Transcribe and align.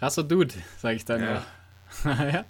Krasser 0.00 0.24
Dude, 0.24 0.54
sage 0.78 0.96
ich 0.96 1.04
dann. 1.04 1.22
Ja. 1.22 1.42
Ja. 2.04 2.44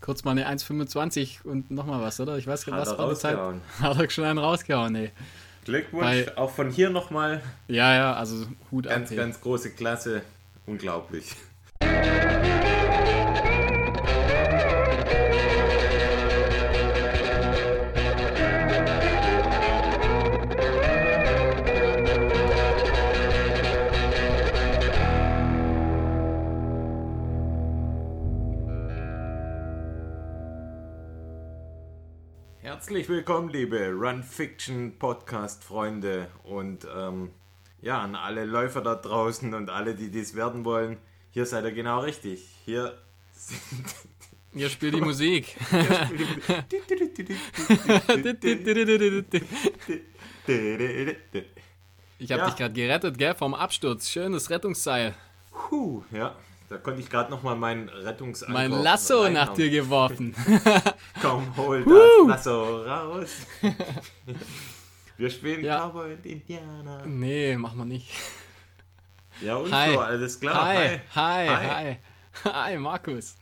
Kurz 0.00 0.22
mal 0.24 0.32
eine 0.32 0.46
1,25 0.48 1.42
und 1.44 1.70
nochmal 1.70 2.02
was, 2.02 2.20
oder? 2.20 2.36
Ich 2.36 2.46
weiß 2.46 2.66
gar 2.66 2.76
nicht, 2.78 2.86
was 2.90 2.98
war 2.98 3.08
die 3.08 3.14
Zeit. 3.16 3.38
Hat 3.80 3.98
er 3.98 4.10
schon 4.10 4.24
einen 4.24 4.38
rausgehauen, 4.38 4.94
ey. 4.96 5.12
Glückwunsch, 5.64 6.04
Bei- 6.26 6.36
auch 6.36 6.50
von 6.50 6.70
hier 6.70 6.90
nochmal. 6.90 7.40
Ja, 7.68 7.94
ja, 7.94 8.12
also 8.14 8.46
Hut 8.70 8.84
Ganz, 8.86 9.06
ab. 9.06 9.12
ey. 9.12 9.16
ganz 9.16 9.40
große 9.40 9.70
Klasse. 9.70 10.22
Unglaublich. 10.66 11.34
Herzlich 32.84 33.08
willkommen, 33.08 33.48
liebe 33.48 33.92
Run 33.92 34.22
Fiction 34.22 34.98
Podcast 34.98 35.64
Freunde 35.64 36.28
und 36.42 36.86
ähm, 36.94 37.30
ja, 37.80 37.98
an 38.02 38.14
alle 38.14 38.44
Läufer 38.44 38.82
da 38.82 38.94
draußen 38.94 39.54
und 39.54 39.70
alle, 39.70 39.94
die 39.94 40.10
dies 40.10 40.34
werden 40.34 40.66
wollen. 40.66 40.98
Hier 41.30 41.46
seid 41.46 41.64
ihr 41.64 41.72
genau 41.72 42.00
richtig. 42.00 42.46
Hier 42.66 42.92
sind 43.32 43.86
Ihr 44.52 44.68
spielt 44.68 44.96
die 44.96 45.00
Musik. 45.00 45.56
Ich 52.18 52.30
habe 52.32 52.42
Ja. 52.42 52.46
dich 52.48 52.56
gerade 52.56 52.74
gerettet, 52.74 53.16
gell, 53.16 53.34
vom 53.34 53.54
Absturz. 53.54 54.10
Schönes 54.10 54.50
Rettungsseil. 54.50 55.14
Puh, 55.50 56.04
ja, 56.12 56.36
da 56.74 56.80
konnte 56.80 57.00
ich 57.00 57.08
gerade 57.08 57.30
noch 57.30 57.42
mal 57.44 57.54
meinen 57.54 57.88
Rettungsanker 57.88 58.52
Mein 58.52 58.70
Lasso 58.72 59.28
nach 59.28 59.54
dir 59.54 59.70
geworfen. 59.70 60.34
Komm, 61.22 61.56
hol 61.56 61.84
das 61.84 62.28
Lasso 62.46 62.82
raus. 62.82 63.30
Wir 65.16 65.30
spielen 65.30 65.64
Ja. 65.64 65.86
Cowboy 65.88 66.14
und 66.14 66.26
Indianer. 66.26 67.06
Nee, 67.06 67.56
mach 67.56 67.74
mal 67.74 67.84
nicht. 67.84 68.10
Ja, 69.40 69.54
und 69.56 69.72
Hi. 69.72 69.92
so, 69.92 70.00
alles 70.00 70.40
klar. 70.40 70.64
Hi, 70.64 71.00
hi, 71.14 71.48
Hi. 71.48 71.96
hi. 72.44 72.50
Hi, 72.72 72.76
Markus. 72.90 73.36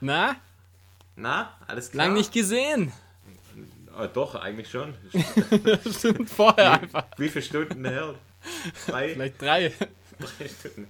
Na, 0.00 0.36
Na, 1.16 1.54
alles 1.66 1.90
klar? 1.90 2.06
lang 2.06 2.14
nicht 2.14 2.32
gesehen. 2.32 2.92
Ah, 3.96 4.06
doch, 4.06 4.36
eigentlich 4.36 4.70
schon. 4.70 4.94
Stimmt, 5.90 6.30
vorher 6.30 6.80
einfach. 6.80 7.06
Wie 7.16 7.28
viele 7.28 7.44
Stunden 7.44 7.84
her? 7.84 8.14
Drei, 8.86 9.08
Vielleicht 9.14 9.42
drei. 9.42 9.72
drei 10.20 10.48
Stunden. 10.48 10.86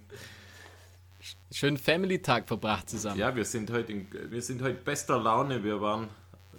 Schönen 1.51 1.79
Family-Tag 1.79 2.47
verbracht 2.47 2.91
zusammen. 2.91 3.19
Ja, 3.19 3.35
wir 3.35 3.45
sind 3.45 3.71
heute 3.71 3.93
in, 3.93 4.07
wir 4.31 4.43
sind 4.43 4.61
heute 4.63 4.75
bester 4.83 5.19
Laune. 5.19 5.65
Wir 5.65 5.81
waren, 5.81 6.09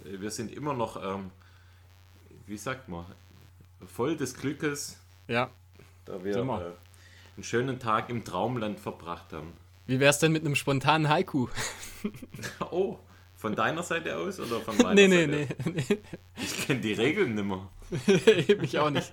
wir 0.04 0.30
sind 0.30 0.52
immer 0.52 0.74
noch, 0.74 1.00
ähm, 1.02 1.30
wie 2.46 2.56
sagt 2.56 2.88
man, 2.88 3.04
voll 3.86 4.16
des 4.16 4.34
Glückes, 4.34 4.98
Ja. 5.28 5.50
da 6.06 6.22
wir 6.24 6.36
äh, 6.36 6.40
einen 6.40 7.44
schönen 7.44 7.78
Tag 7.78 8.10
im 8.10 8.24
Traumland 8.24 8.80
verbracht 8.80 9.32
haben. 9.32 9.52
Wie 9.86 10.00
wär's 10.00 10.18
denn 10.18 10.32
mit 10.32 10.44
einem 10.44 10.56
spontanen 10.56 11.08
Haiku? 11.08 11.48
Oh, 12.70 12.98
von 13.36 13.54
deiner 13.54 13.82
Seite 13.82 14.16
aus 14.16 14.40
oder 14.40 14.60
von 14.60 14.76
meiner 14.82 14.94
Nee, 14.94 15.08
nee, 15.08 15.46
Seite? 15.46 15.70
nee. 15.70 15.80
aus? 15.80 15.98
Ich 16.42 16.66
kenne 16.66 16.80
die 16.80 16.94
Regeln 16.94 17.34
nicht 17.34 17.44
mehr. 17.44 17.68
nee. 18.06 18.56
ich 18.62 18.78
auch 18.78 18.88
nicht. 18.90 19.10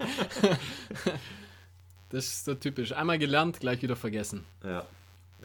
Das 2.10 2.26
ist 2.26 2.46
so 2.46 2.56
typisch. 2.56 2.94
Einmal 2.94 3.20
gelernt, 3.20 3.60
gleich 3.60 3.82
wieder 3.82 3.96
vergessen. 3.98 4.46
Ja. 4.64 4.86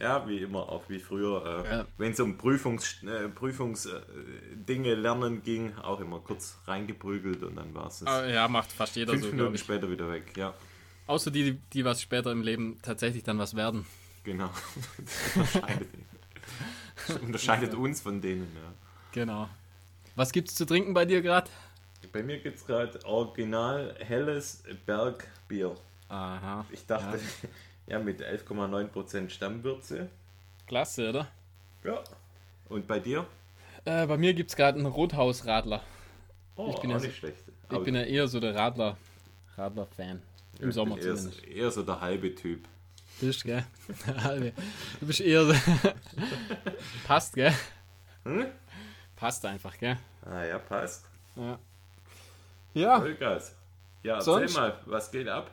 Ja, 0.01 0.27
wie 0.27 0.39
immer, 0.39 0.69
auch 0.69 0.89
wie 0.89 0.99
früher. 0.99 1.65
Äh, 1.65 1.71
Ja. 1.77 1.87
Wenn 1.99 2.13
es 2.13 2.21
um 2.21 2.37
Prüfungs, 2.39 3.03
äh, 3.03 3.29
Prüfungsdinge 3.29 4.89
äh, 4.89 4.95
lernen 4.95 5.43
ging, 5.43 5.75
auch 5.77 6.01
immer 6.01 6.19
kurz 6.21 6.59
reingeprügelt 6.67 7.43
und 7.43 7.57
dann 7.57 7.75
war 7.75 7.87
es 7.89 8.01
ja, 8.01 8.49
macht 8.49 8.73
fast 8.73 8.97
jeder 8.97 9.13
fünf 9.13 9.33
Minuten 9.33 9.59
später 9.59 9.91
wieder 9.91 10.11
weg. 10.11 10.33
Ja, 10.37 10.55
Außer 11.07 11.31
die, 11.31 11.59
die 11.73 11.85
was 11.85 12.01
später 12.01 12.31
im 12.33 12.43
Leben 12.43 12.79
tatsächlich 12.83 13.23
dann 13.25 13.39
was 13.39 13.55
werden. 13.55 13.85
genau. 14.25 14.51
Das 14.97 15.37
unterscheidet, 15.37 15.89
das 17.07 17.17
unterscheidet 17.19 17.75
uns 17.75 18.01
von 18.01 18.21
denen. 18.21 18.49
Ja. 18.55 18.73
Genau. 19.13 19.49
Was 20.15 20.33
gibt's 20.33 20.55
zu 20.55 20.65
trinken 20.65 20.95
bei 20.95 21.05
dir 21.05 21.21
gerade? 21.23 21.51
Bei 22.13 22.23
mir 22.23 22.39
gibt 22.39 22.59
es 22.59 22.67
gerade 22.67 22.99
original 23.05 23.95
helles 23.99 24.63
Bergbier. 24.87 25.77
Aha. 26.09 26.65
Ich 26.71 26.87
dachte, 26.87 27.19
ja, 27.19 27.49
mit 27.87 28.21
11,9% 28.23 29.29
Stammwürze. 29.31 30.09
Klasse, 30.67 31.11
oder? 31.11 31.29
Ja. 31.85 32.03
Und 32.69 32.87
bei 32.87 33.01
dir? 33.01 33.27
Äh, 33.85 34.07
bei 34.07 34.17
mir 34.17 34.33
gibt's 34.35 34.57
gerade 34.57 34.79
einen 34.79 34.87
Rothausradler. 34.87 35.83
Oh, 36.57 36.71
Ich 36.71 36.81
bin 36.81 36.91
auch 36.93 37.01
ja 37.01 37.07
nicht 37.07 37.17
schlecht. 37.17 37.37
Ich 37.71 37.79
bin 37.83 37.95
ja 37.95 38.03
eher 38.03 38.29
so 38.29 38.39
der 38.41 38.55
Radler, 38.55 38.97
Radler-Fan. 39.57 40.23
Im 40.61 40.69
ich 40.69 40.75
Sommer 40.75 40.97
eher, 40.99 41.17
zumindest. 41.17 41.45
eher 41.45 41.71
so 41.71 41.83
der 41.83 42.01
halbe 42.01 42.35
Typ. 42.35 42.69
Bist, 43.21 43.45
gell? 43.45 43.65
Halbe. 44.23 44.53
du 45.01 45.07
bist 45.07 45.21
eher 45.21 45.45
so. 45.47 45.55
Passt, 47.07 47.35
gell? 47.35 47.53
Hm? 48.25 48.47
Passt 49.17 49.45
einfach, 49.47 49.77
gell? 49.79 49.99
Ah 50.25 50.45
ja, 50.45 50.59
passt. 50.59 51.05
Ja. 51.37 51.59
Ja, 52.75 53.01
Vollgas. 53.01 53.55
Ja, 54.03 54.15
erzähl 54.17 54.25
Sonst? 54.49 54.57
mal, 54.57 54.79
was 54.87 55.11
geht 55.11 55.29
ab? 55.29 55.51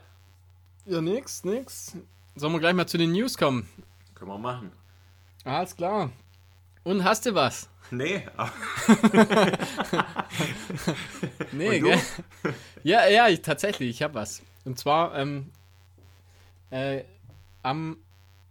ja, 0.85 1.01
nix, 1.01 1.43
nix. 1.43 1.95
Sollen 2.39 2.53
wir 2.53 2.61
gleich 2.61 2.73
mal 2.73 2.87
zu 2.87 2.97
den 2.97 3.11
News 3.11 3.37
kommen? 3.37 3.67
Können 4.15 4.31
wir 4.31 4.37
machen. 4.37 4.71
Alles 5.43 5.75
klar. 5.75 6.09
Und 6.85 7.03
hast 7.03 7.25
du 7.25 7.35
was? 7.35 7.69
Nee, 7.91 8.25
aber 8.37 8.53
Nee, 11.51 11.81
gell? 11.81 11.99
Ja, 12.83 13.09
ja, 13.09 13.27
ich, 13.27 13.41
tatsächlich, 13.41 13.89
ich 13.89 14.03
habe 14.03 14.13
was. 14.13 14.41
Und 14.63 14.79
zwar 14.79 15.17
ähm, 15.17 15.51
äh, 16.69 17.03
am 17.61 17.97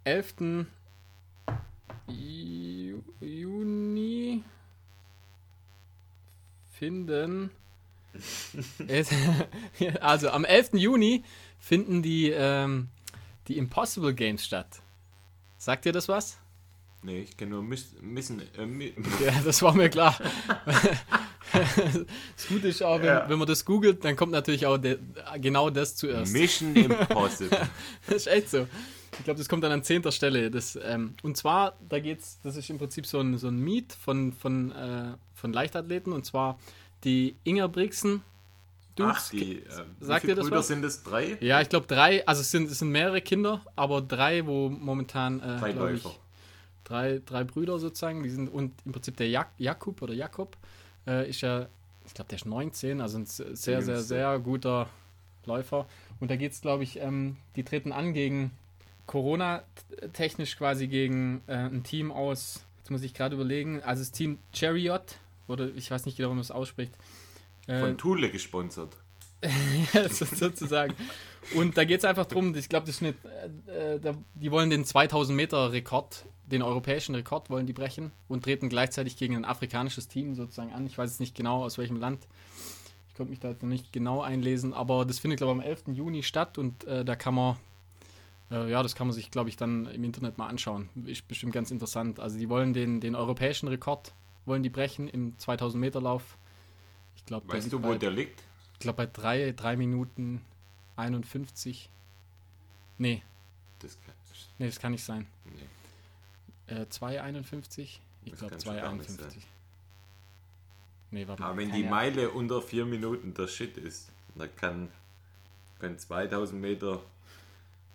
11. 0.05 0.66
Ju 2.09 3.03
Juni 3.22 4.44
finden. 6.72 7.50
Also 10.03 10.28
am 10.28 10.44
11. 10.44 10.75
Juni 10.75 11.25
finden 11.59 12.03
die, 12.03 12.28
ähm, 12.28 12.88
die 13.48 13.56
Impossible 13.59 14.14
Games 14.14 14.44
statt. 14.44 14.81
Sagt 15.56 15.86
ihr 15.86 15.92
das 15.92 16.09
was? 16.09 16.38
nee, 17.03 17.20
ich 17.20 17.36
kenne 17.36 17.53
nur 17.53 17.62
Miss, 17.62 17.94
Missen. 18.00 18.42
Äh, 18.56 18.64
Mi- 18.66 18.92
Ja, 19.25 19.32
das 19.44 19.62
war 19.62 19.72
mir 19.72 19.88
klar. 19.88 20.16
das 21.53 22.48
Gute 22.48 22.69
ist 22.69 22.82
auch, 22.82 22.98
wenn, 22.98 23.06
Ja. 23.06 23.28
wenn 23.28 23.38
man 23.38 23.47
das 23.48 23.64
googelt, 23.64 24.04
dann 24.04 24.16
kommt 24.16 24.32
natürlich 24.32 24.66
auch 24.66 24.78
de, 24.78 24.98
genau 25.41 25.70
das 25.70 25.97
zuerst. 25.97 26.32
Mission 26.32 26.75
Impossible. 26.75 27.69
Das 28.06 28.16
ist 28.16 28.26
echt 28.26 28.50
so. 28.50 28.66
Ich 29.19 29.25
glaube, 29.25 29.38
das 29.38 29.48
kommt 29.48 29.64
dann 29.64 29.72
an 29.72 29.82
zehnter 29.82 30.12
Stelle. 30.12 30.50
Das, 30.50 30.78
ähm, 30.82 31.14
und 31.22 31.37
zwar, 31.37 31.76
da 31.88 31.98
geht's, 31.98 32.38
das 32.42 32.56
ist 32.56 32.69
im 32.70 32.78
Prinzip 32.78 33.06
so 33.06 33.20
ein, 33.20 33.38
so 33.38 33.48
ein 33.48 33.58
Meet 33.58 33.92
von, 33.92 34.32
von, 34.32 34.72
äh, 34.72 35.14
von 35.34 35.53
Leichtathleten 35.53 36.12
und 36.12 36.25
zwar 36.26 36.58
die 37.04 37.37
Inger 37.44 37.69
Brixen. 37.69 38.22
Dudes. 38.98 39.16
Ach, 39.26 39.31
die. 39.31 39.59
Äh, 39.59 39.64
Sagt 40.00 40.22
wie 40.25 40.26
viele 40.26 40.32
ihr 40.32 40.36
das 40.36 40.44
Brüder 40.47 40.59
was? 40.59 40.69
sind 40.69 40.84
es? 40.84 41.03
Drei? 41.03 41.36
Ja, 41.41 41.60
ich 41.60 41.69
glaube 41.69 41.86
drei, 41.86 42.26
also 42.26 42.41
es 42.42 42.50
sind, 42.50 42.70
es 42.70 42.78
sind 42.78 42.91
mehrere 42.91 43.20
Kinder, 43.20 43.60
aber 43.76 44.00
drei, 44.03 44.47
wo 44.47 44.69
momentan, 44.69 45.41
äh, 45.41 45.59
Drei 45.59 45.72
glaub 45.72 45.91
ich, 45.91 46.04
Läufer. 46.04 46.16
drei, 46.84 47.20
drei 47.25 47.44
Brüder 47.44 47.78
sozusagen, 47.78 48.22
die 48.22 48.31
sind 48.31 48.48
und 48.48 48.72
im 48.84 48.92
Prinzip 48.92 49.16
der 49.16 49.28
Jak 49.28 49.48
Jakub 49.58 50.03
oder 50.03 50.14
Jakob 50.14 50.56
äh, 51.06 51.28
ist 51.28 51.41
ja, 51.41 51.66
ich 52.06 52.14
glaube, 52.14 52.28
der 52.31 52.37
ist 52.37 52.47
19, 52.47 53.00
also 53.00 53.19
ein 53.19 53.26
sehr, 53.26 53.54
sehr, 53.56 53.82
sehr, 53.82 54.00
sehr 54.00 54.38
guter 54.38 54.88
Läufer. 55.47 55.87
Und 56.20 56.31
da 56.31 56.37
geht 56.37 56.53
es, 56.53 56.60
glaube 56.60 56.82
ich, 56.82 56.98
ähm, 57.00 57.37
die 57.56 57.62
treten 57.64 57.92
an 57.92 58.12
gegen 58.12 58.50
Corona-technisch 59.06 60.56
quasi 60.56 60.87
gegen 60.88 61.42
äh, 61.47 61.54
ein 61.54 61.82
Team 61.82 62.11
aus, 62.12 62.61
jetzt 62.78 62.90
muss 62.90 63.02
ich 63.02 63.14
gerade 63.14 63.34
überlegen, 63.34 63.82
also 63.82 64.00
das 64.02 64.12
Team 64.12 64.38
Chariot, 64.52 65.17
oder 65.46 65.69
ich 65.75 65.90
weiß 65.90 66.05
nicht 66.06 66.17
genau, 66.17 66.31
wie 66.31 66.34
man 66.34 66.40
es 66.43 66.50
ausspricht. 66.50 66.93
Äh, 67.69 67.81
Von 67.81 67.97
Thule 67.99 68.31
gesponsert. 68.31 68.97
ja, 69.93 70.09
so- 70.09 70.25
sozusagen. 70.25 70.94
Und 71.55 71.76
da 71.76 71.85
geht 71.85 71.99
es 71.99 72.05
einfach 72.05 72.26
darum, 72.26 72.55
ich 72.56 72.69
glaube, 72.69 72.87
das 72.87 72.97
ist 73.00 73.03
eine, 73.03 73.15
äh, 73.69 73.94
äh, 73.97 74.15
die 74.35 74.50
wollen 74.50 74.70
den 74.70 74.85
2000 74.85 75.37
Meter 75.37 75.70
Rekord, 75.73 76.25
den 76.47 76.62
europäischen 76.62 77.15
Rekord 77.15 77.49
wollen 77.50 77.67
die 77.67 77.73
brechen 77.73 78.11
und 78.26 78.43
treten 78.44 78.69
gleichzeitig 78.69 79.17
gegen 79.17 79.37
ein 79.37 79.44
afrikanisches 79.44 80.09
Team 80.09 80.35
sozusagen 80.35 80.73
an. 80.73 80.87
Ich 80.87 80.99
weiß 80.99 81.11
jetzt 81.11 81.20
nicht 81.20 81.37
genau, 81.37 81.62
aus 81.65 81.79
welchem 81.79 81.97
Land. 81.97 82.26
Ich 83.09 83.15
konnte 83.15 83.31
mich 83.31 83.38
da 83.38 83.49
jetzt 83.50 83.62
noch 83.62 83.69
nicht 83.69 83.93
genau 83.93 84.23
einlesen, 84.23 84.73
aber 84.75 85.05
das 85.05 85.19
findet, 85.20 85.38
glaube 85.38 85.53
ich, 85.53 85.65
am 85.65 85.69
11. 85.70 85.82
Juni 85.88 86.23
statt 86.23 86.59
und 86.59 86.85
äh, 86.85 87.05
da 87.05 87.15
kann 87.17 87.35
man, 87.35 87.56
äh, 88.50 88.70
ja, 88.70 88.82
das 88.82 88.94
kann 88.94 89.06
man 89.06 89.15
sich, 89.15 89.31
glaube 89.31 89.49
ich, 89.50 89.56
dann 89.56 89.87
im 89.87 90.05
Internet 90.05 90.37
mal 90.38 90.49
anschauen. 90.49 90.88
Ist 91.06 91.29
bestimmt 91.29 91.53
ganz 91.53 91.70
interessant. 91.70 92.19
Also 92.19 92.38
die 92.38 92.49
wollen 92.49 92.73
den, 92.73 93.00
den 93.00 93.15
europäischen 93.15 93.69
Rekord, 93.69 94.12
wollen 94.47 94.62
die 94.62 94.70
brechen 94.70 95.09
im 95.09 95.38
2000 95.38 95.81
Meter 95.81 96.00
Lauf. 96.00 96.38
Der 97.30 97.42
Weißt 97.46 97.72
du, 97.72 97.82
wo 97.82 97.88
bei- 97.88 97.98
der 97.98 98.10
liegt? 98.10 98.42
ich 98.75 98.78
glaube 98.80 98.96
bei 98.96 99.06
3 99.06 99.52
drei 99.52 99.76
Minuten 99.76 100.42
51. 100.96 101.88
Nee, 102.98 103.22
Das 103.80 103.96
kann, 104.04 104.14
nee, 104.58 104.66
das 104.66 104.78
kann 104.80 104.92
nicht 104.92 105.04
sein. 105.04 105.26
nee. 105.44 106.75
Äh, 106.75 106.86
2,51? 106.90 108.00
Ich 108.25 108.32
glaube 108.34 108.50
kann 108.50 108.60
schon 108.60 108.76
gar 108.76 108.92
nicht 108.92 109.08
2,51. 109.10 109.16
sein. 109.30 109.42
Nee, 111.10 111.26
warte 111.28 111.42
mal. 111.42 111.48
Aber 111.50 111.58
wenn 111.58 111.69
die 111.72 111.78
Ahnung. 111.78 111.90
Meile 111.90 112.30
unter 112.30 112.60
vier 112.60 112.84
Minuten 112.84 113.32
der 113.34 113.46
Shit 113.48 113.76
ist, 113.78 114.10
dann 114.34 114.54
kann, 114.56 114.88
können 115.78 115.98
2000 115.98 116.60
Meter 116.60 117.00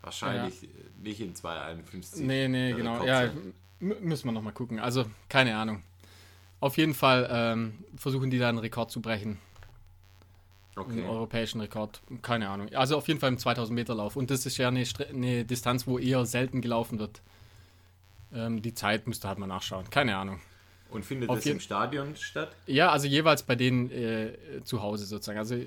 wahrscheinlich 0.02 0.68
nicht 1.02 1.20
in 1.22 1.36
2,51. 1.36 2.22
Nee, 2.24 2.48
nee, 2.48 2.74
genau. 2.74 3.04
Ja, 3.06 3.32
müssen 3.80 4.26
wir 4.26 4.32
nochmal 4.32 4.54
gucken. 4.54 4.80
Also, 4.80 5.06
keine 5.30 5.56
Ahnung. 5.56 5.84
Auf 6.64 6.78
jeden 6.78 6.94
Fall 6.94 7.28
ähm, 7.30 7.74
versuchen 7.98 8.30
die 8.30 8.40
da 8.40 8.48
einen 8.48 8.58
Rekord 8.58 8.90
zu 8.90 9.02
brechen. 9.02 9.38
Einen 10.78 10.86
Okay. 10.86 11.04
europäischen 11.04 11.60
Rekord. 11.60 12.02
Keine 12.22 12.48
Ahnung. 12.48 12.74
Also 12.74 12.96
auf 12.96 13.06
jeden 13.10 13.20
Fall 13.20 13.34
im 13.34 13.38
2000 13.38 13.76
Meter 13.76 13.94
Lauf. 13.96 14.16
Und 14.16 14.32
das 14.32 14.46
ist 14.46 14.56
ja 14.56 14.70
eine, 14.70 14.86
Stre 14.86 15.08
eine 15.08 15.44
Distanz, 15.44 15.86
wo 15.88 16.00
eher 16.00 16.26
selten 16.26 16.62
gelaufen 16.62 17.00
wird. 17.00 17.22
Ähm, 18.34 18.62
die 18.62 18.74
Zeit 18.74 19.08
müsste 19.08 19.28
halt 19.28 19.40
mal 19.40 19.48
nachschauen. 19.48 19.90
Keine 19.90 20.16
Ahnung. 20.16 20.40
Und 20.90 21.04
findet 21.04 21.30
Auf 21.30 21.40
das 21.40 21.48
im 21.48 21.60
Stadion 21.60 22.16
statt? 22.16 22.56
Ja, 22.66 22.92
also 22.92 23.08
jeweils 23.08 23.44
bei 23.44 23.56
denen 23.56 23.92
äh, 23.92 24.32
zu 24.64 24.82
Hause 24.82 25.06
sozusagen. 25.06 25.40
Also 25.40 25.58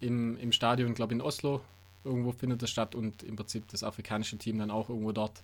im, 0.00 0.36
im 0.36 0.52
Stadion, 0.52 0.92
glaube 0.92 1.14
ich, 1.14 1.20
in 1.20 1.22
Oslo 1.22 1.62
irgendwo 2.04 2.32
findet 2.32 2.60
das 2.60 2.68
statt 2.68 2.94
und 2.94 3.22
im 3.22 3.36
Prinzip 3.36 3.68
das 3.68 3.82
afrikanische 3.82 4.36
Team 4.36 4.58
dann 4.58 4.70
auch 4.70 4.90
irgendwo 4.90 5.12
dort. 5.12 5.42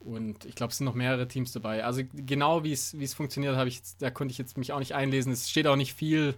Und 0.00 0.46
ich 0.46 0.54
glaube, 0.54 0.70
es 0.70 0.78
sind 0.78 0.86
noch 0.86 0.94
mehrere 0.94 1.28
Teams 1.28 1.52
dabei. 1.52 1.84
Also 1.84 2.02
genau 2.14 2.64
wie 2.64 2.72
es 2.72 2.98
wie 2.98 3.04
es 3.04 3.14
funktioniert, 3.14 3.56
habe 3.56 3.68
ich 3.68 3.82
da 3.98 4.10
konnte 4.10 4.32
ich 4.32 4.38
jetzt 4.38 4.56
mich 4.56 4.72
auch 4.72 4.78
nicht 4.78 4.94
einlesen. 4.94 5.32
Es 5.32 5.50
steht 5.50 5.66
auch 5.66 5.76
nicht 5.76 5.94
viel. 5.94 6.34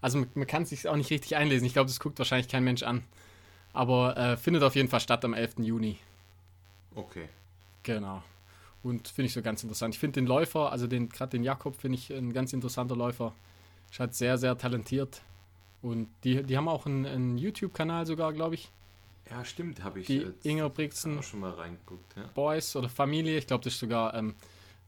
Also 0.00 0.18
man, 0.18 0.28
man 0.34 0.46
kann 0.46 0.62
es 0.62 0.70
sich 0.70 0.88
auch 0.88 0.96
nicht 0.96 1.10
richtig 1.10 1.36
einlesen. 1.36 1.66
Ich 1.66 1.72
glaube, 1.72 1.88
das 1.88 2.00
guckt 2.00 2.18
wahrscheinlich 2.18 2.48
kein 2.48 2.64
Mensch 2.64 2.82
an. 2.82 3.02
Aber 3.72 4.16
äh, 4.16 4.36
findet 4.36 4.62
auf 4.62 4.76
jeden 4.76 4.88
Fall 4.88 5.00
statt 5.00 5.24
am 5.24 5.34
11. 5.34 5.58
Juni. 5.58 5.98
Okay. 6.94 7.28
Genau. 7.82 8.22
Und 8.82 9.08
finde 9.08 9.26
ich 9.26 9.32
so 9.32 9.42
ganz 9.42 9.62
interessant. 9.62 9.94
Ich 9.94 10.00
finde 10.00 10.20
den 10.20 10.26
Läufer, 10.26 10.72
also 10.72 10.86
den 10.86 11.08
gerade 11.08 11.30
den 11.30 11.44
Jakob, 11.44 11.76
finde 11.76 11.98
ich 11.98 12.10
ein 12.10 12.32
ganz 12.32 12.52
interessanter 12.52 12.96
Läufer. 12.96 13.34
Ist 13.90 14.00
halt 14.00 14.14
sehr, 14.14 14.38
sehr 14.38 14.56
talentiert. 14.56 15.22
Und 15.82 16.08
die, 16.24 16.42
die 16.42 16.56
haben 16.56 16.68
auch 16.68 16.86
einen, 16.86 17.06
einen 17.06 17.38
YouTube-Kanal 17.38 18.06
sogar, 18.06 18.32
glaube 18.32 18.54
ich. 18.54 18.70
Ja, 19.30 19.44
stimmt, 19.44 19.82
habe 19.84 20.00
ich 20.00 20.06
Die 20.06 20.18
jetzt 20.18 20.44
Inger 20.44 20.68
Brixen 20.68 21.18
auch 21.18 21.22
schon 21.22 21.40
mal 21.40 21.52
reingeguckt. 21.52 22.16
Ja. 22.16 22.24
Boys 22.34 22.74
oder 22.74 22.88
Familie. 22.88 23.38
Ich 23.38 23.46
glaube, 23.46 23.64
das 23.64 23.74
ist 23.74 23.80
sogar 23.80 24.14
ähm, 24.14 24.34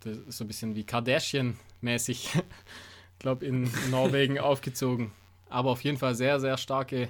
das 0.04 0.16
ist 0.18 0.38
so 0.38 0.44
ein 0.44 0.48
bisschen 0.48 0.74
wie 0.74 0.84
Kardashian-mäßig. 0.84 2.34
ich 2.34 3.18
glaube, 3.18 3.46
in 3.46 3.70
Norwegen 3.90 4.38
aufgezogen. 4.40 5.12
Aber 5.48 5.70
auf 5.70 5.82
jeden 5.82 5.98
Fall 5.98 6.14
sehr, 6.14 6.40
sehr 6.40 6.56
starke 6.56 7.08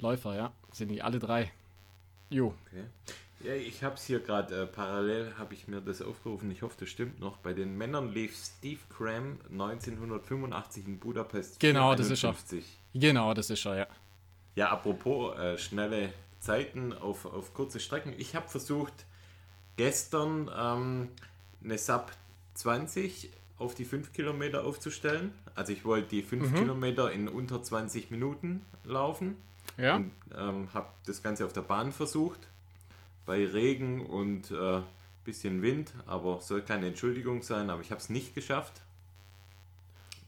Läufer, 0.00 0.34
ja. 0.34 0.52
Sind 0.72 0.88
die 0.88 1.02
alle 1.02 1.18
drei. 1.18 1.52
Jo. 2.30 2.54
Okay. 2.66 2.84
Ja, 3.44 3.54
ich 3.54 3.82
habe 3.82 3.96
es 3.96 4.04
hier 4.04 4.20
gerade 4.20 4.62
äh, 4.62 4.66
parallel, 4.66 5.34
habe 5.36 5.54
ich 5.54 5.66
mir 5.66 5.80
das 5.80 6.00
aufgerufen. 6.00 6.50
Ich 6.50 6.62
hoffe, 6.62 6.76
das 6.80 6.88
stimmt 6.88 7.20
noch. 7.20 7.38
Bei 7.38 7.52
den 7.52 7.76
Männern 7.76 8.12
lief 8.12 8.36
Steve 8.36 8.80
Cram 8.96 9.38
1985 9.50 10.86
in 10.86 10.98
Budapest. 10.98 11.60
Genau, 11.60 11.94
das 11.94 12.10
ist 12.10 12.24
er. 12.24 12.34
4,51. 12.34 12.62
Genau, 12.94 13.34
das 13.34 13.50
ist 13.50 13.66
er, 13.66 13.76
ja. 13.76 13.86
Ja, 14.54 14.70
apropos 14.70 15.36
äh, 15.38 15.58
schnelle 15.58 16.12
Zeiten 16.42 16.92
auf, 16.92 17.24
auf 17.24 17.54
kurze 17.54 17.78
Strecken. 17.78 18.12
Ich 18.18 18.34
habe 18.34 18.48
versucht, 18.48 19.06
gestern 19.76 20.50
ähm, 20.54 21.08
eine 21.62 21.78
Sub 21.78 22.10
20 22.54 23.30
auf 23.58 23.74
die 23.74 23.84
5 23.84 24.12
Kilometer 24.12 24.64
aufzustellen. 24.64 25.32
Also 25.54 25.72
ich 25.72 25.84
wollte 25.84 26.08
die 26.08 26.22
5 26.22 26.54
Kilometer 26.54 27.12
in 27.12 27.28
unter 27.28 27.62
20 27.62 28.10
Minuten 28.10 28.66
laufen. 28.84 29.36
Ja. 29.78 29.96
Und 29.96 30.10
ähm, 30.36 30.68
habe 30.74 30.88
das 31.06 31.22
Ganze 31.22 31.46
auf 31.46 31.52
der 31.52 31.62
Bahn 31.62 31.92
versucht. 31.92 32.40
Bei 33.24 33.46
Regen 33.46 34.04
und 34.04 34.50
äh, 34.50 34.80
bisschen 35.24 35.62
Wind, 35.62 35.92
aber 36.06 36.40
soll 36.40 36.62
keine 36.62 36.88
Entschuldigung 36.88 37.42
sein, 37.42 37.70
aber 37.70 37.80
ich 37.82 37.92
habe 37.92 38.00
es 38.00 38.10
nicht 38.10 38.34
geschafft. 38.34 38.80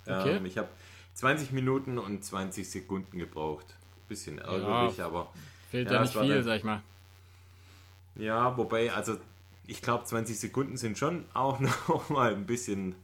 Okay. 0.06 0.36
Ähm, 0.36 0.46
ich 0.46 0.58
habe 0.58 0.68
20 1.14 1.50
Minuten 1.50 1.98
und 1.98 2.24
20 2.24 2.70
Sekunden 2.70 3.18
gebraucht. 3.18 3.66
Bisschen 4.06 4.38
ärgerlich, 4.38 5.02
aber 5.02 5.32
Fehlt 5.74 5.88
Ja, 5.88 5.94
ja, 5.94 5.98
das 6.02 6.14
nicht 6.14 6.24
viel, 6.24 6.34
dann- 6.36 6.44
sag 6.44 6.56
ich 6.58 6.62
mal. 6.64 6.82
ja, 8.14 8.56
wobei, 8.56 8.92
also 8.92 9.16
ich 9.66 9.82
glaube 9.82 10.04
20 10.04 10.38
Sekunden 10.38 10.76
sind 10.76 10.96
schon 10.96 11.24
auch 11.34 11.58
noch 11.88 12.08
mal 12.10 12.32
ein 12.32 12.46
bisschen 12.46 12.94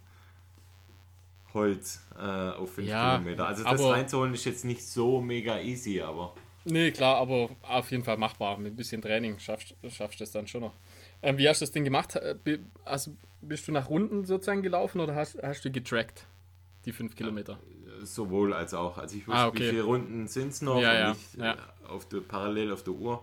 Holz 1.52 2.00
äh, 2.16 2.20
auf 2.22 2.74
5 2.74 2.86
Ja, 2.88 3.18
Kilometer. 3.18 3.46
Also 3.48 3.64
das 3.64 3.80
aber- 3.80 3.92
reinzuholen 3.94 4.32
ist 4.34 4.44
jetzt 4.44 4.64
nicht 4.64 4.86
so 4.86 5.20
mega 5.20 5.58
easy, 5.60 6.00
aber 6.00 6.34
Nee, 6.64 6.90
klar, 6.92 7.16
aber 7.16 7.48
auf 7.62 7.90
jeden 7.90 8.04
Fall 8.04 8.18
machbar. 8.18 8.58
Mit 8.58 8.74
ein 8.74 8.76
bisschen 8.76 9.00
Training 9.02 9.38
schaffst, 9.38 9.74
schaffst 9.88 10.20
du 10.20 10.24
es 10.24 10.30
dann 10.30 10.46
schon 10.46 10.60
noch. 10.60 10.74
Ähm, 11.22 11.38
wie 11.38 11.48
hast 11.48 11.60
du 11.60 11.64
das 11.64 11.72
Ding 11.72 11.84
gemacht? 11.84 12.14
Äh, 12.16 12.36
Also, 12.84 13.12
bist 13.40 13.66
du 13.66 13.72
nach 13.72 13.88
Runden 13.88 14.26
sozusagen 14.26 14.62
gelaufen 14.62 15.00
oder 15.00 15.14
hast, 15.14 15.42
hast 15.42 15.64
du 15.64 15.72
getrackt? 15.72 16.26
Die 16.84 16.92
fünf 16.92 17.16
Kilometer. 17.16 17.58
Sowohl 18.04 18.52
als 18.54 18.74
auch. 18.74 18.98
Also 18.98 19.16
ich 19.16 19.26
wusste, 19.26 19.40
Ah, 19.40 19.46
okay. 19.48 19.58
wie 19.66 19.68
viele 19.70 19.82
Runden 19.82 20.26
sind 20.28 20.48
es 20.52 20.62
noch 20.62 20.80
Ja, 20.80 21.10
nicht 21.10 21.36
ja. 21.36 21.52
äh, 21.54 21.56
auf 21.88 22.08
der, 22.08 22.18
parallel 22.20 22.72
auf 22.72 22.82
der 22.84 22.94
Uhr. 22.94 23.22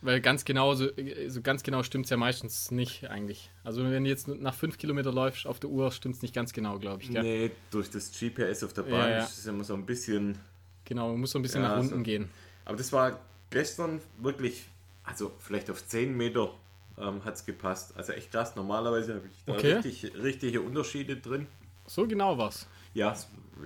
Weil 0.00 0.20
ganz 0.20 0.44
genau, 0.44 0.74
so, 0.74 0.88
so 1.26 1.42
ganz 1.42 1.64
genau 1.64 1.82
stimmt 1.82 2.04
es 2.06 2.10
ja 2.10 2.16
meistens 2.16 2.70
nicht 2.70 3.10
eigentlich. 3.10 3.50
Also 3.64 3.82
wenn 3.82 4.04
du 4.04 4.08
jetzt 4.10 4.28
nach 4.28 4.54
fünf 4.54 4.78
Kilometer 4.78 5.10
läufst 5.12 5.44
auf 5.46 5.58
der 5.58 5.70
Uhr, 5.70 5.90
stimmt 5.90 6.14
es 6.16 6.22
nicht 6.22 6.32
ganz 6.34 6.52
genau, 6.52 6.78
glaube 6.78 7.02
ich. 7.02 7.10
Gell? 7.10 7.22
Nee, 7.22 7.50
durch 7.72 7.90
das 7.90 8.12
GPS 8.16 8.62
auf 8.62 8.72
der 8.72 8.82
Bahn 8.82 9.10
ja. 9.10 9.18
ist 9.24 9.38
es 9.38 9.46
immer 9.46 9.64
so 9.64 9.74
ein 9.74 9.84
bisschen. 9.84 10.38
Genau, 10.84 11.08
man 11.10 11.20
muss 11.20 11.32
so 11.32 11.38
ein 11.40 11.42
bisschen 11.42 11.62
nach 11.62 11.76
unten 11.78 11.96
so- 11.98 12.02
gehen. 12.02 12.30
Aber 12.64 12.76
das 12.76 12.92
war 12.92 13.18
gestern 13.50 14.00
wirklich, 14.18 14.68
also 15.02 15.32
vielleicht 15.40 15.68
auf 15.68 15.84
10 15.84 16.16
Meter 16.16 16.50
ähm, 16.96 17.24
hat 17.24 17.34
es 17.34 17.44
gepasst. 17.44 17.96
Also 17.96 18.12
echt 18.12 18.30
krass. 18.30 18.54
Normalerweise 18.54 19.14
habe 19.16 19.26
ich 19.26 19.44
da 19.46 19.52
Okay. 19.54 19.72
richtig, 19.74 20.14
richtige 20.14 20.60
Unterschiede 20.60 21.16
drin. 21.16 21.46
So 21.86 22.06
genau 22.06 22.38
war's. 22.38 22.68
Ja, 22.94 23.16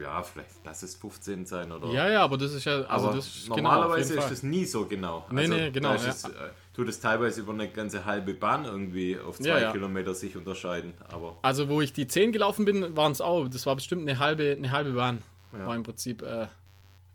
ja, 0.01 0.23
vielleicht 0.23 0.51
lass 0.65 0.83
es 0.83 0.95
15 0.97 1.47
sein 1.47 1.71
oder. 1.73 1.89
Ja, 1.89 2.09
ja, 2.09 2.23
aber 2.25 2.39
das 2.39 2.53
ist 2.55 2.65
ja, 2.65 2.83
also 2.83 3.09
aber 3.09 3.17
das 3.17 3.27
ist 3.27 3.49
normalerweise 3.49 4.15
genau, 4.15 4.27
ist 4.27 4.33
es 4.33 4.43
nie 4.43 4.65
so 4.65 4.87
genau. 4.87 5.27
Nee, 5.31 5.49
nee, 5.49 5.71
genau, 5.71 5.95
Da 5.95 6.03
ja. 6.03 6.09
es, 6.11 6.25
äh, 6.25 6.29
tut 6.75 6.89
es 6.89 7.01
teilweise 7.01 7.41
über 7.43 7.53
eine 7.53 7.69
ganze 7.69 8.05
halbe 8.05 8.35
Bahn 8.35 8.65
irgendwie 8.65 9.19
auf 9.19 9.39
zwei 9.39 9.49
Ja, 9.49 9.59
ja. 9.61 9.73
Kilometer 9.73 10.15
sich 10.15 10.37
unterscheiden. 10.37 10.95
Aber 11.09 11.37
Also 11.43 11.69
wo 11.69 11.81
ich 11.81 11.93
die 11.93 12.07
10 12.07 12.33
gelaufen 12.33 12.65
bin, 12.65 12.97
waren 12.97 13.13
es 13.13 13.21
auch. 13.21 13.49
Das 13.49 13.67
war 13.67 13.75
bestimmt 13.77 14.03
eine 14.09 14.19
halbe, 14.19 14.55
eine 14.57 14.71
halbe 14.71 14.93
Bahn. 14.93 15.23
War 15.53 15.77
im 15.77 15.83
Prinzip 15.83 16.23
äh, 16.23 16.47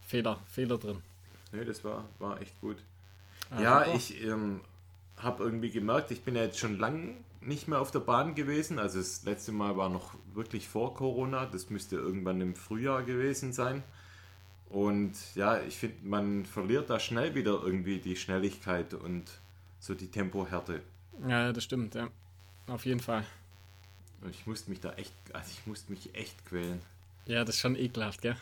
Fehler, 0.01 0.39
Fehler 0.45 0.77
drin. 0.77 1.01
nee, 1.51 1.65
das 1.65 1.83
war, 1.83 2.05
war 2.19 2.39
echt 2.41 2.59
gut. 2.61 2.77
Ja, 3.59 3.85
ich 3.95 4.23
ähm, 4.23 4.61
habe 5.17 5.43
irgendwie 5.43 5.71
gemerkt, 5.71 6.11
ich 6.11 6.21
bin 6.21 6.35
ja 6.35 6.43
jetzt 6.43 6.59
schon 6.59 6.77
lange 6.77 7.15
nicht 7.41 7.67
mehr 7.67 7.79
auf 7.79 7.91
der 7.91 7.99
Bahn 7.99 8.35
gewesen. 8.35 8.79
Also 8.79 8.99
das 8.99 9.23
letzte 9.23 9.51
Mal 9.51 9.77
war 9.77 9.89
noch 9.89 10.15
wirklich 10.33 10.67
vor 10.67 10.93
Corona. 10.93 11.45
Das 11.45 11.69
müsste 11.69 11.95
irgendwann 11.95 12.41
im 12.41 12.55
Frühjahr 12.55 13.03
gewesen 13.03 13.53
sein. 13.53 13.83
Und 14.69 15.13
ja, 15.35 15.61
ich 15.61 15.77
finde, 15.77 15.97
man 16.03 16.45
verliert 16.45 16.89
da 16.89 16.99
schnell 16.99 17.35
wieder 17.35 17.61
irgendwie 17.63 17.99
die 17.99 18.15
Schnelligkeit 18.15 18.93
und 18.93 19.25
so 19.79 19.93
die 19.95 20.07
Tempohärte. 20.07 20.81
Ja, 21.27 21.53
das 21.53 21.63
stimmt, 21.63 21.95
ja. 21.95 22.09
Auf 22.67 22.85
jeden 22.85 22.99
Fall. 22.99 23.23
Und 24.21 24.31
ich 24.31 24.45
musste 24.45 24.69
mich 24.69 24.81
da 24.81 24.93
echt, 24.93 25.13
also 25.31 25.49
ich 25.51 25.65
musste 25.65 25.91
mich 25.91 26.13
echt 26.15 26.45
quälen. 26.45 26.81
Ja, 27.25 27.45
das 27.45 27.55
ist 27.55 27.61
schon 27.61 27.75
ekelhaft, 27.75 28.21
gell? 28.21 28.35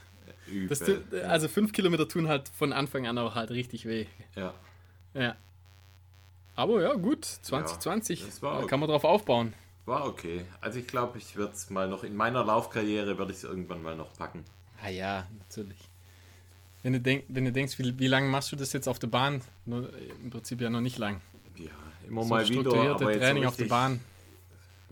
Übel. 0.47 0.67
Das 0.67 0.81
also 1.25 1.47
5 1.47 1.71
Kilometer 1.71 2.07
tun 2.07 2.27
halt 2.27 2.49
von 2.49 2.73
Anfang 2.73 3.05
an 3.07 3.17
auch 3.17 3.35
halt 3.35 3.51
richtig 3.51 3.85
weh. 3.85 4.07
ja. 4.35 4.53
Ja. 5.13 5.35
Aber 6.55 6.81
ja, 6.81 6.93
gut, 6.93 7.25
2020. 7.25 8.25
das 8.25 8.41
war 8.41 8.53
da 8.53 8.57
okay. 8.59 8.67
kann 8.67 8.79
man 8.79 8.89
drauf 8.89 9.03
aufbauen. 9.03 9.53
War 9.85 10.05
okay. 10.05 10.45
Also 10.61 10.79
ich 10.79 10.87
glaube, 10.87 11.17
ich 11.17 11.35
werde 11.37 11.53
es 11.53 11.69
mal 11.69 11.87
noch, 11.87 12.03
in 12.03 12.15
meiner 12.15 12.43
Laufkarriere 12.43 13.17
werde 13.17 13.31
ich 13.31 13.37
es 13.39 13.43
irgendwann 13.43 13.83
mal 13.83 13.95
noch 13.95 14.13
packen. 14.17 14.43
Ah 14.81 14.89
ja, 14.89 15.27
natürlich. 15.39 15.77
Wenn 16.81 16.93
du, 16.93 16.99
denk, 17.01 17.25
wenn 17.27 17.45
du 17.45 17.51
denkst, 17.51 17.77
wie, 17.79 17.97
wie 17.99 18.07
lange 18.07 18.27
machst 18.29 18.51
du 18.51 18.55
das 18.55 18.71
jetzt 18.73 18.87
auf 18.87 18.99
der 18.99 19.07
Bahn? 19.07 19.41
Nur, 19.65 19.89
Im 20.23 20.29
Prinzip 20.29 20.61
ja 20.61 20.69
noch 20.69 20.81
nicht 20.81 20.97
lang. 20.97 21.21
Ja, 21.57 21.71
immer 22.07 22.23
So 22.23 22.29
mal 22.29 22.47
wieder. 22.47 22.61
strukturierte 22.61 23.03
Aber 23.03 23.11
jetzt 23.11 23.19
so 23.21 23.25
Training 23.25 23.45
auf 23.45 23.55
der 23.55 23.63
richtig- 23.65 23.69
Bahn. 23.69 23.99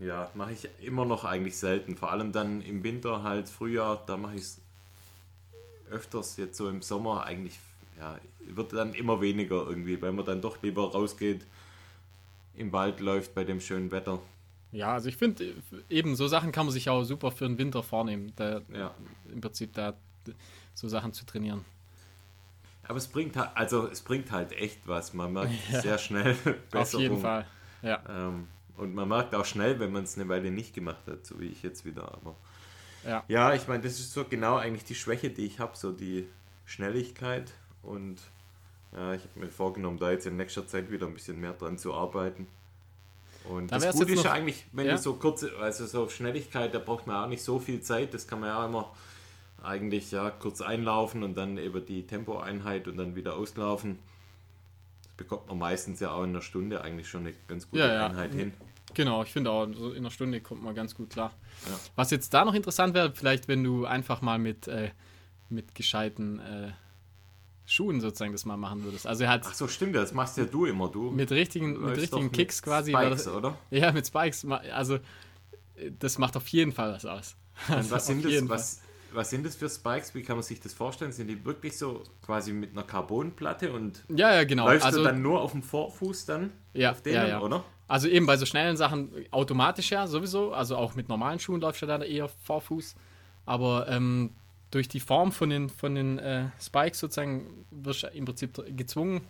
Ja, 0.00 0.30
mache 0.34 0.52
ich 0.52 0.68
immer 0.80 1.04
noch 1.04 1.24
eigentlich 1.24 1.56
selten. 1.56 1.96
Vor 1.96 2.10
allem 2.10 2.32
dann 2.32 2.60
im 2.62 2.82
Winter, 2.82 3.22
halt 3.22 3.48
Frühjahr, 3.48 4.02
da 4.06 4.16
mache 4.16 4.34
ich 4.34 4.42
es 4.42 4.60
öfters. 5.90 6.36
Jetzt 6.36 6.56
so 6.56 6.68
im 6.68 6.82
Sommer 6.82 7.24
eigentlich, 7.24 7.58
ja, 7.98 8.18
wird 8.46 8.72
dann 8.72 8.94
immer 8.94 9.20
weniger 9.20 9.66
irgendwie, 9.66 10.00
weil 10.02 10.12
man 10.12 10.24
dann 10.24 10.40
doch 10.40 10.62
lieber 10.62 10.90
rausgeht, 10.92 11.46
im 12.56 12.72
Wald 12.72 13.00
läuft 13.00 13.34
bei 13.34 13.44
dem 13.44 13.60
schönen 13.60 13.90
Wetter. 13.90 14.20
Ja, 14.72 14.92
also 14.94 15.08
ich 15.08 15.16
finde, 15.16 15.54
eben 15.88 16.16
so 16.16 16.26
Sachen 16.28 16.50
kann 16.52 16.66
man 16.66 16.72
sich 16.72 16.88
auch 16.88 17.04
super 17.04 17.30
für 17.30 17.46
den 17.46 17.58
Winter 17.58 17.82
vornehmen. 17.82 18.32
Da, 18.36 18.60
Ja. 18.72 18.94
Im 19.32 19.40
Prinzip 19.40 19.72
da 19.74 19.94
so 20.74 20.88
Sachen 20.88 21.12
zu 21.12 21.24
trainieren. 21.26 21.64
Aber 22.86 22.98
es 22.98 23.06
bringt 23.06 23.36
halt, 23.36 23.50
also 23.54 23.86
es 23.88 24.02
bringt 24.02 24.30
halt 24.30 24.52
echt 24.52 24.86
was. 24.86 25.14
Man 25.14 25.32
merkt 25.32 25.52
Ja. 25.70 25.80
sehr 25.80 25.98
schnell 25.98 26.34
Besserung. 26.70 26.72
Auf 26.82 27.00
jeden 27.00 27.18
Fall. 27.20 27.46
Ja. 27.82 28.02
Ähm, 28.08 28.48
und 28.76 28.94
man 28.94 29.08
merkt 29.08 29.34
auch 29.34 29.44
schnell, 29.44 29.78
wenn 29.78 29.92
man 29.92 30.02
es 30.04 30.16
eine 30.18 30.28
Weile 30.28 30.50
nicht 30.50 30.74
gemacht 30.74 31.06
hat, 31.06 31.24
so 31.24 31.38
wie 31.40 31.46
ich 31.46 31.62
jetzt 31.62 31.84
wieder. 31.84 32.12
Aber 32.12 32.34
Ja. 33.06 33.22
ja, 33.28 33.54
ich 33.54 33.68
meine, 33.68 33.82
das 33.84 34.00
ist 34.00 34.12
so 34.12 34.24
genau 34.24 34.56
eigentlich 34.56 34.84
die 34.84 34.96
Schwäche, 34.96 35.30
die 35.30 35.46
ich 35.46 35.60
habe, 35.60 35.76
so 35.76 35.92
die 35.92 36.26
Schnelligkeit. 36.66 37.52
Und 37.86 38.20
ja, 38.92 39.14
ich 39.14 39.22
habe 39.22 39.40
mir 39.40 39.48
vorgenommen, 39.48 39.98
da 39.98 40.10
jetzt 40.10 40.26
in 40.26 40.36
nächster 40.36 40.66
Zeit 40.66 40.90
wieder 40.90 41.06
ein 41.06 41.14
bisschen 41.14 41.40
mehr 41.40 41.52
dran 41.52 41.78
zu 41.78 41.94
arbeiten. 41.94 42.46
Und 43.48 43.70
Da 43.70 43.78
das 43.78 43.96
Gute 43.96 44.12
ist 44.12 44.24
ja 44.24 44.32
eigentlich, 44.32 44.64
wenn 44.72 44.86
ja? 44.86 44.92
du 44.92 44.98
so 44.98 45.14
kurze, 45.14 45.50
also 45.60 45.86
so 45.86 46.04
auf 46.04 46.14
Schnelligkeit, 46.14 46.72
da 46.74 46.78
braucht 46.78 47.06
man 47.06 47.16
auch 47.16 47.28
nicht 47.28 47.42
so 47.42 47.58
viel 47.58 47.80
Zeit, 47.82 48.14
das 48.14 48.26
kann 48.26 48.40
man 48.40 48.48
ja 48.48 48.64
immer 48.64 48.90
eigentlich 49.62 50.10
ja 50.10 50.30
kurz 50.30 50.60
einlaufen 50.60 51.22
und 51.22 51.36
dann 51.36 51.58
eben 51.58 51.84
die 51.84 52.06
Tempoeinheit 52.06 52.86
und 52.88 52.96
dann 52.96 53.16
wieder 53.16 53.36
auslaufen. 53.36 53.98
Das 55.02 55.12
bekommt 55.16 55.48
man 55.48 55.58
meistens 55.58 56.00
ja 56.00 56.12
auch 56.12 56.22
in 56.22 56.30
einer 56.30 56.42
Stunde 56.42 56.82
eigentlich 56.82 57.08
schon 57.08 57.22
eine 57.22 57.34
ganz 57.48 57.68
gute 57.68 57.82
Ja, 57.82 57.92
ja. 57.92 58.06
Einheit 58.06 58.32
hin. 58.32 58.52
Genau, 58.92 59.22
ich 59.22 59.32
finde 59.32 59.50
auch, 59.50 59.64
in 59.66 59.96
einer 59.96 60.10
Stunde 60.10 60.40
kommt 60.40 60.62
man 60.62 60.74
ganz 60.74 60.94
gut 60.94 61.10
klar. 61.10 61.32
Was 61.96 62.10
jetzt 62.10 62.32
da 62.32 62.44
noch 62.44 62.54
interessant 62.54 62.94
wäre, 62.94 63.12
vielleicht 63.12 63.48
wenn 63.48 63.64
du 63.64 63.86
einfach 63.86 64.22
mal 64.22 64.38
mit, 64.38 64.68
äh, 64.68 64.90
mit 65.48 65.74
gescheiten 65.74 66.38
äh, 66.38 66.72
Schuhen 67.66 68.00
sozusagen 68.00 68.32
das 68.32 68.44
mal 68.44 68.56
machen 68.56 68.84
würdest. 68.84 69.06
Also 69.06 69.24
er 69.24 69.30
hat 69.30 69.42
Ach 69.46 69.54
so, 69.54 69.68
stimmt, 69.68 69.94
das 69.96 70.12
machst 70.12 70.36
ja 70.36 70.44
du 70.44 70.66
immer, 70.66 70.88
du. 70.88 71.10
mit 71.10 71.30
richtigen, 71.30 71.72
mit 71.72 71.80
läufst 71.80 72.02
richtigen 72.02 72.10
doch 72.10 72.22
mit 72.22 72.32
Kicks 72.32 72.62
quasi. 72.62 72.92
Spikes, 72.92 73.24
das, 73.24 73.34
oder? 73.34 73.58
ja, 73.70 73.90
mit 73.92 74.06
Spikes. 74.06 74.46
Also 74.72 74.98
das 75.98 76.18
macht 76.18 76.36
auf 76.36 76.46
jeden 76.48 76.72
Fall 76.72 76.92
was 76.92 77.06
aus. 77.06 77.36
Also 77.68 77.90
was 77.92 78.06
sind, 78.06 78.24
das, 78.24 78.48
was, 78.48 78.80
was 79.12 79.30
sind 79.30 79.46
das 79.46 79.54
für 79.54 79.68
Spikes? 79.68 80.14
Wie 80.14 80.22
kann 80.22 80.36
man 80.36 80.42
sich 80.42 80.60
das 80.60 80.74
vorstellen? 80.74 81.12
Sind 81.12 81.28
die 81.28 81.44
wirklich 81.44 81.78
so 81.78 82.02
quasi 82.24 82.52
mit 82.52 82.72
einer 82.72 82.82
Carbonplatte 82.82 83.72
und. 83.72 84.04
Ja, 84.08 84.34
ja, 84.34 84.44
genau. 84.44 84.66
läufst 84.66 84.84
also, 84.84 84.98
du 84.98 85.04
dann 85.04 85.22
nur 85.22 85.40
auf 85.40 85.52
dem 85.52 85.62
Vorfuß 85.62 86.26
dann? 86.26 86.52
ja, 86.72 86.90
auf 86.90 87.02
denen, 87.02 87.16
ja, 87.16 87.28
ja. 87.28 87.40
oder? 87.40 87.64
Also 87.86 88.08
eben 88.08 88.26
bei 88.26 88.36
so 88.36 88.46
schnellen 88.46 88.76
Sachen 88.76 89.12
automatisch 89.30 89.90
ja 89.90 90.06
sowieso. 90.06 90.52
Also 90.52 90.76
auch 90.76 90.94
mit 90.94 91.08
normalen 91.08 91.38
Schuhen 91.38 91.60
läuft 91.60 91.80
ja 91.80 91.86
dann 91.86 92.02
eher 92.02 92.28
Vorfuß. 92.28 92.96
Aber 93.46 93.86
ähm, 93.88 94.30
durch 94.74 94.88
die 94.88 95.00
Form 95.00 95.30
von 95.30 95.50
den, 95.50 95.68
von 95.68 95.94
den 95.94 96.18
äh, 96.18 96.48
Spikes 96.60 96.98
sozusagen 96.98 97.64
wirst 97.70 98.02
du 98.02 98.08
im 98.08 98.24
Prinzip 98.24 98.60
gezwungen, 98.76 99.20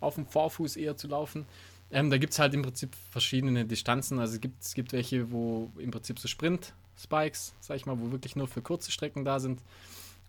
auf 0.00 0.16
dem 0.16 0.26
Vorfuß 0.26 0.76
eher 0.76 0.96
zu 0.96 1.08
laufen. 1.08 1.46
Ähm, 1.90 2.10
da 2.10 2.18
gibt 2.18 2.32
es 2.32 2.38
halt 2.38 2.52
im 2.52 2.62
Prinzip 2.62 2.94
verschiedene 3.10 3.64
Distanzen. 3.64 4.18
Also 4.18 4.34
es 4.34 4.40
gibt, 4.40 4.62
es 4.62 4.74
gibt 4.74 4.92
welche, 4.92 5.30
wo 5.30 5.70
im 5.78 5.90
Prinzip 5.90 6.18
so 6.18 6.28
Sprint-Spikes, 6.28 7.54
sag 7.60 7.76
ich 7.76 7.86
mal, 7.86 7.98
wo 7.98 8.10
wirklich 8.10 8.36
nur 8.36 8.48
für 8.48 8.60
kurze 8.60 8.90
Strecken 8.92 9.24
da 9.24 9.40
sind. 9.40 9.62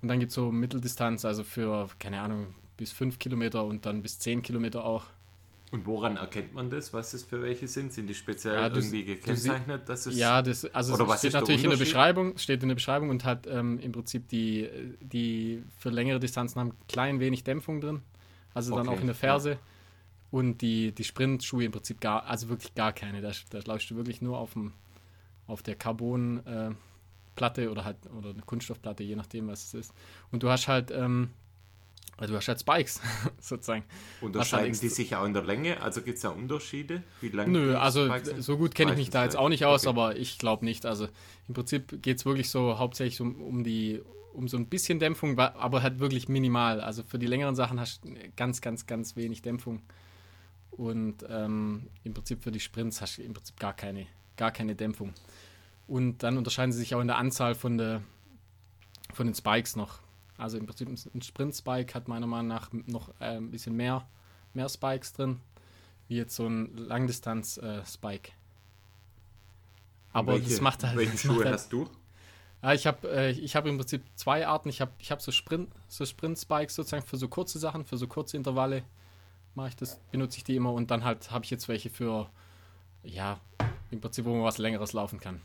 Und 0.02 0.08
dann 0.08 0.20
gibt 0.20 0.30
es 0.30 0.36
so 0.36 0.52
Mitteldistanz, 0.52 1.26
also 1.26 1.44
für, 1.44 1.90
keine 2.00 2.22
Ahnung, 2.22 2.54
bis 2.78 2.92
5 2.92 3.20
Kilometer 3.20 3.66
und 3.66 3.86
dann 3.86 4.02
bis 4.02 4.20
10 4.20 4.44
Kilometer 4.44 4.86
auch. 4.86 5.06
Und 5.72 5.86
woran 5.86 6.16
erkennt 6.18 6.54
man 6.54 6.70
das, 6.70 6.94
was 6.94 7.12
das 7.12 7.24
für 7.24 7.42
welche 7.42 7.68
sind? 7.68 7.92
Sind 7.92 8.08
die 8.08 8.14
speziell 8.16 8.56
Ja, 8.56 8.70
du- 8.70 8.82
irgendwie 8.82 9.04
gekennzeichnet, 9.06 9.90
dass 9.90 10.06
es 10.06 10.16
Ja, 10.16 10.42
das, 10.42 10.64
also 10.74 10.94
Oder 10.94 11.06
es 11.06 11.10
was 11.10 11.20
steht 11.20 11.34
ist 11.34 11.34
der 11.34 11.42
natürlich 11.42 11.64
in 11.66 11.70
der? 11.70 11.78
Beschreibung, 11.78 12.38
steht 12.38 12.64
in 12.64 12.70
der 12.70 12.76
Beschreibung 12.76 13.10
und 13.10 13.26
hat 13.26 13.46
ähm, 13.48 13.80
im 13.80 13.92
Prinzip 13.92 14.30
die, 14.30 14.70
die 15.02 15.64
für 15.80 15.90
längere 15.90 16.20
Distanzen 16.20 16.62
haben 16.62 16.74
klein 16.88 17.20
wenig 17.20 17.44
Dämpfung 17.44 17.82
drin. 17.82 18.02
Also 18.54 18.72
dann 18.74 18.88
Okay, 18.88 18.90
auch 18.90 19.02
in 19.02 19.08
der 19.08 19.16
ja. 19.16 19.18
Ferse. 19.18 19.60
Und 20.32 20.62
die, 20.62 20.94
die 20.94 21.04
Sprintschuhe 21.06 21.66
im 21.66 21.72
Prinzip 21.74 22.02
gar, 22.02 22.26
also 22.26 22.50
wirklich 22.50 22.76
gar 22.76 22.94
keine. 22.94 23.22
Da, 23.22 23.32
da 23.52 23.60
läufst 23.66 23.90
du 23.92 23.96
wirklich 23.98 24.22
nur 24.22 24.38
auf, 24.40 24.54
dem, 24.54 24.74
auf 25.48 25.64
der 25.64 25.76
Carbon-Platte 25.76 27.70
oder 27.72 27.86
halt 27.86 27.98
oder 28.18 28.32
eine 28.32 28.42
Kunststoffplatte, 28.42 29.04
je 29.04 29.16
nachdem, 29.16 29.48
was 29.48 29.66
es 29.66 29.74
ist. 29.74 29.94
Und 30.32 30.44
du 30.44 30.50
hast 30.50 30.68
halt, 30.68 30.92
ähm, 30.92 31.30
also 32.18 32.34
du 32.34 32.38
hast 32.38 32.48
halt 32.48 32.60
Spikes, 32.60 33.02
sozusagen. 33.40 33.84
unterscheiden 34.22 34.72
was 34.72 34.80
die 34.80 34.88
halt 34.88 34.96
sich 34.96 35.16
auch 35.16 35.26
in 35.26 35.34
der 35.34 35.44
Länge? 35.44 35.82
Also 35.82 36.02
gibt 36.02 36.18
es 36.18 36.24
da 36.24 36.30
Unterschiede? 36.30 37.04
Wie 37.22 37.30
lang 37.30 37.52
Nö, 37.52 37.76
also 37.76 38.10
so 38.40 38.58
gut 38.58 38.76
kenne 38.76 38.92
ich 38.92 38.98
mich 38.98 39.10
da 39.10 39.24
jetzt 39.24 39.38
auch 39.38 39.50
nicht 39.50 39.66
aus, 39.66 39.82
Okay. 39.86 39.90
aber 39.90 40.16
ich 40.18 40.38
glaube 40.38 40.66
nicht. 40.66 40.86
Also 40.86 41.08
im 41.48 41.54
Prinzip 41.54 42.02
geht 42.02 42.18
es 42.18 42.26
wirklich 42.26 42.50
so 42.50 42.78
hauptsächlich 42.80 43.22
um, 43.22 43.42
um 43.42 43.64
die 43.64 44.02
um 44.34 44.48
so 44.48 44.58
ein 44.58 44.68
bisschen 44.68 45.00
Dämpfung, 45.00 45.38
aber 45.40 45.82
halt 45.82 45.98
wirklich 46.00 46.30
minimal. 46.30 46.80
Also 46.80 47.02
für 47.04 47.18
die 47.18 47.26
längeren 47.26 47.56
Sachen 47.56 47.80
hast 47.80 48.06
du 48.06 48.14
ganz, 48.36 48.62
ganz, 48.62 48.86
ganz 48.86 49.16
wenig 49.16 49.42
Dämpfung. 49.42 49.82
Und 50.70 51.26
ähm, 51.28 51.88
im 52.04 52.14
Prinzip 52.14 52.44
für 52.44 52.52
die 52.52 52.60
Sprints 52.60 53.02
hast 53.02 53.18
du 53.18 53.24
im 53.24 53.34
Prinzip 53.34 53.60
gar 53.60 53.74
keine, 53.74 54.06
gar 54.36 54.52
keine 54.52 54.76
Dämpfung. 54.76 55.14
Und 55.88 56.22
dann 56.22 56.38
unterscheiden 56.38 56.72
sie 56.72 56.78
sich 56.78 56.94
auch 56.94 57.02
in 57.02 57.08
der 57.08 57.18
Anzahl 57.18 57.56
von, 57.56 57.80
der, 57.80 58.04
von 59.12 59.26
den 59.26 59.34
Spikes 59.34 59.76
noch. 59.76 60.00
Also 60.38 60.58
im 60.58 60.66
Prinzip 60.66 60.88
ein 60.88 61.22
Sprint-Spike 61.22 61.94
hat 61.94 62.08
meiner 62.08 62.28
Meinung 62.28 62.48
nach 62.48 62.70
noch 62.72 63.10
äh, 63.20 63.38
ein 63.38 63.52
bisschen 63.52 63.76
mehr, 63.76 64.08
mehr 64.54 64.70
Spikes 64.70 65.14
drin, 65.14 65.40
wie 66.08 66.18
jetzt 66.18 66.36
so 66.36 66.46
ein 66.46 66.76
Langdistanz-Spike. 66.78 68.32
Aber 70.14 70.34
welche, 70.34 70.50
das 70.50 70.62
macht 70.62 70.84
halt. 70.84 70.96
Welche 70.96 71.12
macht 71.12 71.20
Schuhe 71.20 71.46
halt 71.46 71.54
hast 71.54 71.74
du? 71.74 71.90
ja, 72.62 72.74
ich 72.74 72.88
habe 72.88 73.10
äh, 73.10 73.32
ich 73.32 73.56
hab 73.56 73.66
im 73.66 73.78
Prinzip 73.78 74.04
zwei 74.16 74.48
Arten. 74.48 74.70
Ich 74.70 74.82
habe 74.82 74.92
ich 75.00 75.12
hab 75.12 75.22
so 75.22 75.32
Sprint, 75.32 75.70
so 75.88 76.06
Sprint-Spikes 76.06 76.76
sozusagen 76.76 77.06
für 77.06 77.18
so 77.18 77.28
kurze 77.28 77.60
Sachen, 77.60 77.86
für 77.86 77.98
so 77.98 78.08
kurze 78.08 78.38
Intervalle 78.38 78.84
mache 79.56 79.70
ich 79.70 79.76
das, 79.76 80.00
benutze 80.12 80.38
ich 80.38 80.44
die 80.44 80.56
immer 80.56 80.72
und 80.72 80.92
dann 80.92 81.04
halt 81.04 81.32
habe 81.32 81.44
ich 81.44 81.52
jetzt 81.52 81.68
welche 81.68 81.90
für, 81.90 82.30
ja, 83.04 83.40
im 83.90 84.00
Prinzip, 84.00 84.26
wo 84.26 84.36
man 84.36 84.44
was 84.44 84.60
längeres 84.60 84.94
laufen 84.94 85.20
kann. 85.20 85.42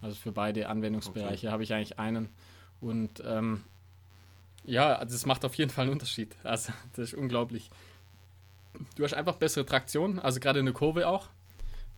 Also 0.00 0.14
für 0.14 0.30
beide 0.30 0.68
Anwendungsbereiche 0.68 1.50
habe 1.50 1.64
ich 1.64 1.74
eigentlich 1.74 1.98
einen. 1.98 2.28
Und 2.80 3.22
ähm, 3.24 3.64
ja, 4.64 4.96
also 4.96 5.14
das 5.14 5.26
macht 5.26 5.44
auf 5.44 5.54
jeden 5.54 5.70
Fall 5.70 5.84
einen 5.84 5.92
Unterschied. 5.92 6.36
Also 6.44 6.72
das 6.94 7.12
ist 7.12 7.14
unglaublich. 7.14 7.70
Du 8.96 9.04
hast 9.04 9.14
einfach 9.14 9.36
bessere 9.36 9.64
Traktion, 9.64 10.18
also 10.18 10.40
gerade 10.40 10.60
in 10.60 10.66
der 10.66 10.74
Kurve 10.74 11.08
auch. 11.08 11.28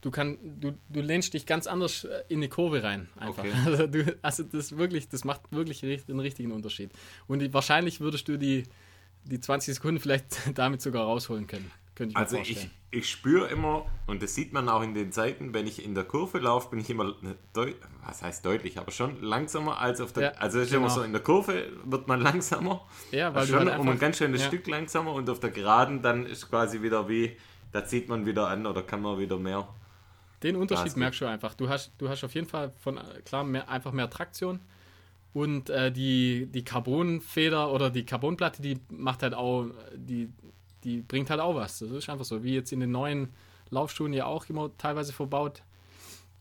Du, 0.01 0.13
kann, 0.13 0.39
du, 0.61 0.79
du 0.89 1.01
lehnst 1.01 1.35
dich 1.35 1.45
ganz 1.45 1.67
anders 1.67 2.05
äh, 2.05 2.23
in 2.29 2.39
eine 2.39 2.49
Kurve 2.49 2.85
rein. 2.85 3.09
Einfach. 3.17 3.45
Okay. 3.45 3.53
Also, 3.67 3.87
du, 3.89 4.17
also 4.23 4.43
das 4.45 4.77
wirklich, 4.77 5.09
das 5.09 5.25
macht 5.25 5.51
wirklich 5.51 5.83
einen 5.83 6.21
richtigen 6.21 6.53
Unterschied. 6.53 6.93
Und 7.27 7.41
die, 7.41 7.53
wahrscheinlich 7.53 8.01
würdest 8.01 8.29
du 8.29 8.39
die, 8.39 8.63
die 9.25 9.41
20 9.41 9.75
Sekunden 9.75 10.01
vielleicht 10.01 10.37
damit 10.57 10.83
sogar 10.83 11.05
rausholen 11.05 11.49
können. 11.49 11.71
Könnte 11.99 12.13
ich 12.13 12.17
mir 12.17 12.21
Also 12.23 12.37
vorstellen. 12.37 12.71
ich, 12.93 12.99
ich 13.01 13.11
spüre 13.11 13.49
immer, 13.49 13.85
und 14.07 14.23
das 14.23 14.35
sieht 14.37 14.53
man 14.53 14.69
auch 14.69 14.83
in 14.83 14.95
den 14.95 15.11
Zeiten, 15.11 15.53
wenn 15.53 15.67
ich 15.67 15.85
in 15.85 15.97
der 15.97 16.05
Kurve 16.05 16.39
laufe, 16.39 16.71
bin 16.71 16.79
ich 16.79 16.89
immer, 16.89 17.13
deut 17.53 17.75
was 18.07 18.23
heißt 18.23 18.47
deutlich, 18.47 18.79
aber 18.79 18.93
schon 18.93 19.21
langsamer 19.21 19.81
als 19.81 20.01
auf 20.01 20.13
der, 20.13 20.23
Ja, 20.23 20.31
also 20.39 20.59
es 20.61 20.67
ist 20.67 20.71
genau. 20.71 20.85
immer 20.87 20.95
so, 20.95 21.03
in 21.03 21.13
der 21.13 21.21
Kurve 21.23 21.67
wird 21.85 22.07
man 22.07 22.21
langsamer, 22.21 22.87
ja, 23.11 23.35
weil 23.35 23.41
also 23.41 23.59
schon 23.59 23.69
halt 23.69 23.81
um 23.81 23.89
ein 23.89 23.99
ganz 23.99 24.19
schönes 24.19 24.43
ja. 24.43 24.47
Stück 24.47 24.69
langsamer 24.69 25.13
und 25.13 25.29
auf 25.29 25.41
der 25.41 25.51
Geraden 25.51 26.01
dann 26.03 26.25
ist 26.25 26.49
quasi 26.49 26.81
wieder 26.81 27.09
wie, 27.09 27.37
da 27.73 27.85
zieht 27.85 28.09
man 28.09 28.25
wieder 28.25 28.47
an 28.49 28.65
oder 28.65 28.83
kann 28.85 29.03
man 29.03 29.19
wieder 29.19 29.39
mehr. 29.39 29.69
Den 30.45 30.55
Unterschied 30.55 30.97
merkst 30.97 31.21
du 31.21 31.27
einfach. 31.27 31.55
Du 31.55 31.69
hast, 31.69 31.91
du 31.99 32.09
hast 32.09 32.23
auf 32.23 32.33
jeden 32.33 32.47
Fall 32.47 32.73
von 32.79 33.01
klar 33.25 33.43
mehr, 33.43 33.69
einfach 33.69 33.91
mehr 33.91 34.09
Traktion. 34.09 34.61
Und 35.35 35.69
äh, 35.69 35.93
die, 35.93 36.47
die 36.47 36.65
Carbonfeder 36.65 37.71
oder 37.73 37.91
die 37.91 38.07
Carbonplatte, 38.07 38.63
die 38.63 38.79
macht 38.89 39.23
halt 39.23 39.35
auch, 39.35 39.67
die, 39.95 40.31
die 40.89 41.03
bringt 41.03 41.31
halt 41.31 41.41
auch 41.41 41.55
was. 41.55 41.79
Das 41.79 41.91
ist 41.91 42.09
einfach 42.09 42.25
so, 42.25 42.43
wie 42.43 42.55
jetzt 42.55 42.73
in 42.73 42.81
den 42.81 42.91
neuen 42.91 43.29
Laufschuhen 43.71 44.13
ja 44.13 44.25
auch 44.25 44.49
immer 44.49 44.71
teilweise 44.79 45.13
verbaut. 45.13 45.63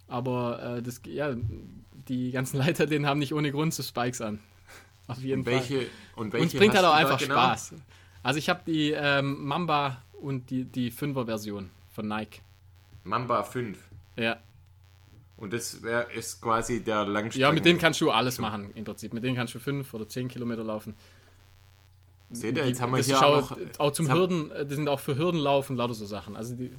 Aber 0.07 0.77
äh, 0.77 0.81
das, 0.81 1.01
ja, 1.05 1.35
die 2.07 2.31
ganzen 2.31 2.57
Leiter, 2.63 2.85
den 2.85 3.05
haben 3.05 3.19
nicht 3.19 3.33
ohne 3.33 3.51
Grund 3.51 3.73
so 3.73 3.83
Spikes 3.83 4.21
an. 4.21 4.39
Auf 5.07 5.19
jeden 5.19 5.39
Und 5.39 5.45
Fall. 5.45 5.53
welche, 5.53 5.87
und 6.15 6.33
welche 6.33 6.43
Und 6.43 6.53
es 6.53 6.59
bringt 6.59 6.75
halt 6.75 6.85
auch 6.85 6.93
einfach 6.93 7.19
genau? 7.19 7.35
Spaß. 7.35 7.75
Also 8.23 8.39
ich 8.39 8.49
habe 8.49 8.61
die 8.65 8.91
ähm, 8.91 9.45
Mamba 9.45 10.01
und 10.21 10.49
die, 10.49 10.65
die 10.65 10.91
5er-Version 10.91 11.69
von 11.93 12.07
Nike. 12.07 12.41
Mamba 13.03 13.43
5. 13.43 13.77
Ja. 14.17 14.37
Und 15.37 15.53
das 15.53 15.83
wär, 15.83 16.09
ist 16.11 16.41
quasi 16.41 16.83
der 16.83 17.05
Langstrecken. 17.05 17.41
Ja, 17.41 17.51
mit 17.51 17.63
denen 17.63 17.79
kannst 17.79 18.01
du 18.01 18.11
alles 18.11 18.39
machen 18.39 18.71
im 18.73 18.83
Prinzip. 18.83 19.13
Mit 19.13 19.23
denen 19.23 19.35
kannst 19.35 19.53
du 19.53 19.59
fünf 19.59 19.93
oder 19.93 20.07
zehn 20.09 20.27
Kilometer 20.27 20.63
laufen. 20.63 20.95
Seht 22.29 22.57
ihr, 22.57 22.63
Die- 22.63 22.69
jetzt 22.69 22.81
haben 22.81 22.93
wir 22.93 23.01
hier 23.01 23.17
auch 23.25 23.51
auch, 23.51 23.57
auch 23.77 23.91
zum 23.91 24.11
Hürden, 24.11 24.51
äh, 24.51 24.65
die 24.65 24.75
sind 24.75 24.89
auch 24.89 24.99
für 24.99 25.17
Hürdenlaufen, 25.17 25.75
lauter 25.77 25.93
so 25.93 26.05
Sachen. 26.05 26.35
Also 26.35 26.55
die, 26.55 26.71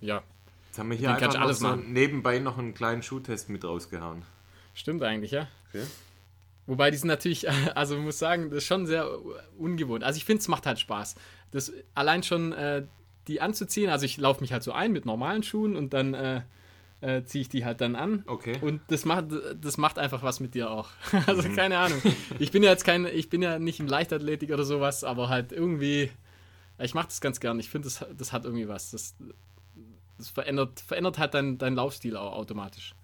ja, 0.00 0.22
jetzt 0.68 0.78
haben 0.78 0.90
wir 0.90 0.96
hier 0.96 1.14
einfach 1.14 1.34
alles 1.40 1.60
so 1.60 1.68
machen. 1.68 1.92
nebenbei 1.92 2.38
noch 2.40 2.58
einen 2.58 2.74
kleinen 2.74 3.02
Schuhtest 3.02 3.48
mit 3.48 3.64
rausgehauen. 3.64 4.22
stimmt 4.74 5.02
eigentlich, 5.02 5.30
ja. 5.30 5.46
Okay. 5.68 5.84
Wobei 6.66 6.90
die 6.90 6.96
sind 6.96 7.08
natürlich, 7.08 7.48
also 7.76 7.94
man 7.96 8.04
muss 8.06 8.18
sagen, 8.18 8.50
das 8.50 8.58
ist 8.58 8.66
schon 8.66 8.86
sehr 8.86 9.08
ungewohnt. 9.58 10.02
Also 10.02 10.16
ich 10.16 10.24
finde, 10.24 10.40
es 10.40 10.48
macht 10.48 10.66
halt 10.66 10.78
Spaß. 10.80 11.14
Das 11.52 11.72
allein 11.94 12.22
schon 12.22 12.52
äh, 12.52 12.84
die 13.28 13.40
anzuziehen, 13.40 13.88
also 13.90 14.04
ich 14.04 14.16
laufe 14.18 14.40
mich 14.40 14.52
halt 14.52 14.62
so 14.62 14.72
ein 14.72 14.92
mit 14.92 15.06
normalen 15.06 15.42
Schuhen 15.42 15.76
und 15.76 15.92
dann 15.94 16.14
äh, 16.14 16.42
äh, 17.00 17.22
ziehe 17.24 17.42
ich 17.42 17.48
die 17.48 17.64
halt 17.64 17.80
dann 17.80 17.96
an. 17.96 18.22
Okay. 18.26 18.56
Und 18.60 18.80
das 18.88 19.04
macht, 19.04 19.26
das 19.60 19.76
macht 19.76 19.98
einfach 19.98 20.22
was 20.22 20.40
mit 20.40 20.54
dir 20.54 20.70
auch. 20.70 20.88
Also 21.26 21.42
Mhm. 21.48 21.56
keine 21.56 21.78
Ahnung. 21.78 22.00
Ich 22.38 22.50
bin 22.50 22.62
ja 22.62 22.70
jetzt 22.70 22.84
kein, 22.84 23.04
ich 23.06 23.28
bin 23.28 23.42
ja 23.42 23.58
nicht 23.58 23.80
im 23.80 23.86
Leichtathletik 23.86 24.50
oder 24.50 24.64
sowas, 24.64 25.04
aber 25.04 25.28
halt 25.28 25.52
irgendwie, 25.52 26.10
ich 26.78 26.94
mache 26.94 27.06
das 27.08 27.20
ganz 27.20 27.40
gern. 27.40 27.58
Ich 27.60 27.68
finde, 27.70 27.88
das, 27.88 28.04
das 28.16 28.32
hat 28.32 28.44
irgendwie 28.44 28.68
was. 28.68 28.90
Das, 28.90 29.14
das 30.18 30.28
verändert, 30.30 30.80
verändert 30.80 31.18
halt 31.18 31.34
deinen 31.34 31.58
dein 31.58 31.74
Laufstil 31.74 32.16
auch 32.16 32.32
automatisch. 32.32 32.94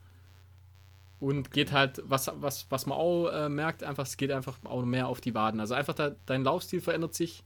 Und 1.19 1.51
geht 1.51 1.73
halt, 1.73 2.01
was, 2.07 2.31
was, 2.37 2.67
was 2.71 2.87
man 2.87 2.97
auch 2.97 3.29
äh, 3.29 3.49
merkt, 3.51 3.83
einfach, 3.85 4.05
es 4.07 4.17
geht 4.17 4.31
einfach 4.33 4.57
auch 4.65 4.83
mehr 4.87 5.07
auf 5.09 5.21
die 5.21 5.35
Waden. 5.35 5.61
Also 5.61 5.75
einfach 5.75 5.93
da, 5.95 6.13
dein 6.25 6.45
Laufstil 6.45 6.81
verändert 6.81 7.15
sich. 7.15 7.45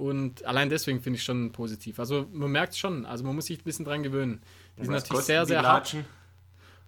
Und 0.00 0.46
allein 0.46 0.70
deswegen 0.70 1.02
finde 1.02 1.18
ich 1.18 1.22
schon 1.22 1.52
positiv. 1.52 2.00
Also 2.00 2.26
man 2.32 2.50
merkt 2.50 2.74
schon, 2.74 3.04
also 3.04 3.22
man 3.22 3.34
muss 3.34 3.44
sich 3.44 3.58
ein 3.58 3.64
bisschen 3.64 3.84
dran 3.84 4.02
gewöhnen. 4.02 4.40
Die 4.78 4.84
sind 4.84 4.94
natürlich 4.94 5.24
sehr, 5.24 5.44
sehr 5.44 5.62
hart. 5.62 5.94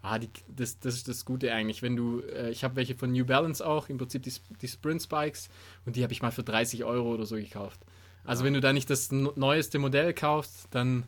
Ah, 0.00 0.18
die, 0.18 0.30
das, 0.48 0.80
das 0.80 0.94
ist 0.94 1.08
das 1.08 1.26
Gute 1.26 1.52
eigentlich. 1.52 1.82
Wenn 1.82 1.94
du, 1.94 2.20
äh, 2.20 2.48
ich 2.48 2.64
habe 2.64 2.74
welche 2.76 2.94
von 2.94 3.12
New 3.12 3.26
Balance 3.26 3.64
auch, 3.64 3.90
im 3.90 3.98
Prinzip 3.98 4.22
die, 4.22 4.32
die 4.62 4.66
Sprint 4.66 5.02
Spikes, 5.02 5.50
und 5.84 5.96
die 5.96 6.02
habe 6.04 6.14
ich 6.14 6.22
mal 6.22 6.30
für 6.30 6.42
30 6.42 6.84
Euro 6.84 7.12
oder 7.12 7.26
so 7.26 7.36
gekauft. 7.36 7.80
Also 8.24 8.44
wenn 8.44 8.54
du 8.54 8.62
da 8.62 8.72
nicht 8.72 8.88
das 8.88 9.12
neueste 9.12 9.78
Modell 9.78 10.14
kaufst, 10.14 10.68
dann 10.70 11.04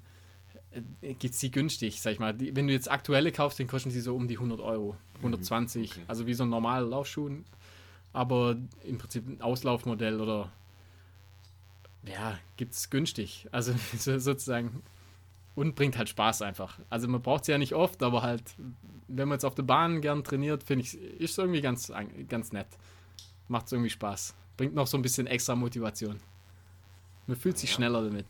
äh, 1.01 1.15
gibt 1.15 1.33
es 1.33 1.41
die 1.41 1.51
günstig, 1.51 2.03
sag 2.03 2.13
ich 2.13 2.19
mal. 2.19 2.35
Die, 2.35 2.55
wenn 2.55 2.67
du 2.67 2.75
jetzt 2.75 2.91
aktuelle 2.91 3.33
kaufst, 3.33 3.59
dann 3.59 3.67
kosten 3.67 3.91
sie 3.91 4.03
so 4.03 4.15
um 4.15 4.29
die 4.29 4.37
100 4.37 4.61
Euro, 4.61 4.95
120. 5.17 5.91
okay. 5.91 6.01
Also 6.07 6.27
wie 6.27 6.35
so 6.35 6.43
ein 6.43 6.51
normaler 6.51 6.87
Laufschuh. 6.87 7.31
Aber 8.13 8.57
im 8.83 8.99
Prinzip 8.99 9.27
ein 9.27 9.41
Auslaufmodell 9.41 10.21
oder 10.21 10.53
ja, 12.07 12.39
gibt 12.57 12.75
es 12.75 12.91
günstig. 12.91 13.47
Also 13.53 13.75
so- 13.99 14.19
sozusagen. 14.19 14.83
Und 15.57 15.77
bringt 15.77 15.97
halt 15.97 16.09
Spaß 16.09 16.43
einfach. 16.43 16.81
Also 16.91 17.07
man 17.07 17.23
braucht 17.23 17.45
sie 17.45 17.53
ja 17.53 17.59
nicht 17.59 17.75
oft, 17.75 18.03
aber 18.03 18.23
halt, 18.23 18.43
wenn 19.07 19.29
man 19.29 19.37
jetzt 19.37 19.45
auf 19.45 19.55
der 19.55 19.63
Bahn 19.63 20.01
gern 20.01 20.25
trainiert, 20.25 20.65
finde 20.65 20.85
ich, 20.85 20.95
ist 21.01 21.39
irgendwie 21.39 21.61
ganz, 21.61 21.93
ganz 22.29 22.53
nett. 22.53 22.67
Macht 23.47 23.71
irgendwie 23.71 23.91
Spaß. 23.91 24.35
Bringt 24.57 24.75
noch 24.75 24.89
so 24.89 24.99
ein 24.99 25.03
bisschen 25.03 25.29
extra 25.29 25.55
Motivation. 25.55 26.19
Man 27.29 27.37
fühlt 27.37 27.57
sich 27.57 27.71
Ja. 27.71 27.77
schneller 27.77 28.03
damit. 28.03 28.27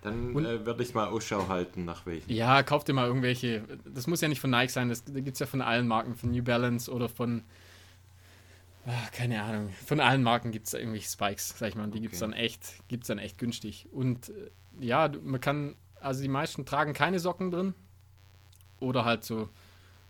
Dann 0.00 0.34
äh, 0.44 0.64
werde 0.64 0.82
ich 0.82 0.94
mal 0.94 1.08
Ausschau 1.08 1.46
halten 1.48 1.84
nach 1.84 2.06
welchen. 2.06 2.32
Ja, 2.32 2.62
kauft 2.62 2.88
dir 2.88 2.94
mal 2.94 3.06
irgendwelche. 3.06 3.62
Das 3.84 4.06
muss 4.06 4.20
ja 4.22 4.28
nicht 4.28 4.40
von 4.40 4.50
Nike 4.50 4.70
sein, 4.72 4.88
das, 4.88 5.04
da 5.04 5.20
gibt 5.20 5.34
es 5.34 5.40
ja 5.40 5.46
von 5.46 5.60
allen 5.60 5.86
Marken, 5.86 6.14
von 6.16 6.30
New 6.30 6.42
Balance 6.42 6.90
oder 6.90 7.08
von. 7.10 7.42
Ah, 8.86 9.08
keine 9.12 9.42
Ahnung. 9.42 9.70
Von 9.86 10.00
allen 10.00 10.22
Marken 10.22 10.50
gibt 10.52 10.66
es 10.66 10.74
irgendwelche 10.74 11.08
Spikes, 11.10 11.54
sag 11.58 11.68
ich 11.70 11.74
mal. 11.74 11.84
Und 11.84 11.94
die 11.94 12.00
gibt 12.00 12.14
es 12.14 12.22
Okay. 12.22 12.30
dann 12.32 12.38
echt, 12.40 12.88
gibt's 12.88 13.06
dann 13.08 13.18
echt 13.18 13.38
günstig. 13.38 13.88
Und 13.92 14.28
äh, 14.30 14.50
ja, 14.80 15.10
man 15.22 15.40
kann, 15.40 15.76
also 16.00 16.22
die 16.22 16.28
meisten 16.28 16.64
tragen 16.66 16.92
keine 16.92 17.18
Socken 17.20 17.50
drin. 17.50 17.74
Oder 18.80 19.04
halt 19.04 19.24
so, 19.24 19.48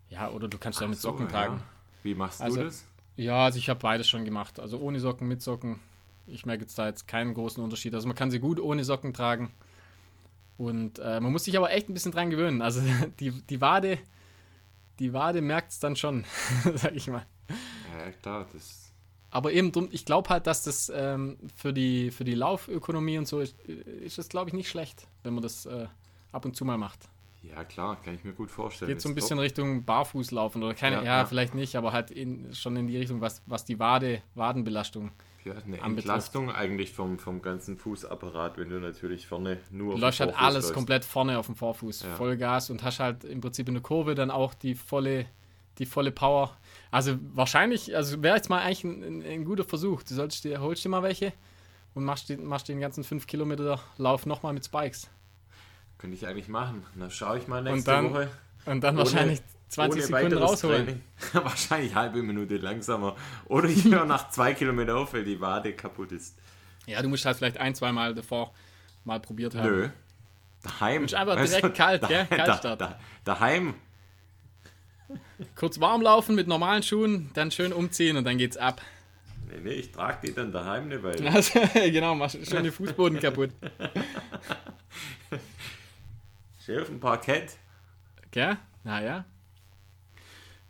ja, 0.09 0.29
oder 0.29 0.47
du 0.47 0.57
kannst 0.57 0.79
auch 0.79 0.85
Ach 0.85 0.89
mit 0.89 0.99
so, 0.99 1.09
Socken 1.11 1.25
ja. 1.27 1.31
tragen. 1.31 1.63
Wie 2.03 2.15
machst 2.15 2.41
Also- 2.41 2.59
du 2.59 2.65
das? 2.65 2.85
Ja, 3.15 3.45
also 3.45 3.59
ich 3.59 3.69
habe 3.69 3.79
beides 3.79 4.07
schon 4.09 4.25
gemacht. 4.25 4.59
Also 4.59 4.79
ohne 4.79 4.99
Socken, 4.99 5.27
mit 5.27 5.43
Socken. 5.43 5.79
Ich 6.25 6.47
merke 6.47 6.63
jetzt 6.63 6.79
da 6.79 6.87
jetzt 6.87 7.07
keinen 7.07 7.35
großen 7.35 7.63
Unterschied. 7.63 7.93
Also 7.93 8.07
man 8.07 8.15
kann 8.15 8.31
sie 8.31 8.39
gut 8.39 8.59
ohne 8.59 8.83
Socken 8.83 9.13
tragen. 9.13 9.51
Und 10.57 10.97
äh, 10.97 11.19
man 11.19 11.31
muss 11.31 11.43
sich 11.43 11.55
aber 11.57 11.71
echt 11.71 11.89
ein 11.89 11.93
bisschen 11.93 12.11
dran 12.11 12.31
gewöhnen. 12.31 12.63
Also 12.63 12.81
die, 13.19 13.29
die 13.29 13.61
Wade, 13.61 13.99
die 14.97 15.13
Wade 15.13 15.41
merkt 15.41 15.71
es 15.73 15.79
dann 15.79 15.95
schon, 15.95 16.25
sag 16.75 16.95
ich 16.95 17.07
mal. 17.07 17.23
Ja, 17.97 18.11
klar, 18.11 18.47
das. 18.53 18.91
Aber 19.31 19.51
eben 19.51 19.71
drum, 19.71 19.87
ich 19.91 20.05
glaube 20.05 20.29
halt, 20.29 20.45
dass 20.47 20.63
das 20.63 20.91
ähm, 20.95 21.37
für, 21.55 21.73
die, 21.73 22.11
für 22.11 22.23
die 22.23 22.35
Laufökonomie 22.35 23.17
und 23.17 23.27
so 23.27 23.39
ist, 23.39 23.59
ist 23.61 24.17
das, 24.17 24.29
glaube 24.29 24.49
ich, 24.49 24.53
nicht 24.53 24.69
schlecht, 24.69 25.07
wenn 25.23 25.33
man 25.33 25.41
das 25.41 25.65
äh, 25.65 25.87
ab 26.31 26.45
und 26.45 26.55
zu 26.55 26.65
mal 26.65 26.77
macht. 26.77 27.09
Ja, 27.41 27.63
klar, 27.65 27.97
kann 28.01 28.13
ich 28.15 28.23
mir 28.23 28.31
gut 28.33 28.51
vorstellen. 28.51 28.89
Geht 28.89 29.01
so 29.01 29.09
ein 29.09 29.15
bisschen 29.15 29.37
top. 29.37 29.43
Richtung 29.43 29.83
Barfußlaufen 29.83 30.63
oder 30.63 30.73
keine, 30.75 30.97
Ja, 30.97 31.03
ja, 31.03 31.17
ja. 31.19 31.25
vielleicht 31.25 31.55
nicht, 31.55 31.75
aber 31.75 31.91
halt 31.91 32.09
in, 32.11 32.53
schon 32.53 32.75
in 32.77 32.87
die 32.87 32.95
Richtung, 32.97 33.21
was, 33.21 33.41
was 33.47 33.65
die 33.65 33.79
Wade, 33.79 34.21
Wadenbelastung 34.35 35.11
Ja, 35.43 35.53
eine 35.53 35.61
anbetrifft. 35.81 35.97
Entlastung 35.97 36.51
eigentlich 36.51 36.93
vom, 36.93 37.17
vom 37.19 37.41
ganzen 37.41 37.75
Fußapparat, 37.77 38.57
wenn 38.59 38.69
du 38.69 38.79
natürlich 38.79 39.27
vorne 39.27 39.57
nur 39.71 39.95
auf 39.95 39.99
Du 39.99 40.05
läufst 40.05 40.19
halt 40.21 40.37
alles 40.37 40.65
läufst. 40.65 40.73
komplett 40.73 41.03
vorne 41.05 41.37
auf 41.39 41.47
dem 41.47 41.55
Vorfuß, 41.55 42.03
Ja. 42.03 42.15
Vollgas 42.15 42.69
und 42.69 42.81
hast 42.83 42.99
halt 42.99 43.23
im 43.25 43.41
Prinzip 43.41 43.67
in 43.67 43.73
der 43.73 43.83
Kurve 43.83 44.15
dann 44.15 44.31
auch 44.31 44.53
die 44.53 44.75
volle, 44.75 45.25
die 45.79 45.85
volle 45.85 46.11
Power. 46.11 46.55
Also 46.93 47.17
wahrscheinlich, 47.33 47.95
also 47.95 48.21
wäre 48.21 48.35
jetzt 48.35 48.49
mal 48.49 48.59
eigentlich 48.61 48.83
ein, 48.83 49.03
ein, 49.03 49.23
ein 49.23 49.45
guter 49.45 49.63
Versuch. 49.63 50.03
Du 50.03 50.13
solltest 50.13 50.43
dir, 50.43 50.61
holst 50.61 50.85
dir 50.85 50.89
mal 50.89 51.01
welche 51.03 51.33
und 51.95 52.03
machst, 52.05 52.29
den- 52.29 52.45
machst 52.45 52.67
den 52.67 52.79
ganzen 52.79 53.03
5 53.03 53.25
Kilometer 53.27 53.79
Lauf 53.97 54.25
nochmal 54.25 54.53
mit 54.53 54.63
Spikes. 54.65 55.09
Könnte 55.97 56.15
ich 56.15 56.27
eigentlich 56.27 56.47
machen. 56.49 56.85
Dann 56.95 57.09
schaue 57.09 57.37
ich 57.39 57.47
mal 57.47 57.63
nächste 57.63 57.91
dann 57.91 58.11
Woche. 58.13 58.29
Und 58.65 58.81
dann 58.81 58.95
Ohne- 58.95 59.05
wahrscheinlich 59.05 59.41
20 59.69 60.03
ohne 60.03 60.17
Sekunden 60.19 60.37
rausholen. 60.37 61.01
Wahrscheinlich 61.33 61.95
halbe 61.95 62.21
Minute 62.21 62.57
langsamer. 62.57 63.15
Oder 63.45 63.69
ich 63.69 63.83
höre 63.85 64.05
nach 64.05 64.29
zwei 64.29 64.53
Kilometern 64.53 64.97
auf, 64.97 65.13
weil 65.13 65.23
die 65.23 65.41
Wade 65.41 65.73
kaputt 65.73 66.11
ist. 66.11 66.37
Ja, 66.85 67.01
du 67.01 67.07
musst 67.09 67.25
halt 67.25 67.37
vielleicht 67.37 67.57
ein, 67.57 67.73
zwei 67.73 67.91
Mal 67.91 68.13
davor 68.13 68.53
mal 69.03 69.19
probiert 69.19 69.55
haben. 69.55 69.67
Nö. 69.67 69.89
Daheim. 70.61 71.05
Ist 71.05 71.15
einfach 71.15 71.35
Weißt 71.37 71.53
direkt 71.57 71.75
kalt, 71.75 72.07
gell? 72.07 72.27
Da, 72.29 72.35
Kaltstart. 72.37 72.81
da, 72.81 72.99
daheim. 73.23 73.73
Kurz 75.55 75.79
warm 75.79 76.01
laufen 76.01 76.35
mit 76.35 76.47
normalen 76.47 76.83
Schuhen, 76.83 77.29
dann 77.33 77.51
schön 77.51 77.73
umziehen 77.73 78.17
und 78.17 78.23
dann 78.25 78.37
geht's 78.37 78.57
ab. 78.57 78.81
Nee, 79.49 79.59
nee, 79.63 79.73
ich 79.73 79.91
trage 79.91 80.27
die 80.27 80.33
dann 80.33 80.51
daheim 80.51 80.85
eine 80.85 81.01
Weile. 81.03 81.29
Also, 81.31 81.59
genau, 81.73 82.15
machst 82.15 82.37
schön 82.47 82.63
den 82.63 82.71
Fußboden 82.71 83.19
kaputt. 83.19 83.51
Steh 86.61 86.79
auf 86.79 86.87
dem 86.87 86.99
Parkett. 86.99 87.57
Gell? 88.31 88.57
Naja. 88.83 89.25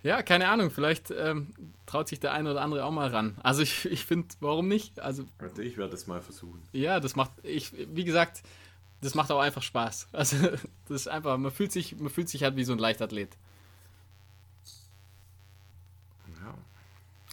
Ja, 0.01 0.21
keine 0.21 0.49
Ahnung, 0.49 0.69
vielleicht 0.69 1.11
ähm, 1.11 1.53
traut 1.85 2.09
sich 2.09 2.19
der 2.19 2.33
eine 2.33 2.51
oder 2.51 2.61
andere 2.61 2.83
auch 2.83 2.91
mal 2.91 3.07
ran. 3.07 3.37
Also 3.41 3.61
ich, 3.61 3.85
ich 3.85 4.05
finde, 4.05 4.27
warum 4.41 4.67
nicht? 4.67 4.99
Also 4.99 5.23
Also 5.39 5.61
ich 5.61 5.77
werde 5.77 5.93
es 5.95 6.07
mal 6.07 6.21
versuchen. 6.21 6.61
ja, 6.73 6.99
das 6.99 7.15
macht, 7.15 7.31
ich, 7.43 7.71
wie 7.95 8.03
gesagt, 8.03 8.43
das 9.01 9.15
macht 9.15 9.31
auch 9.31 9.39
einfach 9.39 9.61
Spaß. 9.61 10.09
Also 10.11 10.35
das 10.87 11.01
ist 11.01 11.07
einfach, 11.07 11.37
man 11.37 11.51
fühlt 11.51 11.71
sich, 11.71 11.97
man 11.97 12.09
fühlt 12.09 12.27
sich 12.27 12.43
halt 12.43 12.57
wie 12.57 12.65
so 12.65 12.73
ein 12.73 12.79
Leichtathlet. 12.79 13.29
Ja. 16.41 16.53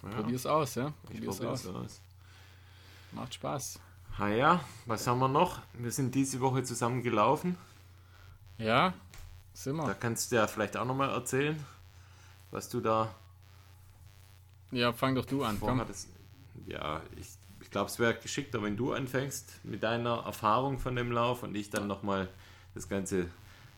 Ja 0.02 0.08
Probier's 0.10 0.46
aus, 0.46 0.74
ja. 0.74 0.92
ich 1.04 1.10
Probier's 1.16 1.36
probier's 1.38 1.66
aus. 1.66 1.74
aus. 1.76 2.00
Macht 3.12 3.34
Spaß. 3.34 3.80
Ah 4.18 4.28
ja, 4.28 4.60
was 4.86 5.06
haben 5.06 5.18
wir 5.20 5.28
noch? 5.28 5.60
Wir 5.74 5.90
sind 5.90 6.14
diese 6.14 6.40
Woche 6.40 6.62
zusammen 6.62 7.02
gelaufen. 7.02 7.56
Ja, 8.58 8.92
sind 9.54 9.78
Da 9.78 9.86
wir. 9.88 9.94
kannst 9.94 10.30
du 10.30 10.36
ja 10.36 10.46
vielleicht 10.46 10.76
auch 10.76 10.84
nochmal 10.84 11.10
erzählen, 11.10 11.58
was 12.50 12.68
du 12.68 12.80
da 12.80 13.14
Ja, 14.70 14.92
fang 14.92 15.14
doch 15.14 15.24
du 15.24 15.42
an. 15.44 15.58
Komm. 15.60 15.82
Ja, 16.66 17.00
ich, 17.16 17.28
ich 17.60 17.70
glaube, 17.70 17.90
es 17.90 17.98
wäre 17.98 18.14
geschickter, 18.14 18.62
wenn 18.62 18.76
du 18.76 18.92
anfängst 18.92 19.64
mit 19.64 19.82
deiner 19.82 20.24
Erfahrung 20.24 20.78
von 20.78 20.94
dem 20.96 21.10
Lauf 21.10 21.42
und 21.42 21.54
ich 21.54 21.70
dann 21.70 21.86
nochmal 21.86 22.28
das 22.74 22.88
Ganze 22.88 23.26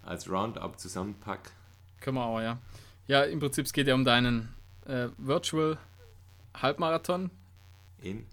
als 0.04 0.28
Roundup 0.28 0.78
zusammenpack. 0.80 1.52
Können 2.00 2.16
wir 2.16 2.24
auch, 2.24 2.40
ja. 2.40 2.58
Ja, 3.06 3.22
im 3.22 3.38
Prinzip 3.38 3.66
es 3.66 3.72
geht 3.72 3.86
ja 3.86 3.94
um 3.94 4.04
deinen 4.04 4.52
äh, 4.86 5.08
Virtual 5.18 5.78
Halbmarathon 6.60 7.30
In. 8.02 8.26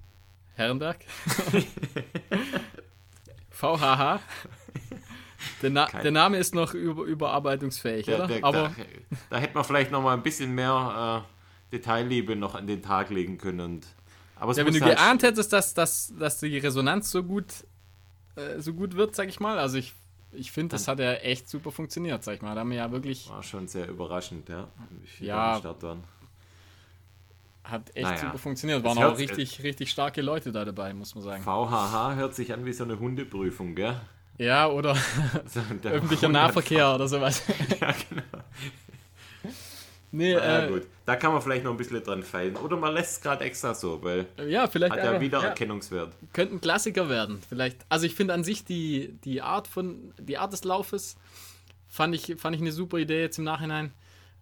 Herrenberg. 0.55 0.97
VHH. 3.51 4.19
Der, 5.61 5.69
Na 5.69 5.85
Kein- 5.85 6.03
der 6.03 6.11
Name 6.11 6.37
ist 6.37 6.53
noch 6.53 6.73
über 6.73 7.03
überarbeitungsfähig, 7.03 8.05
Der, 8.05 8.15
oder? 8.17 8.27
der, 8.27 8.43
Aber 8.43 8.61
da, 8.63 8.71
da 9.29 9.37
hätte 9.37 9.53
man 9.53 9.63
vielleicht 9.63 9.91
nochmal 9.91 10.15
ein 10.17 10.23
bisschen 10.23 10.53
mehr 10.53 11.25
äh, 11.25 11.75
Detailliebe 11.75 12.35
noch 12.35 12.55
an 12.55 12.67
den 12.67 12.81
Tag 12.81 13.09
legen 13.09 13.37
können. 13.37 13.59
Und, 13.61 13.87
aber 14.35 14.53
ja, 14.53 14.65
wenn 14.65 14.73
du 14.73 14.81
halt- 14.81 14.97
geahnt 14.97 15.23
hättest, 15.23 15.53
dass, 15.53 15.73
dass, 15.73 16.13
dass 16.17 16.39
die 16.39 16.57
Resonanz 16.57 17.11
so 17.11 17.23
gut, 17.23 17.45
äh, 18.35 18.59
so 18.59 18.73
gut 18.73 18.95
wird, 18.95 19.15
sag 19.15 19.29
ich 19.29 19.39
mal. 19.39 19.57
Also 19.59 19.77
ich, 19.77 19.93
ich 20.33 20.51
finde, 20.51 20.73
das 20.75 20.87
hat 20.89 20.99
ja 20.99 21.13
echt 21.13 21.49
super 21.49 21.71
funktioniert, 21.71 22.23
sag 22.23 22.35
ich 22.35 22.41
mal. 22.41 22.53
Da 22.53 22.61
haben 22.61 22.69
wir 22.71 22.77
ja 22.77 22.91
wirklich, 22.91 23.29
War 23.29 23.43
schon 23.43 23.67
sehr 23.67 23.87
überraschend, 23.87 24.49
ja. 24.49 24.67
Wie 25.01 25.07
viele 25.07 25.29
Ja. 25.29 25.53
am 25.53 25.59
Start 25.59 25.83
waren. 25.83 26.03
Hat 27.69 27.89
echt 27.95 28.03
Naja. 28.03 28.17
super 28.17 28.37
funktioniert. 28.37 28.83
Waren 28.83 28.97
auch 29.03 29.17
richtig, 29.17 29.61
richtig 29.63 29.89
starke 29.91 30.21
Leute 30.21 30.51
da 30.51 30.65
dabei, 30.65 30.93
muss 30.93 31.15
man 31.15 31.23
sagen. 31.23 31.43
VHH 31.43 32.15
hört 32.15 32.35
sich 32.35 32.53
an 32.53 32.65
wie 32.65 32.73
so 32.73 32.83
eine 32.83 32.99
Hundeprüfung, 32.99 33.75
gell? 33.75 33.95
Ja, 34.37 34.67
oder 34.67 34.95
So, 35.47 35.59
öffentlicher 35.89 36.29
Nahverkehr 36.29 36.95
oder 36.95 37.07
sowas. 37.07 37.43
Ja, 37.81 37.91
genau. 38.09 38.43
Nee, 40.11 40.31
Ja, 40.33 40.65
äh, 40.65 40.67
gut. 40.67 40.83
Da 41.05 41.15
kann 41.15 41.31
man 41.33 41.41
vielleicht 41.41 41.63
noch 41.63 41.71
ein 41.71 41.77
bisschen 41.77 42.01
dran 42.03 42.23
feilen. 42.23 42.55
Oder 42.55 42.77
man 42.77 42.93
lässt 42.93 43.17
es 43.17 43.21
gerade 43.21 43.43
extra 43.45 43.75
so, 43.75 44.01
weil 44.03 44.25
ja, 44.47 44.67
vielleicht 44.67 44.93
hat 44.93 44.99
ja 44.99 45.09
einfach- 45.09 45.21
wieder 45.21 45.43
ja. 45.43 46.09
Könnte 46.33 46.55
ein 46.55 46.61
Klassiker 46.61 47.09
werden. 47.09 47.39
Vielleicht. 47.47 47.77
Also 47.89 48.05
ich 48.07 48.15
finde 48.15 48.33
an 48.33 48.43
sich 48.43 48.63
die, 48.65 49.13
die 49.23 49.41
Art 49.41 49.67
von 49.67 50.13
die 50.19 50.37
Art 50.37 50.51
des 50.51 50.63
Laufes 50.63 51.15
fand 51.87 52.15
ich, 52.15 52.35
fand 52.39 52.55
ich 52.55 52.61
eine 52.61 52.71
super 52.71 52.97
Idee 52.97 53.21
jetzt 53.21 53.37
im 53.37 53.43
Nachhinein. 53.43 53.91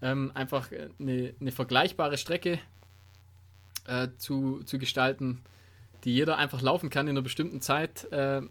Ähm, 0.02 0.32
einfach 0.36 0.70
eine, 1.00 1.34
eine 1.42 1.52
vergleichbare 1.52 2.18
Strecke 2.18 2.60
äh, 3.88 4.10
zu, 4.18 4.62
zu 4.66 4.78
gestalten, 4.78 5.42
die 6.04 6.14
jeder 6.14 6.38
einfach 6.38 6.62
laufen 6.62 6.90
kann 6.90 7.08
in 7.08 7.12
einer 7.12 7.24
bestimmten 7.24 7.62
Zeit. 7.62 8.12
Äh, 8.12 8.42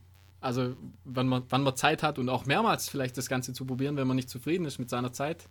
also 0.40 0.76
wann 1.04 1.28
man, 1.28 1.44
wann 1.48 1.62
man 1.62 1.76
Zeit 1.76 2.02
hat 2.02 2.18
und 2.18 2.28
auch 2.28 2.46
mehrmals 2.46 2.88
vielleicht 2.88 3.16
das 3.16 3.28
Ganze 3.28 3.52
zu 3.52 3.64
probieren, 3.66 3.96
wenn 3.96 4.06
man 4.06 4.16
nicht 4.16 4.30
zufrieden 4.30 4.64
ist 4.66 4.78
mit 4.78 4.90
seiner 4.90 5.12
Zeit. 5.12 5.48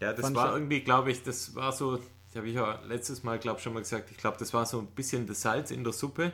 Ja, 0.00 0.12
das 0.12 0.20
Fand 0.20 0.36
war 0.36 0.52
irgendwie, 0.54 0.80
glaube 0.80 1.10
ich, 1.10 1.22
das 1.22 1.54
war 1.54 1.72
so, 1.72 1.96
das 1.96 2.36
habe 2.36 2.48
ich 2.48 2.54
ja 2.54 2.80
letztes 2.86 3.24
Mal, 3.24 3.38
glaube 3.38 3.58
ich, 3.58 3.64
schon 3.64 3.74
mal 3.74 3.80
gesagt, 3.80 4.10
ich 4.10 4.16
glaube, 4.16 4.36
das 4.38 4.54
war 4.54 4.64
so 4.66 4.78
ein 4.80 4.86
bisschen 4.86 5.26
das 5.26 5.42
Salz 5.42 5.70
in 5.70 5.82
der 5.84 5.92
Suppe, 5.92 6.32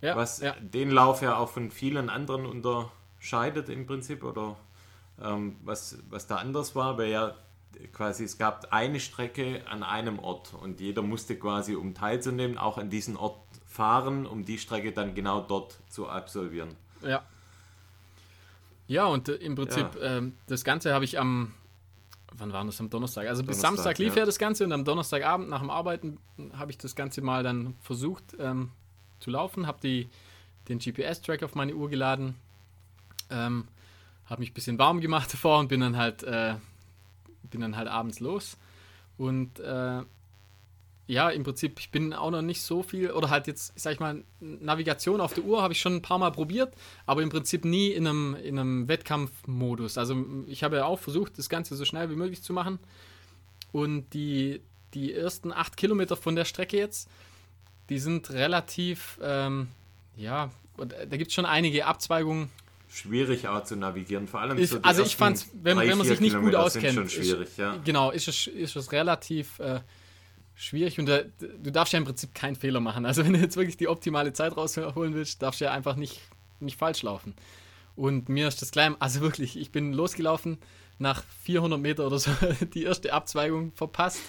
Ja, 0.00 0.16
was 0.16 0.40
ja, 0.40 0.54
den 0.60 0.90
Lauf 0.90 1.22
ja 1.22 1.36
auch 1.36 1.50
von 1.50 1.70
vielen 1.70 2.10
anderen 2.10 2.46
unterscheidet 2.46 3.68
im 3.68 3.86
Prinzip 3.86 4.22
oder 4.22 4.56
ähm, 5.20 5.56
was, 5.64 5.98
was 6.10 6.26
da 6.26 6.36
anders 6.36 6.74
war, 6.76 6.96
weil 6.98 7.10
ja 7.10 7.34
quasi 7.92 8.24
es 8.24 8.38
gab 8.38 8.72
eine 8.72 9.00
Strecke 9.00 9.62
an 9.68 9.82
einem 9.82 10.18
Ort 10.18 10.54
und 10.54 10.80
jeder 10.80 11.02
musste 11.02 11.36
quasi, 11.38 11.74
um 11.74 11.94
teilzunehmen, 11.94 12.58
auch 12.58 12.78
an 12.78 12.90
diesen 12.90 13.16
Ort 13.16 13.38
fahren, 13.66 14.26
um 14.26 14.44
die 14.44 14.58
Strecke 14.58 14.92
dann 14.92 15.14
genau 15.14 15.40
dort 15.40 15.78
zu 15.88 16.08
absolvieren. 16.08 16.76
Ja. 17.02 17.22
Ja, 18.88 19.06
und 19.06 19.28
äh, 19.28 19.34
im 19.34 19.54
Prinzip, 19.54 19.88
Ja. 19.96 20.18
ähm, 20.18 20.34
das 20.46 20.64
Ganze 20.64 20.94
habe 20.94 21.04
ich 21.04 21.18
am, 21.18 21.52
wann 22.32 22.52
war 22.52 22.64
das, 22.64 22.80
am 22.80 22.88
Donnerstag? 22.88 23.26
Also 23.26 23.42
bis 23.42 23.60
Donnerstag, 23.60 23.84
Samstag 23.84 23.98
lief 23.98 24.14
ja. 24.14 24.20
ja. 24.20 24.26
das 24.26 24.38
Ganze 24.38 24.64
und 24.64 24.72
am 24.72 24.84
Donnerstagabend 24.84 25.48
nach 25.48 25.60
dem 25.60 25.70
Arbeiten 25.70 26.18
habe 26.52 26.70
ich 26.70 26.78
das 26.78 26.94
Ganze 26.94 27.20
mal 27.20 27.42
dann 27.42 27.74
versucht 27.82 28.36
ähm, 28.38 28.70
zu 29.18 29.30
laufen, 29.30 29.66
habe 29.66 29.78
die, 29.82 30.08
den 30.68 30.78
GPS-Track 30.78 31.42
auf 31.42 31.54
meine 31.54 31.74
Uhr 31.74 31.90
geladen, 31.90 32.36
ähm, 33.30 33.66
habe 34.26 34.40
mich 34.40 34.50
ein 34.50 34.54
bisschen 34.54 34.78
warm 34.78 35.00
gemacht 35.00 35.32
davor 35.32 35.58
und 35.58 35.68
bin 35.68 35.80
dann 35.80 35.96
halt, 35.96 36.22
äh, 36.22 36.54
bin 37.50 37.60
dann 37.60 37.76
halt 37.76 37.88
abends 37.88 38.20
los. 38.20 38.56
Und 39.18 39.60
äh, 39.60 40.02
ja, 41.08 41.30
im 41.30 41.44
Prinzip, 41.44 41.78
ich 41.78 41.90
bin 41.90 42.12
auch 42.12 42.30
noch 42.30 42.42
nicht 42.42 42.62
so 42.62 42.82
viel, 42.82 43.12
oder 43.12 43.30
halt 43.30 43.46
jetzt, 43.46 43.72
sag 43.78 43.94
ich 43.94 44.00
mal, 44.00 44.24
Navigation 44.40 45.20
auf 45.20 45.34
der 45.34 45.44
Uhr 45.44 45.62
habe 45.62 45.72
ich 45.72 45.80
schon 45.80 45.94
ein 45.94 46.02
paar 46.02 46.18
Mal 46.18 46.32
probiert, 46.32 46.74
aber 47.06 47.22
im 47.22 47.28
Prinzip 47.28 47.64
nie 47.64 47.90
in 47.90 48.06
einem, 48.06 48.34
in 48.34 48.58
einem 48.58 48.88
Wettkampfmodus. 48.88 49.98
Also 49.98 50.24
ich 50.48 50.64
habe 50.64 50.76
ja 50.76 50.84
auch 50.84 50.98
versucht, 50.98 51.38
das 51.38 51.48
Ganze 51.48 51.76
so 51.76 51.84
schnell 51.84 52.10
wie 52.10 52.16
möglich 52.16 52.42
zu 52.42 52.52
machen. 52.52 52.80
Und 53.72 54.12
die, 54.14 54.60
die 54.94 55.12
ersten 55.12 55.52
acht 55.52 55.76
Kilometer 55.76 56.16
von 56.16 56.34
der 56.34 56.44
Strecke 56.44 56.76
jetzt, 56.76 57.08
die 57.88 57.98
sind 58.00 58.30
relativ, 58.30 59.20
ähm, 59.22 59.68
ja, 60.16 60.50
da 60.76 61.16
gibt 61.16 61.28
es 61.28 61.34
schon 61.34 61.46
einige 61.46 61.86
Abzweigungen. 61.86 62.50
Schwierig 62.88 63.48
auch 63.48 63.64
zu 63.64 63.76
navigieren, 63.76 64.28
vor 64.28 64.40
allem 64.40 64.58
ist, 64.58 64.70
so 64.70 64.78
Also 64.82 65.02
ich 65.02 65.16
fand 65.16 65.46
wenn, 65.62 65.76
drei, 65.76 65.88
wenn 65.88 65.98
man 65.98 66.06
sich 66.06 66.20
nicht 66.20 66.32
gut 66.32 66.40
Kilometer 66.40 66.62
auskennt, 66.62 66.94
Sind 66.94 67.10
schon 67.10 67.22
schwierig, 67.22 67.48
ist, 67.48 67.58
ja. 67.58 67.76
genau, 67.84 68.10
ist 68.10 68.28
es, 68.28 68.46
ist 68.46 68.76
es 68.76 68.92
relativ 68.92 69.58
äh, 69.58 69.80
schwierig 70.54 70.98
und 70.98 71.06
da, 71.06 71.20
du 71.38 71.72
darfst 71.72 71.92
ja 71.92 71.98
im 71.98 72.04
Prinzip 72.04 72.34
keinen 72.34 72.56
Fehler 72.56 72.80
machen. 72.80 73.04
Also 73.04 73.24
wenn 73.24 73.32
du 73.32 73.38
jetzt 73.40 73.56
wirklich 73.56 73.76
die 73.76 73.88
optimale 73.88 74.32
Zeit 74.32 74.56
rausholen 74.56 75.14
willst, 75.14 75.42
darfst 75.42 75.60
du 75.60 75.66
ja 75.66 75.72
einfach 75.72 75.96
nicht, 75.96 76.20
nicht 76.60 76.78
falsch 76.78 77.02
laufen. 77.02 77.34
Und 77.96 78.28
mir 78.28 78.46
ist 78.48 78.62
das 78.62 78.70
gleich, 78.70 78.92
also 78.98 79.20
wirklich, 79.20 79.58
ich 79.58 79.72
bin 79.72 79.92
losgelaufen, 79.92 80.58
nach 80.98 81.24
400 81.42 81.78
Meter 81.78 82.06
oder 82.06 82.18
so 82.18 82.30
die 82.74 82.84
erste 82.84 83.12
Abzweigung 83.12 83.72
verpasst. 83.72 84.20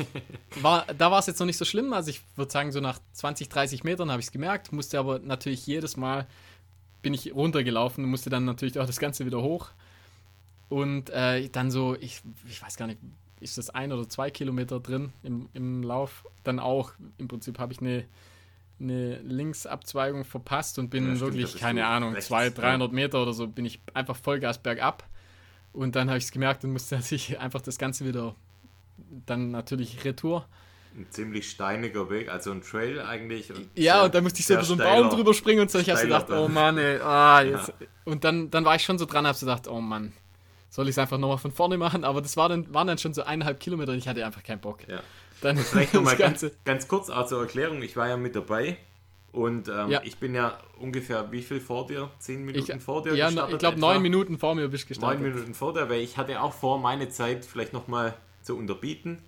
War, 0.62 0.86
da 0.96 1.10
war 1.10 1.18
es 1.18 1.26
jetzt 1.26 1.38
noch 1.38 1.46
nicht 1.46 1.58
so 1.58 1.66
schlimm, 1.66 1.92
also 1.92 2.08
ich 2.08 2.22
würde 2.34 2.50
sagen, 2.50 2.72
so 2.72 2.80
nach 2.80 2.98
20, 3.12 3.50
30 3.50 3.84
Metern 3.84 4.10
habe 4.10 4.20
ich 4.20 4.26
es 4.26 4.32
gemerkt, 4.32 4.72
musste 4.72 4.98
aber 4.98 5.18
natürlich 5.18 5.66
jedes 5.66 5.98
Mal 5.98 6.26
bin 7.06 7.14
ich 7.14 7.32
runtergelaufen 7.32 8.02
und 8.02 8.10
musste 8.10 8.30
dann 8.30 8.44
natürlich 8.44 8.80
auch 8.80 8.86
das 8.86 8.98
Ganze 8.98 9.24
wieder 9.26 9.40
hoch. 9.40 9.68
Und 10.68 11.08
äh, 11.10 11.48
dann 11.50 11.70
so, 11.70 11.94
ich, 12.00 12.20
ich 12.48 12.60
weiß 12.60 12.76
gar 12.76 12.88
nicht, 12.88 12.98
ist 13.38 13.58
das 13.58 13.70
ein 13.70 13.92
oder 13.92 14.08
zwei 14.08 14.28
Kilometer 14.28 14.80
drin 14.80 15.12
im, 15.22 15.48
im 15.54 15.84
Lauf. 15.84 16.24
Dann 16.42 16.58
auch, 16.58 16.90
im 17.18 17.28
Prinzip 17.28 17.60
habe 17.60 17.72
ich 17.72 17.80
eine, 17.80 18.06
eine 18.80 19.20
Linksabzweigung 19.20 20.24
verpasst 20.24 20.80
und 20.80 20.90
bin 20.90 21.04
Ja, 21.04 21.10
stimmt, 21.14 21.20
wirklich, 21.20 21.52
bist 21.52 21.60
keine 21.60 21.86
Ahnung, 21.86 22.14
rechts, 22.14 22.26
200, 22.26 22.58
300 22.58 22.92
Meter 22.92 23.22
oder 23.22 23.32
so, 23.32 23.46
bin 23.46 23.66
ich 23.66 23.78
einfach 23.94 24.16
Vollgas 24.16 24.58
bergab. 24.58 25.08
Und 25.72 25.94
dann 25.94 26.08
habe 26.08 26.18
ich 26.18 26.24
es 26.24 26.32
gemerkt 26.32 26.64
und 26.64 26.72
musste 26.72 26.96
natürlich 26.96 27.38
einfach 27.38 27.60
das 27.60 27.78
Ganze 27.78 28.04
wieder, 28.04 28.34
dann 29.26 29.52
natürlich 29.52 30.04
Retour. 30.04 30.48
Ein 30.96 31.06
ziemlich 31.10 31.50
steiniger 31.50 32.08
Weg, 32.08 32.30
also 32.30 32.50
ein 32.52 32.62
Trail 32.62 33.00
eigentlich. 33.00 33.52
Und 33.52 33.68
Ja, 33.74 34.04
und 34.04 34.14
dann 34.14 34.22
musste 34.22 34.40
ich 34.40 34.46
so 34.46 34.54
über 34.54 34.64
so 34.64 34.72
einen 34.74 34.82
Baum 34.82 35.10
drüber 35.10 35.34
springen 35.34 35.60
und 35.60 35.70
so. 35.70 35.78
Ich 35.78 35.90
habe 35.90 35.98
so 36.00 36.06
gedacht, 36.06 36.30
oh. 36.30 36.48
Mann, 36.48 36.78
ey, 36.78 36.98
ah, 37.00 37.42
jetzt. 37.42 37.72
Und 38.04 38.24
dann, 38.24 38.50
dann 38.50 38.64
war 38.64 38.76
ich 38.76 38.82
schon 38.82 38.98
so 38.98 39.04
dran, 39.04 39.26
habe 39.26 39.36
so 39.36 39.44
gedacht, 39.44 39.68
oh 39.68 39.80
Mann, 39.80 40.12
soll 40.70 40.86
ich 40.86 40.92
es 40.92 40.98
einfach 40.98 41.18
nochmal 41.18 41.36
von 41.38 41.52
vorne 41.52 41.76
machen? 41.76 42.02
Aber 42.04 42.22
das 42.22 42.36
war 42.38 42.48
dann, 42.48 42.72
waren 42.72 42.86
dann 42.86 42.96
schon 42.98 43.12
so 43.12 43.22
eineinhalb 43.24 43.60
Kilometer 43.60 43.92
und 43.92 43.98
ich 43.98 44.08
hatte 44.08 44.24
einfach 44.24 44.42
keinen 44.42 44.60
Bock. 44.60 44.88
Ja. 44.88 45.00
Dann 45.42 45.58
Vielleicht 45.58 45.92
nochmal 45.92 46.16
ganz, 46.18 46.46
ganz 46.64 46.88
kurz 46.88 47.10
auch 47.10 47.26
zur 47.26 47.42
Erklärung. 47.42 47.82
Ich 47.82 47.94
war 47.96 48.08
ja 48.08 48.16
mit 48.16 48.34
dabei 48.34 48.78
und 49.32 49.68
ähm, 49.68 49.90
Ja. 49.90 50.00
ich 50.02 50.16
bin 50.16 50.34
ja 50.34 50.58
ungefähr 50.78 51.30
wie 51.30 51.42
viel 51.42 51.60
vor 51.60 51.86
dir? 51.86 52.10
Zehn 52.18 52.48
Ich, 52.48 52.54
Minuten 52.54 52.80
vor 52.80 53.02
dir 53.02 53.14
ja, 53.14 53.26
gestartet? 53.26 53.52
ich 53.52 53.58
glaube, 53.58 53.78
neun 53.78 54.00
Minuten 54.00 54.38
vor 54.38 54.54
mir 54.54 54.68
bist 54.68 54.84
du 54.88 54.94
Neun 54.94 55.10
gestartet. 55.18 55.34
Minuten 55.34 55.52
vor 55.54 55.74
dir, 55.74 55.90
weil 55.90 56.00
ich 56.00 56.16
hatte 56.16 56.40
auch 56.40 56.54
vor, 56.54 56.78
meine 56.78 57.10
Zeit 57.10 57.44
vielleicht 57.44 57.74
nochmal 57.74 58.14
zu 58.42 58.56
unterbieten 58.56 59.22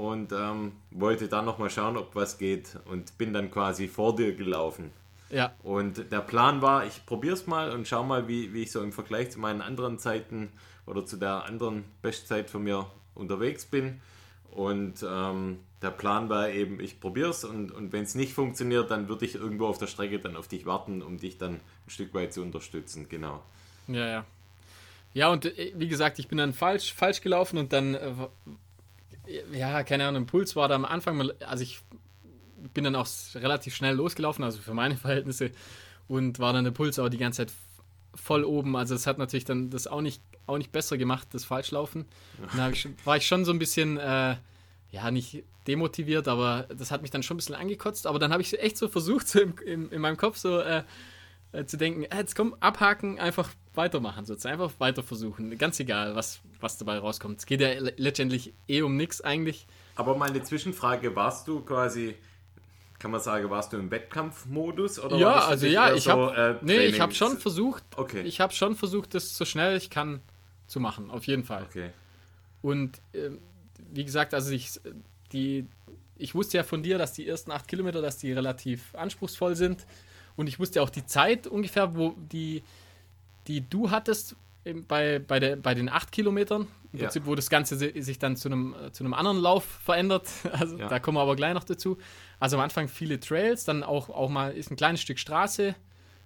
und 0.00 0.32
ähm, 0.32 0.72
wollte 0.90 1.28
dann 1.28 1.44
nochmal 1.44 1.68
schauen, 1.68 1.98
ob 1.98 2.14
was 2.14 2.38
geht 2.38 2.78
und 2.86 3.18
bin 3.18 3.34
dann 3.34 3.50
quasi 3.50 3.86
vor 3.86 4.16
dir 4.16 4.34
gelaufen. 4.34 4.92
Ja, 5.28 5.52
Und 5.62 6.10
der 6.10 6.22
Plan 6.22 6.62
war, 6.62 6.86
ich 6.86 7.04
probiere 7.04 7.34
es 7.34 7.46
mal 7.46 7.70
und 7.70 7.86
schau 7.86 8.02
mal, 8.02 8.26
wie, 8.26 8.52
wie 8.54 8.62
ich 8.62 8.72
so 8.72 8.82
im 8.82 8.92
Vergleich 8.92 9.30
zu 9.30 9.38
meinen 9.38 9.60
anderen 9.60 9.98
Zeiten 9.98 10.48
oder 10.86 11.04
zu 11.04 11.18
der 11.18 11.44
anderen 11.44 11.84
Bestzeit 12.00 12.48
von 12.48 12.64
mir 12.64 12.86
unterwegs 13.14 13.66
bin. 13.66 14.00
Und 14.50 15.04
ähm, 15.06 15.58
der 15.82 15.90
Plan 15.90 16.30
war 16.30 16.48
eben, 16.48 16.80
ich 16.80 16.98
probiere 16.98 17.28
es 17.28 17.44
und, 17.44 17.70
und 17.70 17.92
wenn 17.92 18.02
es 18.02 18.14
nicht 18.14 18.32
funktioniert, 18.32 18.90
dann 18.90 19.08
würde 19.08 19.26
ich 19.26 19.34
irgendwo 19.34 19.66
auf 19.66 19.78
der 19.78 19.86
Strecke 19.86 20.18
dann 20.18 20.34
auf 20.34 20.48
dich 20.48 20.64
warten, 20.64 21.02
um 21.02 21.18
dich 21.18 21.36
dann 21.36 21.56
ein 21.56 21.90
Stück 21.90 22.14
weit 22.14 22.32
zu 22.32 22.40
unterstützen. 22.40 23.06
Genau. 23.08 23.42
ja, 23.86 24.06
ja. 24.06 24.24
Ja, 25.12 25.28
und 25.28 25.44
äh, 25.44 25.72
wie 25.76 25.88
gesagt, 25.88 26.18
ich 26.18 26.28
bin 26.28 26.38
dann 26.38 26.52
falsch, 26.52 26.94
falsch 26.94 27.20
gelaufen 27.20 27.58
und 27.58 27.72
dann, 27.72 27.94
äh, 27.94 28.12
ja, 29.52 29.82
keine 29.84 30.06
Ahnung, 30.06 30.22
Impuls 30.22 30.56
war 30.56 30.68
da 30.68 30.74
am 30.74 30.84
Anfang, 30.84 31.30
also 31.46 31.62
ich 31.62 31.80
bin 32.74 32.84
dann 32.84 32.94
auch 32.96 33.06
relativ 33.34 33.74
schnell 33.74 33.94
losgelaufen, 33.94 34.44
also 34.44 34.60
für 34.60 34.74
meine 34.74 34.96
Verhältnisse, 34.98 35.50
und 36.08 36.38
war 36.38 36.52
dann 36.52 36.64
der 36.64 36.72
Puls 36.72 36.98
auch 36.98 37.08
die 37.08 37.18
ganze 37.18 37.46
Zeit 37.46 37.52
voll 38.14 38.44
oben. 38.44 38.76
Also 38.76 38.94
das 38.94 39.06
hat 39.06 39.18
natürlich 39.18 39.44
dann 39.44 39.70
das 39.70 39.86
auch 39.86 40.00
nicht, 40.00 40.22
auch 40.46 40.58
nicht 40.58 40.72
besser 40.72 40.98
gemacht, 40.98 41.28
das 41.32 41.44
Falschlaufen. 41.44 42.06
Ich, 42.72 42.80
schon- 42.80 42.94
war 43.04 43.16
ich 43.16 43.26
schon 43.26 43.44
so 43.44 43.52
ein 43.52 43.58
bisschen, 43.58 43.96
äh, 43.98 44.36
ja, 44.90 45.10
nicht 45.10 45.44
demotiviert, 45.68 46.26
aber 46.26 46.66
das 46.76 46.90
hat 46.90 47.02
mich 47.02 47.12
dann 47.12 47.22
schon 47.22 47.36
ein 47.36 47.38
bisschen 47.38 47.54
angekotzt. 47.54 48.06
Aber 48.06 48.18
dann 48.18 48.32
habe 48.32 48.42
ich 48.42 48.58
echt 48.60 48.76
so 48.76 48.88
versucht, 48.88 49.28
so 49.28 49.40
im, 49.40 49.54
im, 49.64 49.92
in 49.92 50.00
meinem 50.00 50.16
Kopf 50.16 50.36
so 50.36 50.58
äh, 50.58 50.82
äh, 51.52 51.64
zu 51.64 51.76
denken, 51.76 52.02
äh, 52.04 52.16
jetzt 52.16 52.34
komm, 52.34 52.56
abhaken, 52.58 53.20
einfach 53.20 53.50
weitermachen, 53.74 54.24
sozusagen, 54.24 54.60
einfach 54.60 54.78
weiter 54.80 55.02
versuchen. 55.02 55.56
Ganz 55.58 55.78
egal, 55.80 56.14
was, 56.16 56.40
was 56.60 56.76
dabei 56.78 56.98
rauskommt. 56.98 57.38
Es 57.38 57.46
geht 57.46 57.60
ja 57.60 57.68
le- 57.78 57.94
letztendlich 57.96 58.52
eh 58.68 58.82
um 58.82 58.96
nichts 58.96 59.20
eigentlich. 59.20 59.66
Aber 59.96 60.16
meine 60.16 60.42
Zwischenfrage, 60.42 61.14
warst 61.14 61.46
du 61.46 61.60
quasi, 61.60 62.14
kann 62.98 63.10
man 63.10 63.20
sagen, 63.20 63.48
warst 63.50 63.72
du 63.72 63.76
im 63.76 63.90
Wettkampfmodus? 63.90 64.98
Oder 64.98 65.16
ja, 65.16 65.32
also 65.46 65.66
ja, 65.66 65.94
ich 65.94 66.04
so, 66.04 66.10
habe 66.10 66.58
äh, 66.60 66.64
nee, 66.64 66.86
ich 66.86 66.96
Trainings- 66.96 67.16
schon 67.16 67.38
versucht, 67.38 67.84
Okay. 67.96 68.22
ich 68.22 68.40
habe 68.40 68.52
schon 68.52 68.74
versucht, 68.74 69.14
das 69.14 69.36
so 69.36 69.44
schnell 69.44 69.76
ich 69.76 69.88
kann 69.90 70.20
zu 70.66 70.80
machen, 70.80 71.10
auf 71.10 71.26
jeden 71.26 71.44
Fall. 71.44 71.64
Okay. 71.68 71.90
Und 72.62 73.00
ähm, 73.14 73.38
wie 73.92 74.04
gesagt, 74.04 74.34
also 74.34 74.50
ich, 74.52 74.80
die, 75.32 75.66
ich 76.16 76.34
wusste 76.34 76.58
ja 76.58 76.62
von 76.64 76.82
dir, 76.82 76.98
dass 76.98 77.12
die 77.12 77.26
ersten 77.26 77.50
acht 77.50 77.66
Kilometer, 77.68 78.02
dass 78.02 78.18
die 78.18 78.32
relativ 78.32 78.94
anspruchsvoll 78.94 79.56
sind. 79.56 79.86
Und 80.36 80.46
ich 80.46 80.58
wusste 80.58 80.82
auch 80.82 80.90
die 80.90 81.04
Zeit 81.06 81.46
ungefähr, 81.46 81.94
wo 81.96 82.14
die, 82.16 82.62
die 83.46 83.68
du 83.68 83.90
hattest 83.90 84.36
bei, 84.88 85.18
bei, 85.18 85.40
der, 85.40 85.56
bei 85.56 85.74
den 85.74 85.88
acht 85.88 86.12
Kilometern. 86.12 86.66
Im 86.92 86.98
Ja. 86.98 87.04
Prinzip, 87.06 87.26
wo 87.26 87.34
das 87.34 87.48
Ganze 87.50 87.76
si- 87.76 88.00
sich 88.02 88.18
dann 88.18 88.36
zu 88.36 88.48
einem, 88.48 88.74
äh, 88.74 88.92
zu 88.92 89.04
einem 89.04 89.14
anderen 89.14 89.38
Lauf 89.38 89.64
verändert. 89.64 90.28
Also 90.52 90.76
Ja. 90.76 90.88
da 90.88 90.98
kommen 90.98 91.16
wir 91.16 91.22
aber 91.22 91.36
gleich 91.36 91.54
noch 91.54 91.64
dazu. 91.64 91.98
Also 92.38 92.56
am 92.56 92.62
Anfang 92.62 92.88
viele 92.88 93.18
Trails, 93.20 93.64
dann 93.64 93.82
auch, 93.82 94.10
auch 94.10 94.28
mal 94.28 94.52
ist 94.52 94.70
ein 94.70 94.76
kleines 94.76 95.00
Stück 95.00 95.18
Straße 95.18 95.74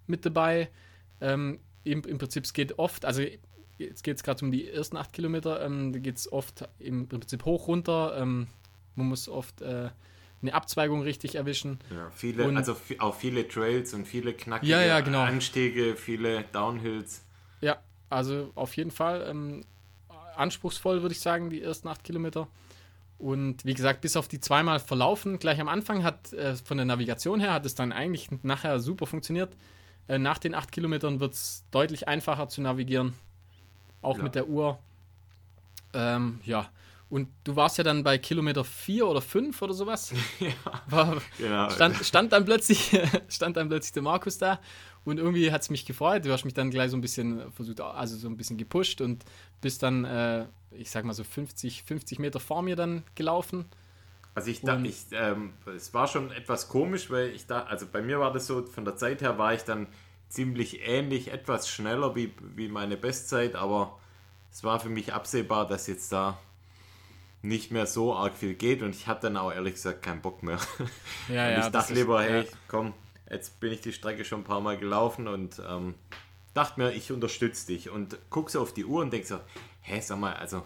mit 0.07 0.24
dabei. 0.27 0.68
Ähm, 1.20 1.61
im, 1.85 2.03
Im 2.03 2.18
Prinzip, 2.18 2.44
es 2.44 2.53
geht 2.55 2.79
oft, 2.79 3.05
also 3.05 3.22
jetzt 3.79 4.03
geht 4.05 4.16
es 4.16 4.22
gerade 4.22 4.44
um 4.44 4.50
die 4.50 4.68
ersten 4.68 4.96
acht 4.96 5.12
Kilometer, 5.12 5.64
ähm, 5.64 5.92
da 5.92 5.98
geht 5.98 6.16
es 6.16 6.33
oft 6.33 6.66
im 6.79 7.09
Prinzip 7.09 7.44
hoch 7.44 7.68
runter. 7.68 8.16
Ähm, 8.18 8.46
man 8.96 9.09
muss 9.09 9.29
oft 9.29 9.61
äh, 9.62 9.90
eine 10.44 10.54
Abzweigung 10.54 11.02
richtig 11.02 11.35
erwischen. 11.37 11.78
Ja, 11.90 12.11
viele, 12.11 12.44
Und- 12.46 12.57
also 12.57 12.76
auch 12.98 13.14
viele 13.14 13.48
Trails 13.48 13.94
und 13.94 14.07
viele 14.07 14.35
knackige 14.35 14.70
Ja, 14.72 14.83
ja, 14.83 15.00
genau. 15.00 15.20
Anstiege, 15.22 15.96
viele 15.96 16.44
Downhills. 16.52 17.22
Ja, 17.61 17.78
also 18.11 18.50
auf 18.54 18.76
jeden 18.76 18.90
Fall 18.90 19.26
ähm, 19.28 19.64
anspruchsvoll, 20.37 21.02
würde 21.02 21.14
ich 21.14 21.20
sagen, 21.20 21.48
die 21.50 21.62
ersten 21.62 21.88
acht 21.88 22.04
Kilometer. 22.04 22.46
Und 23.18 23.64
wie 23.64 23.74
gesagt, 23.74 24.00
bis 24.02 24.16
auf 24.16 24.28
die 24.28 24.40
zweimal 24.40 24.80
verlaufen, 24.80 25.38
gleich 25.38 25.61
am 25.61 25.68
Anfang 25.68 26.02
hat 26.04 26.33
äh, 26.35 26.57
von 26.57 26.76
der 26.76 26.85
Navigation 26.85 27.40
her 27.40 27.52
hat 27.52 27.64
es 27.64 27.74
dann 27.74 27.92
eigentlich 27.92 28.28
nachher 28.42 28.80
super 28.80 29.07
funktioniert. 29.07 29.57
Äh, 30.09 30.18
nach 30.18 30.37
den 30.38 30.54
acht 30.54 30.72
Kilometern 30.72 31.20
wird 31.20 31.33
es 31.33 31.64
deutlich 31.70 32.07
einfacher 32.09 32.48
zu 32.48 32.61
navigieren, 32.61 33.14
auch 34.02 34.18
Ja. 34.18 34.22
mit 34.24 34.35
der 34.35 34.48
Uhr. 34.48 34.78
Ähm, 35.94 36.40
ja, 36.44 36.68
und 37.14 37.29
du 37.44 37.55
warst 37.55 37.79
ja 37.79 37.85
dann 37.85 38.03
bei 38.03 38.18
Kilometer 38.18 38.64
vier 38.64 39.07
oder 39.07 39.20
fünf 39.20 39.62
oder 39.62 39.72
sowas. 39.72 40.12
ja, 40.40 40.50
War, 40.88 41.22
genau. 41.38 41.70
stand, 41.70 42.05
stand, 42.05 42.33
dann 42.33 42.44
plötzlich, 42.44 42.90
stand 43.29 43.57
dann 43.57 43.68
plötzlich 43.68 43.92
der 43.92 44.03
Markus 44.03 44.38
da 44.38 44.59
und 45.05 45.18
irgendwie 45.18 45.53
hat 45.53 45.62
es 45.62 45.70
mich 45.70 45.87
gefreut. 45.87 46.24
Du 46.24 46.33
hast 46.33 46.44
mich 46.44 46.55
dann 46.55 46.72
gleich 46.72 46.90
so 46.90 46.96
ein 46.96 47.00
bisschen 47.00 47.53
versucht, 47.53 47.81
also 47.81 48.16
so 48.16 48.27
ein 48.27 48.37
bisschen 48.37 48.57
gepusht 48.57 49.00
und 49.00 49.24
bist 49.61 49.85
dann, 49.85 50.05
äh, 50.05 50.46
ich 50.72 50.90
sag 50.90 51.05
mal 51.05 51.12
so 51.12 51.22
50, 51.22 51.85
50 51.85 52.18
Meter 52.18 52.40
vor 52.40 52.62
mir 52.62 52.74
dann 52.74 53.05
gelaufen. 53.14 53.66
Also 54.35 54.50
ich 54.50 54.62
dachte, 54.62 54.88
ich, 54.88 55.05
ähm, 55.12 55.53
es 55.66 55.94
war 55.94 56.09
schon 56.09 56.33
etwas 56.33 56.68
komisch, 56.68 57.12
weil 57.12 57.29
ich 57.29 57.46
da, 57.46 57.62
also 57.62 57.87
bei 57.87 58.03
mir 58.03 58.18
war 58.18 58.33
das 58.33 58.48
so, 58.48 58.66
von 58.66 58.85
der 58.85 58.96
Zeit 58.96 59.22
her 59.22 59.38
war 59.38 59.55
ich 59.55 59.62
dann 59.62 59.87
ziemlich 60.29 60.81
ähnlich, 60.85 61.31
etwas 61.31 61.68
schneller 61.68 62.16
wie, 62.16 62.35
wie 62.57 62.66
meine 62.66 62.96
Bestzeit, 62.96 63.55
aber 63.55 64.00
es 64.50 64.64
war 64.64 64.81
für 64.81 64.88
mich 64.88 65.12
absehbar, 65.12 65.68
dass 65.68 65.87
jetzt 65.87 66.11
da 66.11 66.40
nicht 67.44 67.70
mehr 67.70 67.87
so 67.87 68.14
arg 68.14 68.35
viel 68.35 68.54
geht 68.54 68.83
und 68.83 68.94
ich 68.94 69.07
hatte 69.07 69.22
dann 69.28 69.37
auch 69.37 69.52
ehrlich 69.52 69.74
gesagt 69.74 70.02
keinen 70.02 70.20
Bock 70.22 70.42
mehr. 70.42 70.59
Ja, 71.28 71.46
und 71.46 71.52
ja. 71.52 71.61
ich 71.66 71.66
dachte 71.72 71.92
ist- 71.92 71.98
lieber, 71.98 72.22
hey, 72.22 72.42
ja. 72.42 72.48
komm, 72.68 72.94
jetzt 73.30 73.61
bin 73.61 73.72
ich 73.72 73.80
die 73.80 73.92
Strecke 73.92 74.24
schon 74.24 74.40
ein 74.40 74.44
paar 74.44 74.61
Mal 74.61 74.78
gelaufen 74.78 75.28
und 75.28 75.61
ähm, 75.68 75.94
dachte 76.54 76.80
mir, 76.80 76.92
ich 76.92 77.12
unterstütze 77.12 77.66
dich 77.66 77.90
und 77.90 78.16
guck 78.30 78.50
so 78.50 78.61
auf 78.61 78.72
die 78.74 78.85
Uhr 78.85 79.02
und 79.02 79.12
denk 79.12 79.26
so, 79.26 79.38
hä, 79.83 80.00
sag 80.00 80.18
mal, 80.18 80.35
also 80.35 80.64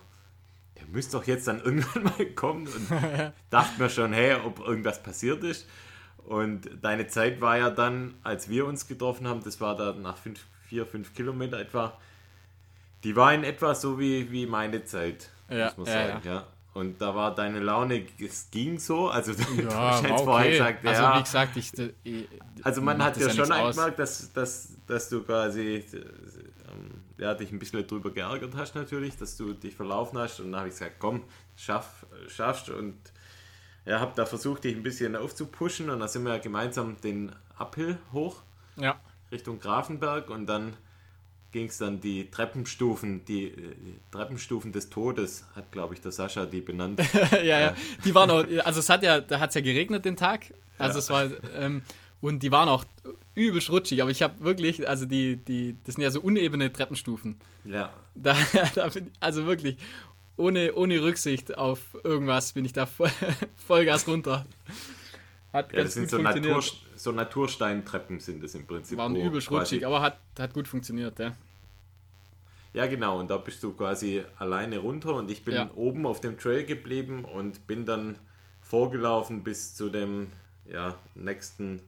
der 0.77 0.87
müsste 0.87 1.17
doch 1.17 1.27
jetzt 1.27 1.49
dann 1.49 1.61
irgendwann 1.65 2.05
mal 2.05 2.27
kommen 2.35 2.67
und 2.69 2.91
dachte 3.51 3.83
mir 3.83 3.91
schon, 3.91 4.13
hey, 4.13 4.35
ob 4.45 4.61
irgendwas 4.61 5.03
passiert 5.03 5.43
ist. 5.45 5.67
Und 6.27 6.69
deine 6.83 7.07
Zeit 7.07 7.41
war 7.41 7.57
ja 7.57 7.71
dann, 7.71 8.15
als 8.23 8.49
wir 8.51 8.67
uns 8.67 8.87
getroffen 8.87 9.27
haben, 9.27 9.43
das 9.43 9.61
war 9.61 9.75
da 9.77 9.95
nach 9.95 10.19
fünf, 10.19 10.45
vier, 10.69 10.85
fünf 10.87 11.15
Kilometer 11.15 11.59
etwa, 11.59 11.97
Die 13.03 13.17
war 13.17 13.33
in 13.33 13.45
etwa 13.45 13.75
so 13.75 13.99
wie, 13.99 14.31
wie 14.31 14.45
meine 14.47 14.85
Zeit, 14.85 15.31
Ja, 15.49 15.73
muss 15.77 15.89
man 15.89 15.97
ja, 15.97 16.07
sagen, 16.09 16.21
ja. 16.29 16.47
Und 16.75 17.01
da 17.01 17.15
war 17.15 17.35
deine 17.35 17.61
Laune, 17.61 18.07
es 18.21 18.51
ging 18.51 18.79
so. 18.79 19.09
Also 19.09 19.33
du 19.57 19.63
Ja, 19.63 19.69
war 19.69 20.03
jetzt 20.03 20.25
vorher 20.25 20.51
gesagt, 20.51 20.87
also 20.87 21.03
ja. 21.03 21.19
wie 21.19 21.23
gesagt, 21.23 21.57
ich, 21.57 21.73
ich 22.05 22.29
Also 22.63 22.83
man 22.83 23.03
hat 23.03 23.17
ja 23.17 23.31
schon 23.31 23.51
eingemerkt, 23.51 23.99
dass, 23.99 24.33
dass, 24.33 24.77
dass 24.87 25.09
du 25.09 25.23
quasi 25.23 25.77
äh, 25.77 25.97
ähm, 25.97 27.03
ja, 27.17 27.35
dich 27.35 27.51
ein 27.51 27.59
bisschen 27.59 27.87
drüber 27.87 28.11
geärgert 28.11 28.55
hast 28.55 28.75
natürlich, 28.75 29.17
dass 29.17 29.37
du 29.37 29.55
dich 29.55 29.75
verlaufen 29.75 30.19
hast. 30.19 30.41
Und 30.41 30.53
dann 30.53 30.61
habe 30.61 30.69
ich 30.69 30.75
gesagt, 30.75 30.97
komm, 30.99 31.25
schaff, 31.57 32.07
schaffst. 32.29 32.71
Und 32.71 32.97
ja, 33.85 34.01
habe 34.01 34.13
da 34.15 34.27
versucht, 34.27 34.65
dich 34.65 34.77
ein 34.77 34.83
bisschen 34.83 35.17
aufzupushen. 35.17 35.91
Und 35.91 36.01
dann 36.01 36.09
sind 36.09 36.25
wir 36.25 36.35
ja 36.35 36.39
gemeinsam 36.39 37.01
den 37.01 37.33
Uphill 37.59 37.99
hoch 38.13 38.43
Ja, 38.77 39.01
Richtung 39.33 39.59
Grafenberg. 39.59 40.31
Und 40.31 40.47
dann 40.47 40.77
ging 41.51 41.67
es 41.67 41.79
dann 41.79 42.01
die 42.01 42.31
Treppenstufen, 42.31 43.25
die, 43.25 43.47
äh, 43.47 43.53
die 43.57 43.99
Treppenstufen 44.11 44.73
des 44.73 44.91
Todes, 44.91 45.45
hat 45.55 45.73
glaube 45.73 45.95
ich 45.95 46.01
der 46.01 46.13
Sascha 46.13 46.47
die 46.47 46.61
benannt. 46.61 47.01
ja, 47.33 47.61
ja. 47.61 47.77
Die 48.05 48.15
waren 48.15 48.31
auch, 48.31 48.45
also 48.65 48.81
es 48.81 48.89
hat 48.89 49.03
ja, 49.03 49.21
da 49.21 49.41
hat 49.41 49.51
es 49.51 49.55
ja 49.55 49.61
geregnet 49.61 50.05
den 50.05 50.17
Tag. 50.17 50.53
Also 50.79 50.95
Ja. 50.95 50.99
es 50.99 51.11
war, 51.11 51.31
ähm, 51.57 51.83
und 52.21 52.43
die 52.43 52.51
waren 52.51 52.69
auch 52.69 52.85
übelst 53.35 53.71
rutschig, 53.71 54.03
aber 54.03 54.11
ich 54.11 54.23
habe 54.23 54.41
wirklich, 54.41 54.89
also 54.89 55.07
die, 55.07 55.37
die, 55.37 55.77
das 55.85 55.95
sind 55.95 56.03
ja 56.03 56.11
so 56.11 56.21
unebene 56.21 56.73
Treppenstufen. 56.73 57.37
ja, 57.65 57.93
Da, 58.15 58.37
da 58.75 58.89
bin, 58.89 59.11
also 59.21 59.47
wirklich, 59.47 59.77
ohne, 60.37 60.75
ohne 60.75 61.03
Rücksicht 61.03 61.57
auf 61.57 61.81
irgendwas 62.05 62.53
bin 62.53 62.65
ich 62.65 62.73
da 62.73 62.87
voll, 62.87 63.11
Vollgas 63.67 64.07
runter. 64.07 64.47
Hat 65.53 65.73
ja 65.73 65.83
das 65.83 65.95
sind 65.95 66.11
so. 66.11 66.19
Natur, 66.19 66.63
so 66.99 67.13
Natursteintreppen 67.13 68.21
sind 68.21 68.43
es 68.45 68.55
im 68.55 68.67
Prinzip. 68.67 68.99
Waren 68.99 69.15
übelst 69.17 69.51
rutschig, 69.51 69.87
aber 69.87 70.01
hat, 70.03 70.19
hat 70.39 70.53
gut 70.53 70.67
funktioniert, 70.69 71.19
ja. 71.19 71.35
Ja, 72.75 72.87
genau. 72.87 73.19
Und 73.19 73.31
da 73.31 73.39
bist 73.39 73.63
du 73.63 73.73
quasi 73.73 74.23
alleine 74.39 74.79
runter 74.79 75.15
und 75.15 75.31
ich 75.31 75.45
bin 75.45 75.55
Ja. 75.55 75.71
oben 75.75 76.07
auf 76.07 76.21
dem 76.21 76.39
Trail 76.39 76.65
geblieben 76.65 77.25
und 77.25 77.67
bin 77.67 77.87
dann 77.87 78.17
vorgelaufen 78.61 79.43
bis 79.43 79.75
zu 79.75 79.89
dem 79.89 80.29
ja, 80.67 80.95
nächsten 81.15 81.81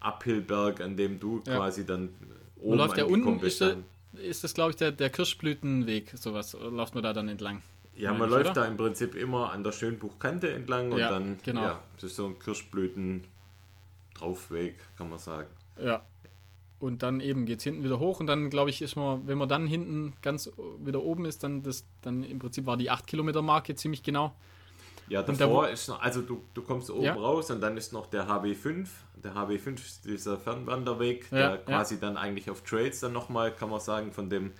Uphillberg, 0.00 0.80
an 0.80 0.96
dem 0.96 1.18
du 1.18 1.42
Ja. 1.46 1.56
quasi 1.56 1.84
dann 1.84 2.10
oben 2.60 2.78
läuft 2.78 2.96
der 2.96 3.04
angekommen 3.06 3.26
unten? 3.34 3.40
bist. 3.40 3.60
Ist, 3.60 3.76
ist 4.14 4.44
das, 4.44 4.54
glaube 4.54 4.70
ich, 4.70 4.76
der, 4.76 4.92
der 4.92 5.10
Kirschblütenweg, 5.10 6.12
sowas, 6.16 6.54
oder 6.54 6.70
läuft 6.70 6.94
man 6.94 7.02
da 7.02 7.12
dann 7.12 7.28
entlang? 7.28 7.62
Ja, 7.96 8.14
man 8.14 8.30
läuft 8.30 8.50
oder? 8.52 8.62
da 8.62 8.64
im 8.66 8.76
Prinzip 8.76 9.16
immer 9.16 9.50
an 9.50 9.64
der 9.64 9.72
Schönbuchkante 9.72 10.52
entlang 10.52 10.92
und 10.92 10.98
Ja, 11.00 11.08
dann 11.10 11.38
genau. 11.44 11.62
ja, 11.64 11.82
das 11.96 12.04
ist 12.04 12.16
so 12.16 12.26
ein 12.26 12.38
Kirschblüten 12.38 13.24
Draufweg, 14.18 14.76
kann 14.96 15.10
man 15.10 15.18
sagen. 15.18 15.48
Ja. 15.82 16.02
Und 16.80 17.02
dann 17.02 17.20
eben 17.20 17.44
geht 17.44 17.58
es 17.58 17.64
hinten 17.64 17.82
wieder 17.82 17.98
hoch 17.98 18.20
und 18.20 18.28
dann, 18.28 18.50
glaube 18.50 18.70
ich, 18.70 18.82
ist 18.82 18.94
man, 18.94 19.26
wenn 19.26 19.36
man 19.36 19.48
dann 19.48 19.66
hinten 19.66 20.12
ganz 20.22 20.50
wieder 20.78 21.02
oben 21.02 21.24
ist, 21.24 21.42
dann 21.42 21.62
das, 21.62 21.84
dann 22.02 22.22
im 22.22 22.38
Prinzip 22.38 22.66
war 22.66 22.76
die 22.76 22.88
8 22.88 23.04
Kilometer 23.06 23.42
Marke 23.42 23.74
ziemlich 23.74 24.02
genau. 24.04 24.32
Ja, 25.08 25.22
davor 25.22 25.64
da 25.64 25.68
ist 25.70 25.88
noch, 25.88 26.00
also 26.02 26.22
du, 26.22 26.42
du 26.54 26.62
kommst 26.62 26.90
oben 26.90 27.02
Ja. 27.04 27.14
raus 27.14 27.50
und 27.50 27.60
dann 27.60 27.76
ist 27.76 27.92
noch 27.92 28.06
der 28.06 28.28
HB5. 28.28 28.86
Der 29.24 29.34
HB5 29.34 29.74
ist 29.74 30.04
dieser 30.04 30.38
Fernwanderweg, 30.38 31.26
Ja, 31.32 31.36
der 31.36 31.50
ja. 31.50 31.56
quasi 31.56 31.98
dann 31.98 32.16
eigentlich 32.16 32.48
auf 32.50 32.62
Trails 32.62 33.00
dann 33.00 33.12
nochmal, 33.12 33.52
kann 33.52 33.70
man 33.70 33.80
sagen, 33.80 34.12
von 34.12 34.30
dem 34.30 34.52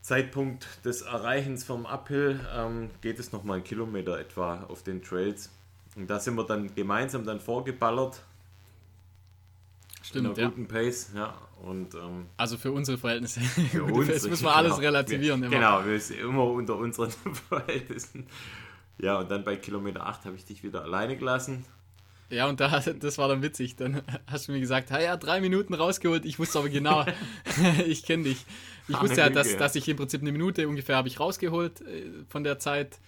Zeitpunkt 0.00 0.66
des 0.84 1.02
Erreichens 1.02 1.64
vom 1.64 1.84
Uphill 1.86 2.40
ähm, 2.54 2.90
geht 3.00 3.18
es 3.18 3.32
nochmal 3.32 3.56
einen 3.56 3.64
Kilometer 3.64 4.18
etwa 4.18 4.64
auf 4.68 4.82
den 4.82 5.02
Trails. 5.02 5.50
Und 5.96 6.08
da 6.08 6.18
sind 6.18 6.36
wir 6.36 6.44
dann 6.44 6.74
gemeinsam 6.74 7.24
dann 7.24 7.40
vorgeballert 7.40 8.22
in 10.14 10.20
Stimmt, 10.20 10.26
einer 10.26 10.38
ja. 10.38 10.48
guten 10.48 10.68
Pace. 10.68 11.10
Ja, 11.14 11.34
und 11.62 11.94
ähm, 11.94 12.26
Also 12.36 12.56
für 12.56 12.72
unsere 12.72 12.98
Verhältnisse. 12.98 13.40
für 13.40 13.84
uns. 13.92 14.08
Jetzt 14.08 14.28
müssen 14.28 14.44
wir 14.44 14.54
alles 14.54 14.74
genau. 14.76 14.86
relativieren. 14.86 15.40
Wir, 15.40 15.48
Immer. 15.48 15.56
Genau, 15.56 15.84
wir 15.84 16.00
sind 16.00 16.20
immer 16.20 16.44
unter 16.44 16.76
unseren 16.76 17.10
Verhältnissen. 17.48 18.26
Ja, 18.98 19.18
und 19.18 19.30
dann 19.30 19.44
bei 19.44 19.56
Kilometer 19.56 20.06
8 20.06 20.24
habe 20.24 20.36
ich 20.36 20.44
dich 20.44 20.62
wieder 20.62 20.82
alleine 20.82 21.16
gelassen. 21.16 21.64
Ja, 22.28 22.48
und 22.48 22.60
da, 22.60 22.80
das 23.00 23.18
war 23.18 23.28
dann 23.28 23.42
witzig. 23.42 23.76
Dann 23.76 24.02
hast 24.26 24.48
du 24.48 24.52
mir 24.52 24.60
gesagt, 24.60 24.90
ja, 24.90 25.00
ja, 25.00 25.16
drei 25.16 25.40
Minuten 25.40 25.74
rausgeholt. 25.74 26.24
Ich 26.24 26.38
wusste 26.38 26.58
aber 26.58 26.68
genau, 26.68 27.04
ich 27.86 28.04
kenne 28.04 28.24
dich. 28.24 28.44
Ich 28.88 29.00
wusste 29.00 29.20
ja, 29.20 29.30
dass, 29.30 29.56
dass 29.56 29.74
ich 29.74 29.88
im 29.88 29.96
Prinzip 29.96 30.22
eine 30.22 30.32
Minute 30.32 30.68
ungefähr 30.68 30.96
habe 30.96 31.08
ich 31.08 31.20
rausgeholt 31.20 31.80
äh, 31.80 32.10
von 32.28 32.44
der 32.44 32.58
Zeit. 32.58 32.98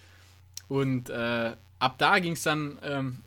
Und 0.68 1.10
äh, 1.10 1.52
ab 1.78 1.94
da 1.98 2.18
ging 2.18 2.32
es 2.32 2.42
dann, 2.42 2.78
ähm, 2.82 3.18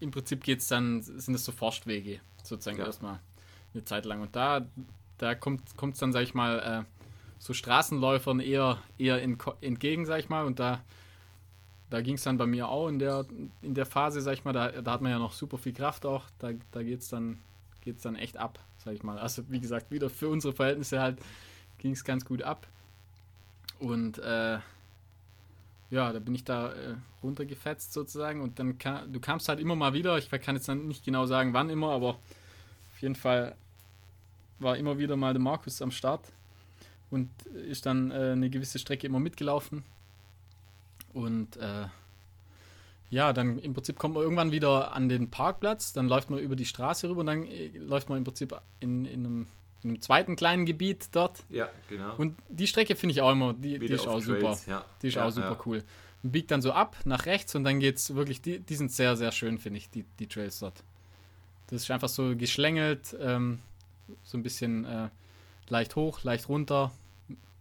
im 0.00 0.10
Prinzip 0.10 0.44
geht 0.44 0.60
es 0.60 0.68
dann, 0.68 1.02
sind 1.02 1.34
es 1.34 1.44
so 1.44 1.52
Forstwege, 1.52 2.20
sozusagen 2.48 2.78
Ja. 2.78 2.86
erstmal 2.86 3.20
eine 3.74 3.84
Zeit 3.84 4.04
lang. 4.04 4.22
Und 4.22 4.34
da, 4.36 4.66
da 5.18 5.34
kommt 5.34 5.62
es 5.78 5.98
dann, 5.98 6.12
sag 6.12 6.22
ich 6.22 6.34
mal, 6.34 6.84
äh, 6.84 6.84
so 7.38 7.52
Straßenläufern 7.52 8.40
eher, 8.40 8.78
eher 8.98 9.20
in, 9.22 9.38
entgegen, 9.60 10.06
sag 10.06 10.20
ich 10.20 10.28
mal. 10.28 10.44
Und 10.46 10.58
da, 10.58 10.80
da 11.90 12.00
ging 12.00 12.14
es 12.14 12.22
dann 12.22 12.38
bei 12.38 12.46
mir 12.46 12.68
auch 12.68 12.88
in 12.88 12.98
der, 12.98 13.26
in 13.62 13.74
der 13.74 13.86
Phase, 13.86 14.20
sag 14.20 14.34
ich 14.34 14.44
mal, 14.44 14.52
da, 14.52 14.70
da 14.70 14.92
hat 14.92 15.02
man 15.02 15.10
ja 15.12 15.18
noch 15.18 15.32
super 15.32 15.58
viel 15.58 15.72
Kraft 15.72 16.06
auch. 16.06 16.24
Da, 16.38 16.50
da 16.72 16.82
geht 16.82 17.00
es 17.00 17.08
dann, 17.08 17.38
geht's 17.82 18.02
dann 18.02 18.16
echt 18.16 18.36
ab, 18.36 18.58
sag 18.78 18.94
ich 18.94 19.02
mal. 19.02 19.18
Also, 19.18 19.42
wie 19.50 19.60
gesagt, 19.60 19.90
wieder 19.90 20.08
für 20.10 20.28
unsere 20.28 20.54
Verhältnisse 20.54 21.00
halt 21.00 21.18
ging 21.78 21.92
es 21.92 22.04
ganz 22.04 22.24
gut 22.24 22.42
ab. 22.42 22.66
Und 23.78 24.18
äh, 24.18 24.58
ja, 25.90 26.12
da 26.12 26.18
bin 26.18 26.34
ich 26.34 26.44
da 26.44 26.72
äh, 26.72 26.94
runtergefetzt 27.22 27.92
sozusagen. 27.92 28.40
Und 28.40 28.58
dann 28.58 28.78
kam, 28.78 29.12
du 29.12 29.20
kamst 29.20 29.48
halt 29.48 29.60
immer 29.60 29.76
mal 29.76 29.92
wieder. 29.92 30.18
Ich 30.18 30.30
kann 30.30 30.56
jetzt 30.56 30.68
nicht 30.68 31.04
genau 31.04 31.26
sagen, 31.26 31.52
wann 31.52 31.70
immer, 31.70 31.90
aber 31.90 32.10
auf 32.10 33.02
jeden 33.02 33.14
Fall 33.14 33.54
war 34.58 34.76
immer 34.76 34.98
wieder 34.98 35.16
mal 35.16 35.32
der 35.32 35.42
Markus 35.42 35.82
am 35.82 35.90
Start 35.90 36.32
und 37.10 37.30
ist 37.46 37.86
dann 37.86 38.10
äh, 38.10 38.32
eine 38.32 38.50
gewisse 38.50 38.78
Strecke 38.78 39.06
immer 39.06 39.20
mitgelaufen. 39.20 39.84
Und 41.12 41.56
äh, 41.56 41.86
ja, 43.10 43.32
dann 43.32 43.58
im 43.58 43.74
Prinzip 43.74 43.98
kommt 43.98 44.14
man 44.14 44.22
irgendwann 44.22 44.52
wieder 44.52 44.92
an 44.92 45.08
den 45.08 45.30
Parkplatz, 45.30 45.92
dann 45.92 46.08
läuft 46.08 46.30
man 46.30 46.40
über 46.40 46.56
die 46.56 46.64
Straße 46.64 47.08
rüber 47.08 47.20
und 47.20 47.26
dann 47.26 47.46
äh, 47.46 47.68
läuft 47.78 48.08
man 48.08 48.18
im 48.18 48.24
Prinzip 48.24 48.58
in, 48.80 49.04
in, 49.04 49.24
einem, 49.24 49.46
in 49.82 49.90
einem 49.90 50.02
zweiten 50.02 50.36
kleinen 50.36 50.66
Gebiet 50.66 51.08
dort. 51.12 51.44
Ja, 51.48 51.68
genau. 51.88 52.16
Und 52.16 52.36
die 52.48 52.66
Strecke 52.66 52.96
finde 52.96 53.12
ich 53.12 53.20
auch 53.22 53.32
immer, 53.32 53.52
die, 53.54 53.78
die 53.78 53.86
ist 53.86 54.06
auch 54.08 54.20
super. 54.20 54.40
Trails, 54.40 54.66
Ja. 54.66 54.84
Die 55.02 55.08
ist 55.08 55.14
ja, 55.14 55.24
auch 55.26 55.30
super 55.30 55.50
ja. 55.52 55.58
cool. 55.66 55.84
Und 56.22 56.32
biegt 56.32 56.50
dann 56.50 56.62
so 56.62 56.72
ab 56.72 56.96
nach 57.04 57.26
rechts 57.26 57.54
und 57.54 57.62
dann 57.64 57.78
geht's 57.78 58.14
wirklich, 58.14 58.40
die, 58.42 58.58
die 58.60 58.74
sind 58.74 58.90
sehr, 58.90 59.16
sehr 59.16 59.30
schön, 59.32 59.58
finde 59.58 59.78
ich, 59.78 59.90
die, 59.90 60.04
die 60.18 60.26
Trails 60.26 60.58
dort. 60.58 60.82
Das 61.68 61.82
ist 61.82 61.90
einfach 61.90 62.08
so 62.08 62.34
geschlängelt, 62.36 63.16
ähm, 63.20 63.60
so 64.24 64.38
ein 64.38 64.42
bisschen 64.42 64.84
äh, 64.84 65.08
leicht 65.68 65.94
hoch, 65.96 66.22
leicht 66.24 66.48
runter 66.48 66.90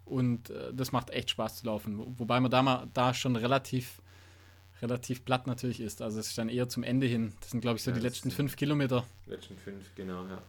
und 0.06 0.50
äh, 0.52 0.74
das 0.74 0.92
macht 0.92 1.10
echt 1.10 1.30
Spaß 1.32 1.58
zu 1.58 1.66
laufen. 1.66 1.98
Wo- 1.98 2.14
Wobei 2.18 2.40
man 2.40 2.50
da, 2.52 2.62
mal, 2.64 2.88
da 2.94 3.14
schon 3.14 3.36
relativ, 3.36 4.00
relativ 4.82 5.26
platt 5.26 5.48
natürlich 5.48 5.80
ist. 5.82 6.02
Also 6.02 6.20
es 6.20 6.28
ist 6.30 6.38
dann 6.38 6.50
eher 6.50 6.70
zum 6.70 6.84
Ende 6.84 7.08
hin. 7.08 7.34
Das 7.42 7.52
sind, 7.52 7.62
glaube 7.62 7.78
ich, 7.78 7.84
so 7.84 7.92
Ja, 7.92 7.98
die 7.98 8.04
letzten 8.04 8.30
fünf 8.32 8.56
Kilometer. 8.56 9.06
Letzten 9.26 9.58
fünf, 9.58 9.94
genau, 9.96 10.26
ja. 10.28 10.42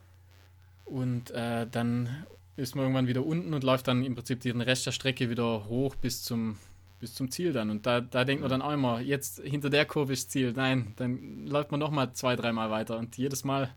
Und 0.86 1.32
äh, 1.32 1.66
dann 1.70 2.26
ist 2.56 2.74
man 2.74 2.84
irgendwann 2.84 3.06
wieder 3.06 3.26
unten 3.26 3.52
und 3.52 3.64
läuft 3.64 3.88
dann 3.88 4.04
im 4.04 4.14
Prinzip 4.14 4.40
den 4.40 4.60
Rest 4.60 4.86
der 4.86 4.92
Strecke 4.92 5.28
wieder 5.28 5.66
hoch 5.66 5.94
bis 5.96 6.22
zum, 6.22 6.56
bis 7.00 7.14
zum 7.14 7.30
Ziel 7.30 7.52
dann. 7.52 7.70
Und 7.70 7.84
da, 7.84 8.00
da 8.00 8.24
denkt 8.24 8.40
man 8.40 8.50
dann 8.50 8.62
auch 8.62 8.72
immer, 8.72 9.00
jetzt 9.00 9.40
hinter 9.40 9.68
der 9.68 9.84
Kurve 9.84 10.14
ist 10.14 10.30
Ziel. 10.30 10.52
Nein, 10.52 10.94
dann 10.96 11.46
läuft 11.46 11.70
man 11.70 11.80
nochmal 11.80 12.12
zwei, 12.12 12.36
dreimal 12.36 12.70
weiter. 12.70 12.96
Und 12.98 13.18
jedes 13.18 13.44
Mal 13.44 13.74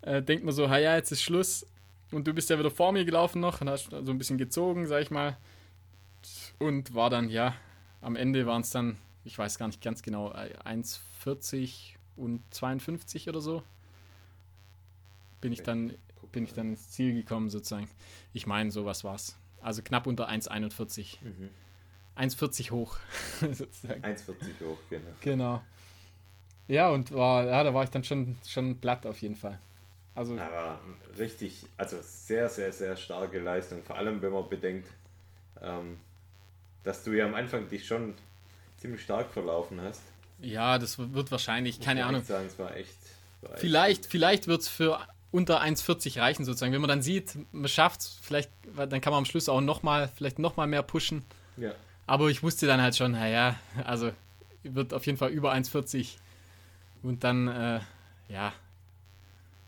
äh, 0.00 0.22
denkt 0.22 0.44
man 0.44 0.54
so, 0.54 0.68
ha 0.68 0.78
ja, 0.78 0.96
jetzt 0.96 1.12
ist 1.12 1.22
Schluss. 1.22 1.66
Und 2.10 2.26
du 2.26 2.34
bist 2.34 2.50
ja 2.50 2.58
wieder 2.58 2.70
vor 2.70 2.92
mir 2.92 3.04
gelaufen 3.04 3.40
noch 3.40 3.60
und 3.60 3.70
hast 3.70 3.90
so 3.90 4.10
ein 4.12 4.18
bisschen 4.18 4.38
gezogen, 4.38 4.86
sag 4.86 5.02
ich 5.02 5.10
mal. 5.10 5.36
Und 6.58 6.94
war 6.94 7.10
dann, 7.10 7.28
ja, 7.28 7.54
am 8.00 8.16
Ende 8.16 8.46
waren 8.46 8.62
es 8.62 8.70
dann, 8.70 8.96
ich 9.24 9.38
weiß 9.38 9.58
gar 9.58 9.66
nicht 9.66 9.80
ganz 9.80 10.02
genau, 10.02 10.32
äh, 10.32 10.54
1,40 10.64 11.94
und 12.16 12.42
52 12.50 13.28
oder 13.28 13.40
so. 13.40 13.62
Bin 15.40 15.52
ich 15.52 15.62
dann 15.62 15.94
bin 16.32 16.44
ich 16.44 16.54
dann 16.54 16.70
ins 16.70 16.90
Ziel 16.90 17.14
gekommen 17.14 17.50
sozusagen. 17.50 17.88
Ich 18.32 18.46
meine, 18.46 18.70
sowas 18.70 19.04
war's. 19.04 19.36
Also 19.60 19.82
knapp 19.82 20.06
unter 20.06 20.28
1,41. 20.28 21.18
Mhm. 21.22 21.50
1,40 22.16 22.70
hoch 22.70 22.96
sozusagen. 23.40 24.02
1,40 24.04 24.66
hoch, 24.66 24.78
genau. 24.90 25.10
Genau. 25.20 25.62
Ja, 26.68 26.90
und 26.90 27.12
war, 27.12 27.44
ja, 27.46 27.62
da 27.64 27.72
war 27.74 27.84
ich 27.84 27.90
dann 27.90 28.04
schon, 28.04 28.36
schon 28.46 28.78
platt 28.78 29.06
auf 29.06 29.20
jeden 29.22 29.36
Fall. 29.36 29.58
Also, 30.14 30.38
Aber 30.38 30.78
richtig, 31.18 31.64
also 31.78 31.96
sehr, 32.02 32.48
sehr, 32.48 32.72
sehr 32.72 32.96
starke 32.96 33.38
Leistung. 33.38 33.82
Vor 33.82 33.96
allem, 33.96 34.20
wenn 34.20 34.32
man 34.32 34.48
bedenkt, 34.48 34.88
ähm, 35.62 35.98
dass 36.82 37.02
du 37.02 37.12
ja 37.12 37.24
am 37.24 37.34
Anfang 37.34 37.68
dich 37.68 37.86
schon 37.86 38.14
ziemlich 38.76 39.02
stark 39.02 39.30
verlaufen 39.32 39.80
hast. 39.80 40.02
ja, 40.40 40.78
das 40.78 40.98
wird 40.98 41.30
wahrscheinlich, 41.30 41.80
keine 41.80 42.04
Ahnung. 42.04 42.22
Sagen, 42.24 42.46
es 42.46 42.58
war 42.58 42.76
echt. 42.76 42.96
War 43.40 43.52
echt 43.52 43.60
Vielleicht, 43.60 44.06
vielleicht 44.06 44.46
wird 44.48 44.60
es 44.62 44.68
für 44.68 44.98
unter 45.32 45.62
1,40 45.62 46.20
reichen 46.20 46.44
sozusagen. 46.44 46.72
Wenn 46.72 46.80
man 46.80 46.88
dann 46.88 47.02
sieht, 47.02 47.36
man 47.52 47.68
schafft 47.68 48.02
es, 48.02 48.18
vielleicht, 48.22 48.50
dann 48.76 49.00
kann 49.00 49.12
man 49.12 49.18
am 49.18 49.24
Schluss 49.24 49.48
auch 49.48 49.60
nochmal, 49.60 50.08
vielleicht 50.14 50.38
nochmal 50.38 50.68
mehr 50.68 50.82
pushen. 50.82 51.24
Ja. 51.56 51.72
Aber 52.06 52.28
ich 52.28 52.42
wusste 52.42 52.66
dann 52.66 52.80
halt 52.80 52.94
schon, 52.94 53.12
naja, 53.12 53.56
also 53.84 54.12
wird 54.62 54.94
auf 54.94 55.06
jeden 55.06 55.18
Fall 55.18 55.30
über 55.30 55.52
1,40. 55.52 56.16
Und 57.02 57.24
dann, 57.24 57.48
äh, 57.48 57.80
ja, 58.28 58.52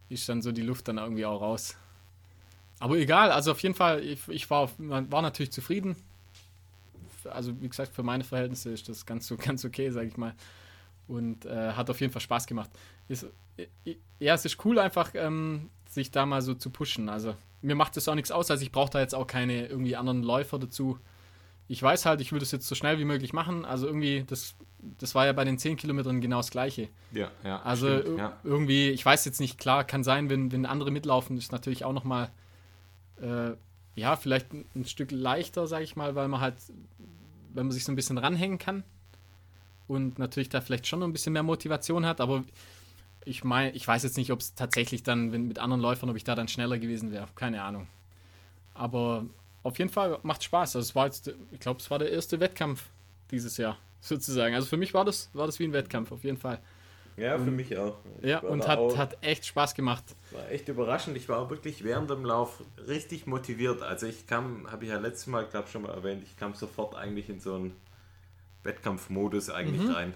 ist 0.08 0.28
dann 0.28 0.42
so 0.42 0.52
die 0.52 0.62
Luft 0.62 0.86
dann 0.86 0.98
irgendwie 0.98 1.26
auch 1.26 1.40
raus. 1.40 1.76
Aber 2.78 2.96
egal, 2.96 3.32
also 3.32 3.52
auf 3.52 3.60
jeden 3.60 3.74
Fall, 3.74 4.04
ich, 4.04 4.28
ich 4.28 4.50
war, 4.50 4.70
war 4.78 5.22
natürlich 5.22 5.52
zufrieden. 5.52 5.96
Also 7.24 7.58
wie 7.62 7.68
gesagt, 7.68 7.94
für 7.94 8.02
meine 8.02 8.24
Verhältnisse 8.24 8.70
ist 8.70 8.88
das 8.88 9.06
ganz, 9.06 9.26
so, 9.26 9.36
ganz 9.38 9.64
okay, 9.64 9.90
sage 9.90 10.08
ich 10.08 10.16
mal. 10.16 10.34
Und 11.08 11.46
äh, 11.46 11.72
hat 11.72 11.88
auf 11.88 12.00
jeden 12.00 12.12
Fall 12.12 12.22
Spaß 12.22 12.46
gemacht. 12.46 12.70
Ist, 13.08 13.26
ja, 14.18 14.34
es 14.34 14.44
ist 14.44 14.64
cool 14.64 14.78
einfach, 14.78 15.10
ähm, 15.14 15.70
sich 15.88 16.10
da 16.10 16.26
mal 16.26 16.42
so 16.42 16.54
zu 16.54 16.70
pushen. 16.70 17.08
Also 17.08 17.34
mir 17.62 17.74
macht 17.74 17.96
das 17.96 18.08
auch 18.08 18.14
nichts 18.14 18.30
aus, 18.30 18.50
also 18.50 18.62
ich 18.62 18.72
brauche 18.72 18.90
da 18.90 19.00
jetzt 19.00 19.14
auch 19.14 19.26
keine 19.26 19.66
irgendwie 19.66 19.96
anderen 19.96 20.22
Läufer 20.22 20.58
dazu. 20.58 20.98
Ich 21.66 21.82
weiß 21.82 22.04
halt, 22.04 22.20
ich 22.20 22.30
will 22.30 22.40
das 22.40 22.52
jetzt 22.52 22.66
so 22.66 22.74
schnell 22.74 22.98
wie 22.98 23.06
möglich 23.06 23.32
machen. 23.32 23.64
Also 23.64 23.86
irgendwie, 23.86 24.24
das, 24.26 24.54
das 24.98 25.14
war 25.14 25.24
ja 25.24 25.32
bei 25.32 25.44
den 25.44 25.58
10 25.58 25.76
Kilometern 25.78 26.20
genau 26.20 26.36
das 26.38 26.50
Gleiche. 26.50 26.88
Ja, 27.12 27.30
ja. 27.42 27.62
Also 27.62 28.00
stimmt, 28.00 28.18
ja. 28.18 28.36
irgendwie, 28.44 28.90
ich 28.90 29.04
weiß 29.04 29.24
jetzt 29.24 29.40
nicht, 29.40 29.58
klar, 29.58 29.84
kann 29.84 30.04
sein, 30.04 30.28
wenn, 30.28 30.52
wenn 30.52 30.66
andere 30.66 30.90
mitlaufen, 30.90 31.38
ist 31.38 31.52
natürlich 31.52 31.86
auch 31.86 31.94
nochmal, 31.94 32.30
äh, 33.22 33.52
ja, 33.94 34.16
vielleicht 34.16 34.52
ein, 34.52 34.66
ein 34.74 34.84
Stück 34.84 35.10
leichter, 35.10 35.66
sage 35.66 35.84
ich 35.84 35.96
mal, 35.96 36.14
weil 36.14 36.28
man 36.28 36.40
halt, 36.40 36.56
wenn 37.54 37.66
man 37.66 37.72
sich 37.72 37.84
so 37.84 37.92
ein 37.92 37.96
bisschen 37.96 38.18
ranhängen 38.18 38.58
kann 38.58 38.84
und 39.86 40.18
natürlich 40.18 40.50
da 40.50 40.60
vielleicht 40.60 40.86
schon 40.86 41.00
noch 41.00 41.06
ein 41.06 41.12
bisschen 41.12 41.32
mehr 41.32 41.42
Motivation 41.42 42.04
hat, 42.04 42.20
aber 42.20 42.44
ich 43.24 43.44
meine, 43.44 43.70
ich 43.72 43.86
weiß 43.86 44.02
jetzt 44.02 44.16
nicht, 44.16 44.32
ob 44.32 44.40
es 44.40 44.54
tatsächlich 44.54 45.02
dann 45.02 45.32
wenn, 45.32 45.48
mit 45.48 45.58
anderen 45.58 45.80
Läufern, 45.80 46.10
ob 46.10 46.16
ich 46.16 46.24
da 46.24 46.34
dann 46.34 46.48
schneller 46.48 46.78
gewesen 46.78 47.12
wäre. 47.12 47.28
Keine 47.34 47.62
Ahnung. 47.62 47.86
Aber 48.74 49.24
auf 49.62 49.78
jeden 49.78 49.90
Fall 49.90 50.18
macht 50.22 50.44
Spaß. 50.44 50.76
Also 50.76 50.86
es 50.86 50.94
war 50.94 51.06
jetzt, 51.06 51.32
ich 51.52 51.60
glaube, 51.60 51.80
es 51.80 51.90
war 51.90 51.98
der 51.98 52.10
erste 52.10 52.40
Wettkampf 52.40 52.84
dieses 53.30 53.56
Jahr, 53.56 53.78
sozusagen. 54.00 54.54
Also 54.54 54.66
für 54.66 54.76
mich 54.76 54.94
war 54.94 55.04
das, 55.04 55.30
war 55.32 55.46
das 55.46 55.58
wie 55.58 55.64
ein 55.64 55.72
Wettkampf, 55.72 56.12
auf 56.12 56.24
jeden 56.24 56.38
Fall. 56.38 56.60
Ja, 57.16 57.38
für 57.38 57.44
und, 57.44 57.56
mich 57.56 57.76
auch. 57.78 57.96
Ich 58.20 58.28
ja, 58.28 58.40
und 58.40 58.66
hat, 58.66 58.78
auch, 58.78 58.96
hat 58.96 59.16
echt 59.20 59.46
Spaß 59.46 59.74
gemacht. 59.74 60.04
War 60.32 60.50
echt 60.50 60.68
überraschend. 60.68 61.16
Ich 61.16 61.28
war 61.28 61.38
auch 61.38 61.50
wirklich 61.50 61.84
während 61.84 62.10
dem 62.10 62.24
Lauf 62.24 62.62
richtig 62.88 63.26
motiviert. 63.26 63.82
Also 63.82 64.06
ich 64.06 64.26
kam, 64.26 64.70
habe 64.70 64.84
ich 64.84 64.90
ja 64.90 64.98
letztes 64.98 65.28
Mal, 65.28 65.46
glaube 65.46 65.66
ich, 65.66 65.72
schon 65.72 65.82
mal 65.82 65.92
erwähnt, 65.94 66.24
ich 66.24 66.36
kam 66.36 66.54
sofort 66.54 66.96
eigentlich 66.96 67.28
in 67.28 67.38
so 67.38 67.54
einen 67.54 67.76
Wettkampfmodus 68.64 69.50
eigentlich 69.50 69.82
mhm. 69.82 69.90
rein. 69.90 70.14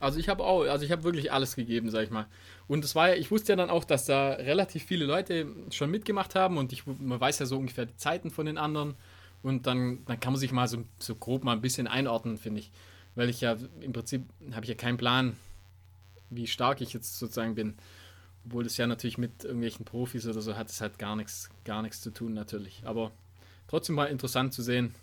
Also 0.00 0.18
ich 0.18 0.30
habe 0.30 0.42
auch, 0.44 0.62
also 0.62 0.84
ich 0.84 0.90
habe 0.90 1.04
wirklich 1.04 1.30
alles 1.30 1.54
gegeben, 1.54 1.90
sag 1.90 2.04
ich 2.04 2.10
mal. 2.10 2.26
Und 2.66 2.84
es 2.84 2.94
war 2.94 3.10
ja, 3.10 3.14
ich 3.16 3.30
wusste 3.30 3.52
ja 3.52 3.56
dann 3.56 3.68
auch, 3.68 3.84
dass 3.84 4.06
da 4.06 4.30
relativ 4.30 4.82
viele 4.84 5.04
Leute 5.04 5.46
schon 5.70 5.90
mitgemacht 5.90 6.34
haben 6.34 6.56
und 6.56 6.72
ich, 6.72 6.86
man 6.86 7.20
weiß 7.20 7.38
ja 7.38 7.46
so 7.46 7.58
ungefähr 7.58 7.84
die 7.84 7.96
Zeiten 7.96 8.30
von 8.30 8.46
den 8.46 8.56
anderen. 8.58 8.94
Und 9.42 9.66
dann, 9.66 10.04
dann 10.06 10.18
kann 10.18 10.32
man 10.32 10.40
sich 10.40 10.52
mal 10.52 10.68
so, 10.68 10.84
so 10.98 11.14
grob 11.14 11.44
mal 11.44 11.52
ein 11.52 11.60
bisschen 11.60 11.86
einordnen, 11.86 12.38
finde 12.38 12.60
ich. 12.60 12.72
Weil 13.14 13.28
ich 13.28 13.40
ja 13.42 13.56
im 13.80 13.92
Prinzip 13.92 14.24
habe 14.52 14.64
ich 14.64 14.70
ja 14.70 14.74
keinen 14.74 14.96
Plan, 14.96 15.36
wie 16.30 16.46
stark 16.46 16.80
ich 16.80 16.92
jetzt 16.92 17.18
sozusagen 17.18 17.54
bin. 17.54 17.74
Obwohl 18.46 18.64
das 18.64 18.76
ja 18.78 18.86
natürlich 18.86 19.18
mit 19.18 19.44
irgendwelchen 19.44 19.84
Profis 19.84 20.26
oder 20.26 20.40
so 20.40 20.56
hat 20.56 20.70
es 20.70 20.80
halt 20.80 20.98
gar 20.98 21.16
nichts, 21.16 21.50
gar 21.64 21.82
nichts 21.82 22.00
zu 22.00 22.10
tun, 22.10 22.32
natürlich. 22.32 22.82
Aber 22.84 23.12
trotzdem 23.68 23.96
mal 23.96 24.06
interessant 24.06 24.54
zu 24.54 24.62
sehen, 24.62 24.94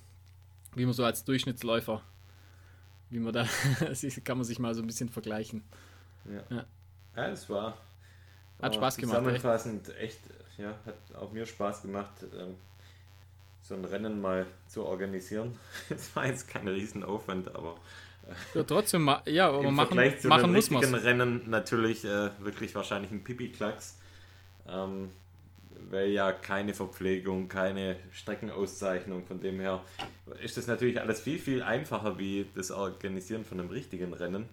wie 0.76 0.86
man 0.86 0.94
so 0.94 1.04
als 1.04 1.24
Durchschnittsläufer 1.24 2.02
wie 3.10 3.20
man 3.20 3.34
da, 3.34 3.48
kann 4.24 4.38
man 4.38 4.46
sich 4.46 4.60
mal 4.60 4.74
so 4.74 4.82
ein 4.82 4.88
bisschen 4.88 5.10
vergleichen. 5.10 5.63
Ja, 6.26 6.56
ja. 6.56 6.65
ja 7.15 7.28
es 7.30 7.50
war, 7.50 7.78
hat 8.62 8.76
Spaß 8.76 8.98
gemacht. 8.98 9.17
Zusammenfassend 9.17 9.96
echt. 9.98 10.20
ja, 10.58 10.76
hat 10.86 11.15
auch 11.15 11.32
mir 11.32 11.46
Spaß 11.46 11.84
gemacht, 11.84 12.12
ähm, 12.38 12.56
so 13.62 13.76
ein 13.76 13.86
Rennen 13.86 14.20
mal 14.20 14.46
zu 14.67 14.86
organisieren. 14.86 15.58
Es 15.89 16.15
war 16.15 16.26
jetzt 16.26 16.48
kein 16.48 16.67
Riesenaufwand, 16.67 17.54
aber 17.56 17.76
äh, 18.28 18.58
ja, 18.58 18.63
trotzdem, 18.63 19.10
ja, 19.26 19.50
aber 19.50 19.72
machen, 19.72 19.88
Vergleich 19.88 20.20
zu 20.20 20.28
machen 20.28 20.54
muss 20.54 20.70
man. 20.70 20.84
Rennen 20.84 21.50
natürlich 21.50 22.04
äh, 22.04 22.30
wirklich 22.39 22.76
wahrscheinlich 22.76 23.12
ein 23.12 23.24
Pipi-Klacks. 23.24 23.98
Ähm, 24.67 25.12
weil 25.90 26.10
ja 26.10 26.32
keine 26.32 26.74
Verpflegung, 26.74 27.48
keine 27.48 27.98
Streckenauszeichnung. 28.12 29.26
Von 29.26 29.40
dem 29.40 29.60
her 29.60 29.84
ist 30.42 30.58
das 30.58 30.68
natürlich 30.68 31.00
alles 31.00 31.22
viel, 31.22 31.40
viel 31.40 31.63
einfacher 31.63 32.18
wie 32.18 32.46
das 32.56 32.72
Organisieren 32.72 33.46
von 33.46 33.60
einem 33.60 33.70
richtigen 33.70 34.13
Rennen. 34.13 34.48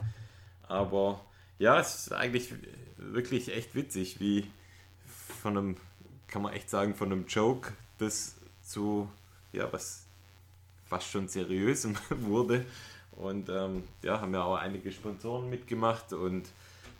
Aber 0.66 1.24
ja, 1.58 1.78
es 1.80 1.94
ist 1.94 2.12
eigentlich 2.12 2.52
wirklich 2.96 3.54
echt 3.54 3.74
witzig, 3.74 4.20
wie 4.20 4.50
von 5.42 5.56
einem, 5.56 5.76
kann 6.28 6.42
man 6.42 6.52
echt 6.52 6.70
sagen, 6.70 6.94
von 6.94 7.12
einem 7.12 7.26
Joke 7.26 7.72
das 7.98 8.37
zu, 8.62 9.08
ja, 9.52 9.72
was 9.72 10.06
fast 10.87 11.10
schon 11.10 11.28
seriös 11.28 11.87
wurde. 12.10 12.64
Und 13.12 13.48
ähm, 13.48 13.84
ja, 14.02 14.20
haben 14.20 14.34
ja 14.34 14.42
auch 14.42 14.56
einige 14.56 14.90
Sponsoren 14.90 15.48
mitgemacht 15.48 16.12
und 16.12 16.48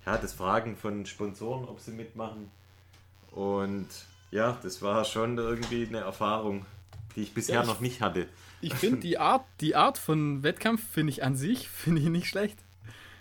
ja, 0.06 0.16
das 0.16 0.32
Fragen 0.32 0.76
von 0.76 1.06
Sponsoren, 1.06 1.64
ob 1.64 1.80
sie 1.80 1.90
mitmachen. 1.90 2.50
Und 3.32 3.88
ja, 4.34 4.58
das 4.64 4.82
war 4.82 5.04
schon 5.04 5.38
irgendwie 5.38 5.86
eine 5.86 5.98
Erfahrung, 5.98 6.66
die 7.14 7.22
ich 7.22 7.34
bisher 7.34 7.54
ja, 7.54 7.60
ich, 7.62 7.68
noch 7.68 7.78
nicht 7.78 8.00
hatte. 8.00 8.26
Ich 8.60 8.74
finde 8.74 8.98
die 8.98 9.16
Art, 9.16 9.44
die 9.60 9.76
Art 9.76 9.96
von 9.96 10.42
Wettkampf 10.42 10.82
finde 10.90 11.12
ich 11.12 11.22
an 11.22 11.36
sich 11.36 11.68
finde 11.70 12.02
ich 12.02 12.08
nicht 12.08 12.26
schlecht. 12.26 12.58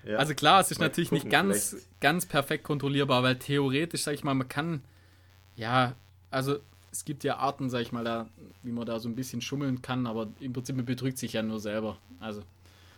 Ja. 0.03 0.17
Also 0.17 0.33
klar, 0.33 0.59
es 0.59 0.71
ist 0.71 0.79
natürlich 0.79 1.11
nicht 1.11 1.29
ganz, 1.29 1.69
vielleicht. 1.69 2.01
ganz 2.01 2.25
perfekt 2.25 2.63
kontrollierbar, 2.63 3.21
weil 3.21 3.37
theoretisch, 3.37 4.01
sag 4.01 4.15
ich 4.15 4.23
mal, 4.23 4.33
man 4.33 4.49
kann, 4.49 4.83
ja, 5.55 5.93
also 6.31 6.57
es 6.91 7.05
gibt 7.05 7.23
ja 7.23 7.37
Arten, 7.37 7.69
sag 7.69 7.81
ich 7.81 7.91
mal, 7.91 8.03
da, 8.03 8.27
wie 8.63 8.71
man 8.71 8.85
da 8.87 8.99
so 8.99 9.07
ein 9.07 9.15
bisschen 9.15 9.39
schummeln 9.39 9.83
kann, 9.83 10.07
aber 10.07 10.29
im 10.39 10.51
Prinzip 10.51 10.75
man 10.75 10.85
betrügt 10.85 11.19
sich 11.19 11.33
ja 11.33 11.43
nur 11.43 11.59
selber. 11.59 11.99
Also 12.19 12.41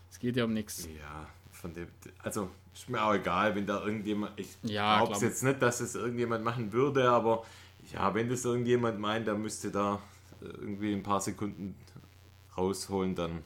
es 0.10 0.19
geht 0.19 0.38
ja 0.38 0.45
um 0.45 0.54
nichts. 0.54 0.88
Ja, 0.97 1.28
von 1.51 1.73
dem, 1.73 1.89
also 2.23 2.49
ist 2.73 2.89
mir 2.89 3.04
auch 3.04 3.13
egal, 3.13 3.56
wenn 3.56 3.67
da 3.67 3.84
irgendjemand, 3.84 4.39
ich 4.39 4.56
ja, 4.63 5.04
glaube 5.04 5.25
jetzt 5.25 5.43
nicht, 5.43 5.62
dass 5.62 5.82
es 5.82 5.95
irgendjemand 5.95 6.45
machen 6.45 6.71
würde, 6.71 7.10
aber 7.10 7.43
ja, 7.93 8.13
wenn 8.13 8.30
das 8.30 8.45
irgendjemand 8.45 9.00
meint, 9.00 9.28
der 9.28 9.36
müsste 9.36 9.71
da 9.71 10.02
irgendwie 10.41 10.93
ein 10.93 11.04
paar 11.04 11.21
Sekunden 11.21 11.76
rausholen, 12.58 13.15
dann 13.15 13.43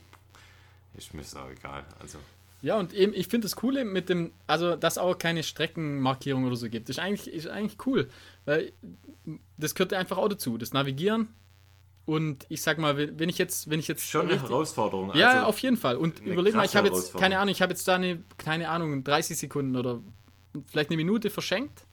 ist 0.95 1.13
mir 1.13 1.21
das 1.21 1.36
auch 1.36 1.49
egal. 1.49 1.86
Also. 1.99 2.17
Ja, 2.62 2.78
und 2.78 2.93
eben, 2.93 3.13
ich 3.13 3.28
finde 3.28 3.45
das 3.45 3.56
Coole 3.56 3.86
mit 3.86 4.10
dem, 4.10 4.32
also 4.45 4.75
dass 4.75 4.97
auch 4.97 5.17
keine 5.17 5.43
Streckenmarkierung 5.43 6.45
oder 6.45 6.56
so 6.56 6.69
gibt, 6.69 6.89
ist 6.89 6.99
eigentlich, 6.99 7.34
ist 7.34 7.47
eigentlich 7.47 7.78
cool. 7.86 8.10
Weil 8.45 8.73
das 9.58 9.75
gehört 9.75 9.93
einfach 9.93 10.17
auch 10.17 10.28
dazu, 10.28 10.58
das 10.58 10.73
Navigieren. 10.73 11.30
Und 12.06 12.47
ich 12.49 12.63
sag 12.63 12.80
mal, 12.80 12.97
wenn 12.97 13.30
ich 13.30 13.38
jetzt, 13.38 13.69
wenn 13.69 13.80
ich 13.80 13.88
jetzt. 13.88 14.04
Schon 14.04 14.30
eine 14.30 14.41
Herausforderung. 14.41 15.13
Ja, 15.13 15.30
also 15.30 15.45
auf 15.45 15.60
jeden 15.60 15.78
Fall. 15.78 15.95
Und 15.95 16.19
überleg 16.21 16.56
mal, 16.56 16.65
ich 16.65 16.75
habe 16.75 16.88
jetzt, 16.88 17.15
keine 17.15 17.38
Ahnung, 17.38 17.52
ich 17.52 17.62
habe 17.62 17.71
jetzt 17.71 17.88
da 17.88 17.95
eine, 17.95 18.23
keine 18.38 18.69
Ahnung, 18.69 19.04
30 19.04 19.38
Sekunden 19.38 19.75
oder 19.75 20.02
vielleicht 20.65 20.89
eine 20.89 20.97
Minute 20.97 21.30
verschenkt. 21.30 21.86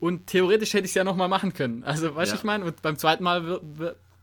Und 0.00 0.26
theoretisch 0.26 0.72
hätte 0.72 0.86
ich 0.86 0.92
es 0.92 0.94
ja 0.94 1.04
nochmal 1.04 1.28
machen 1.28 1.52
können. 1.52 1.84
Also, 1.84 2.14
weißt 2.14 2.32
du, 2.32 2.34
ja. 2.34 2.40
ich 2.40 2.44
meine? 2.44 2.64
Und 2.64 2.82
beim 2.82 2.96
zweiten 2.96 3.22
Mal 3.22 3.60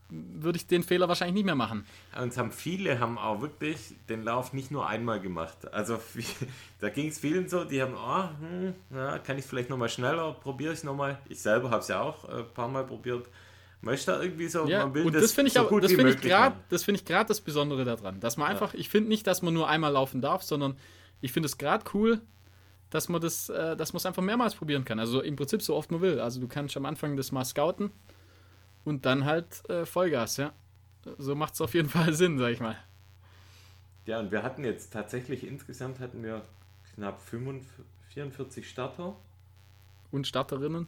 würde 0.09 0.57
ich 0.57 0.67
den 0.67 0.83
Fehler 0.83 1.07
wahrscheinlich 1.07 1.35
nicht 1.35 1.45
mehr 1.45 1.55
machen. 1.55 1.85
Und 2.19 2.35
haben 2.37 2.51
viele 2.51 2.99
haben 2.99 3.17
auch 3.17 3.41
wirklich 3.41 3.77
den 4.09 4.23
Lauf 4.23 4.53
nicht 4.53 4.71
nur 4.71 4.87
einmal 4.87 5.19
gemacht. 5.19 5.71
Also 5.73 5.99
da 6.79 6.89
ging 6.89 7.09
es 7.09 7.19
vielen 7.19 7.49
so, 7.49 7.65
die 7.65 7.81
haben, 7.81 7.93
oh, 7.95 8.29
hm, 8.39 8.73
ja, 8.95 9.19
kann 9.19 9.37
ich 9.37 9.45
vielleicht 9.45 9.69
nochmal 9.69 9.89
schneller, 9.89 10.33
probiere 10.33 10.73
ich 10.73 10.83
nochmal. 10.83 11.19
Ich 11.29 11.41
selber 11.41 11.69
habe 11.71 11.81
es 11.81 11.89
ja 11.89 12.01
auch 12.01 12.23
ein 12.25 12.45
paar 12.53 12.69
Mal 12.69 12.85
probiert. 12.85 13.27
Möchte 13.81 14.11
da 14.11 14.21
irgendwie 14.21 14.47
so, 14.47 14.65
ja, 14.65 14.85
man 14.85 14.95
will 14.95 15.05
und 15.05 15.13
das, 15.13 15.21
das 15.21 15.33
finde 15.33 15.49
ich 15.49 15.53
so 15.53 15.61
auch, 15.61 15.79
das 15.79 15.91
finde 15.91 16.11
ich 16.11 16.21
gerade, 16.21 16.55
das 16.69 16.83
finde 16.83 16.99
ich 16.99 17.05
gerade 17.05 17.27
das 17.27 17.41
Besondere 17.41 17.85
daran, 17.85 18.19
dass 18.19 18.35
man 18.35 18.47
einfach, 18.47 18.73
ja. 18.73 18.79
ich 18.79 18.89
finde 18.89 19.09
nicht, 19.09 19.27
dass 19.27 19.43
man 19.43 19.53
nur 19.53 19.69
einmal 19.69 19.91
laufen 19.91 20.19
darf, 20.19 20.41
sondern 20.41 20.77
ich 21.21 21.31
finde 21.31 21.45
es 21.45 21.59
gerade 21.59 21.85
cool, 21.93 22.21
dass 22.89 23.09
man 23.09 23.21
das, 23.21 23.49
äh, 23.49 23.75
dass 23.75 23.93
man 23.93 23.97
es 23.97 24.05
einfach 24.05 24.23
mehrmals 24.23 24.55
probieren 24.55 24.85
kann. 24.85 24.99
Also 24.99 25.21
im 25.21 25.35
Prinzip 25.35 25.61
so 25.61 25.75
oft 25.75 25.91
man 25.91 26.01
will. 26.01 26.19
Also 26.19 26.39
du 26.39 26.47
kannst 26.47 26.77
am 26.77 26.85
Anfang 26.85 27.17
das 27.17 27.31
mal 27.31 27.45
scouten 27.45 27.91
und 28.85 29.05
dann 29.05 29.25
halt 29.25 29.67
äh, 29.69 29.85
Vollgas, 29.85 30.37
ja. 30.37 30.53
So 31.17 31.35
macht 31.35 31.53
es 31.53 31.61
auf 31.61 31.73
jeden 31.73 31.89
Fall 31.97 32.13
Sinn, 32.13 32.37
sag 32.37 32.51
ich 32.51 32.59
mal. 32.59 32.77
Ja, 34.05 34.19
und 34.19 34.31
wir 34.31 34.41
hatten 34.41 34.63
jetzt 34.63 34.93
tatsächlich 34.93 35.45
insgesamt 35.45 35.99
hatten 35.99 36.23
wir 36.23 36.41
knapp 36.95 37.21
45, 37.21 37.85
44 38.13 38.69
Starter. 38.69 39.15
Und 40.11 40.25
Starterinnen? 40.25 40.87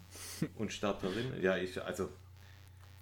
Und 0.56 0.71
Starterinnen, 0.71 1.41
ja, 1.41 1.58
ich, 1.58 1.81
also 1.83 2.10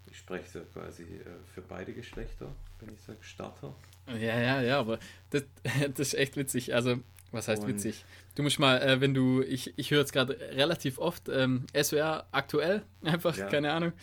ich 0.10 0.18
spreche 0.18 0.50
so 0.50 0.60
quasi 0.74 1.04
äh, 1.04 1.24
für 1.54 1.62
beide 1.62 1.94
Geschlechter, 1.94 2.48
wenn 2.80 2.94
ich 2.94 3.02
sage 3.02 3.20
Starter. 3.22 3.76
Ja, 4.08 4.40
ja, 4.40 4.62
ja, 4.62 4.80
aber 4.80 5.00
das, 5.30 5.44
das 5.94 6.00
ist 6.00 6.14
echt 6.16 6.36
witzig. 6.36 6.74
Also 6.74 6.98
was 7.32 7.48
heißt 7.48 7.64
und 7.64 7.70
witzig? 7.70 8.06
Du 8.36 8.44
musst 8.44 8.60
mal, 8.60 8.82
äh, 8.82 9.02
wenn 9.02 9.14
du, 9.14 9.42
ich, 9.42 9.74
ich 9.78 9.92
höre 9.92 10.00
jetzt 10.00 10.14
gerade 10.14 10.40
relativ 10.40 10.98
oft 10.98 11.30
ähm, 11.30 11.66
SWR 11.76 12.26
aktuell, 12.32 12.84
einfach, 13.04 13.38
ja. 13.38 13.48
keine 13.48 13.72
Ahnung. 13.72 13.94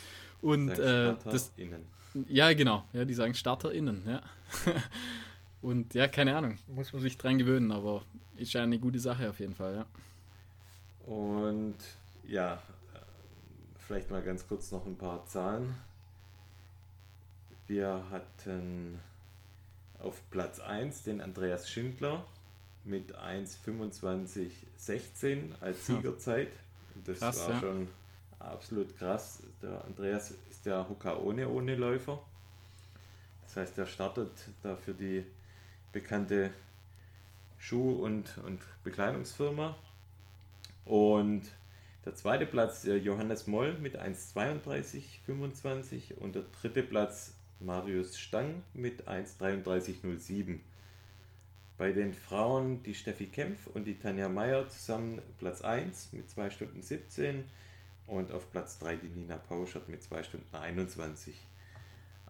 Und 0.42 0.70
äh, 0.70 1.14
das. 1.24 1.52
Innen. 1.56 1.86
Ja, 2.28 2.52
genau. 2.52 2.84
Ja, 2.92 3.04
die 3.04 3.14
sagen 3.14 3.34
StarterInnen, 3.34 4.02
ja. 4.06 4.22
und 5.62 5.94
ja, 5.94 6.06
keine 6.06 6.36
Ahnung. 6.36 6.58
Muss 6.68 6.92
man 6.92 7.02
sich 7.02 7.18
dran 7.18 7.38
gewöhnen, 7.38 7.72
aber 7.72 8.02
ist 8.36 8.52
ja 8.52 8.62
eine 8.62 8.78
gute 8.78 9.00
Sache 9.00 9.30
auf 9.30 9.40
jeden 9.40 9.54
Fall, 9.54 9.74
ja. 9.74 9.86
Und 11.06 11.76
ja, 12.26 12.62
vielleicht 13.78 14.10
mal 14.10 14.22
ganz 14.22 14.46
kurz 14.46 14.70
noch 14.70 14.86
ein 14.86 14.96
paar 14.96 15.26
Zahlen. 15.26 15.74
Wir 17.66 18.04
hatten 18.10 19.00
auf 19.98 20.22
Platz 20.30 20.60
1 20.60 21.02
den 21.02 21.20
Andreas 21.20 21.70
Schindler 21.70 22.24
mit 22.84 23.16
1,25,16 23.16 25.60
als 25.60 25.86
Siegerzeit. 25.86 26.48
Das 27.04 27.18
Krass, 27.18 27.40
war 27.40 27.50
ja. 27.54 27.60
schon 27.60 27.88
absolut 28.38 28.96
krass. 28.96 29.42
Der 29.62 29.84
Andreas 29.84 30.32
ist 30.50 30.64
der 30.66 30.88
Hukaone 30.88 31.48
ohne 31.48 31.74
Läufer. 31.76 32.20
Das 33.44 33.56
heißt, 33.56 33.78
er 33.78 33.86
startet 33.86 34.30
da 34.62 34.76
für 34.76 34.94
die 34.94 35.24
bekannte 35.92 36.50
Schuh- 37.58 38.04
und, 38.04 38.38
und 38.44 38.60
Bekleidungsfirma. 38.82 39.76
Und 40.84 41.42
der 42.04 42.14
zweite 42.14 42.44
Platz 42.46 42.84
Johannes 42.84 43.46
Moll 43.46 43.78
mit 43.78 43.98
1,32,25 43.98 46.14
und 46.14 46.34
der 46.34 46.44
dritte 46.60 46.82
Platz 46.82 47.32
Marius 47.60 48.18
Stang 48.18 48.62
mit 48.74 49.08
1,33,07. 49.08 50.58
Bei 51.76 51.92
den 51.92 52.14
Frauen 52.14 52.82
die 52.82 52.94
Steffi 52.94 53.26
Kempf 53.26 53.66
und 53.66 53.84
die 53.84 53.98
Tanja 53.98 54.28
Meyer 54.28 54.68
zusammen 54.68 55.20
Platz 55.38 55.62
1 55.62 56.12
mit 56.12 56.30
2 56.30 56.50
Stunden 56.50 56.82
17 56.82 57.44
und 58.06 58.30
auf 58.32 58.50
Platz 58.52 58.78
3 58.78 58.96
die 58.96 59.08
Nina 59.08 59.36
Pauschert 59.36 59.88
mit 59.88 60.02
2 60.02 60.22
Stunden 60.22 60.54
21. 60.54 61.34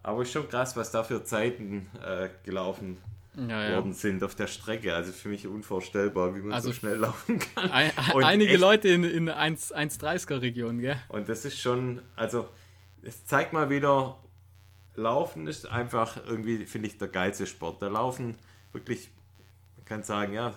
Aber 0.01 0.21
ist 0.21 0.31
schon 0.31 0.49
krass, 0.49 0.75
was 0.75 0.91
da 0.91 1.03
für 1.03 1.23
Zeiten 1.23 1.87
äh, 2.03 2.29
gelaufen 2.43 2.97
ja, 3.35 3.69
ja. 3.69 3.75
worden 3.75 3.93
sind 3.93 4.23
auf 4.23 4.35
der 4.35 4.47
Strecke. 4.47 4.95
Also 4.95 5.11
für 5.11 5.29
mich 5.29 5.47
unvorstellbar, 5.47 6.35
wie 6.35 6.39
man 6.39 6.53
also 6.53 6.69
so 6.69 6.73
schnell 6.73 6.97
laufen 6.97 7.39
kann. 7.39 7.69
Ein, 7.71 7.91
einige 8.23 8.53
echt, 8.53 8.61
Leute 8.61 8.87
in, 8.89 9.03
in 9.03 9.29
1,30er 9.29 10.41
Region, 10.41 10.79
gell? 10.79 10.97
Und 11.09 11.29
das 11.29 11.45
ist 11.45 11.59
schon, 11.59 12.01
also 12.15 12.47
es 13.01 13.25
zeigt 13.25 13.53
mal 13.53 13.69
wieder, 13.69 14.17
Laufen 14.95 15.47
ist 15.47 15.67
einfach 15.67 16.17
irgendwie, 16.25 16.65
finde 16.65 16.87
ich, 16.87 16.97
der 16.97 17.09
geilste 17.09 17.45
Sport. 17.45 17.81
Da 17.81 17.87
laufen 17.87 18.37
wirklich, 18.71 19.09
man 19.85 19.97
kann 19.99 20.03
sagen, 20.03 20.33
ja, 20.33 20.51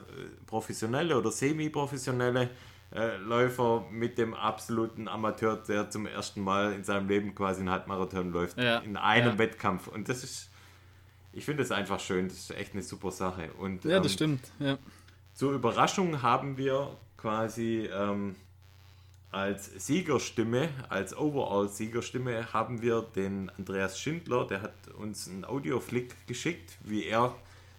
professionelle 0.46 1.16
oder 1.18 1.30
semi-professionelle 1.30 2.48
äh, 2.94 3.16
Läufer 3.18 3.84
mit 3.90 4.16
dem 4.16 4.32
absoluten 4.32 5.06
Amateur, 5.06 5.56
der 5.56 5.90
zum 5.90 6.06
ersten 6.06 6.40
Mal 6.40 6.72
in 6.72 6.84
seinem 6.84 7.08
Leben 7.08 7.34
quasi 7.34 7.60
einen 7.60 7.70
Halbmarathon 7.70 8.32
läuft, 8.32 8.56
ja. 8.58 8.78
in 8.78 8.96
einem 8.96 9.32
ja. 9.32 9.38
Wettkampf. 9.38 9.88
Und 9.88 10.08
das 10.08 10.24
ist, 10.24 10.48
ich 11.34 11.44
finde 11.44 11.62
es 11.62 11.70
einfach 11.70 12.00
schön, 12.00 12.28
das 12.28 12.38
ist 12.38 12.50
echt 12.52 12.72
eine 12.72 12.82
super 12.82 13.10
Sache. 13.10 13.50
Und, 13.58 13.84
ja, 13.84 13.98
das 13.98 14.12
ähm, 14.12 14.16
stimmt. 14.16 14.52
Ja. 14.58 14.78
Zur 15.34 15.52
Überraschung 15.52 16.22
haben 16.22 16.56
wir 16.56 16.96
quasi 17.18 17.90
ähm, 17.92 18.34
als 19.30 19.70
Siegerstimme, 19.86 20.70
als 20.88 21.14
Overall-Siegerstimme 21.14 22.54
haben 22.54 22.80
wir 22.80 23.02
den 23.02 23.50
Andreas 23.58 24.00
Schindler, 24.00 24.46
der 24.46 24.62
hat 24.62 24.88
uns 24.98 25.28
einen 25.28 25.44
Audioflick 25.44 26.26
geschickt, 26.26 26.78
wie 26.80 27.04
er 27.04 27.34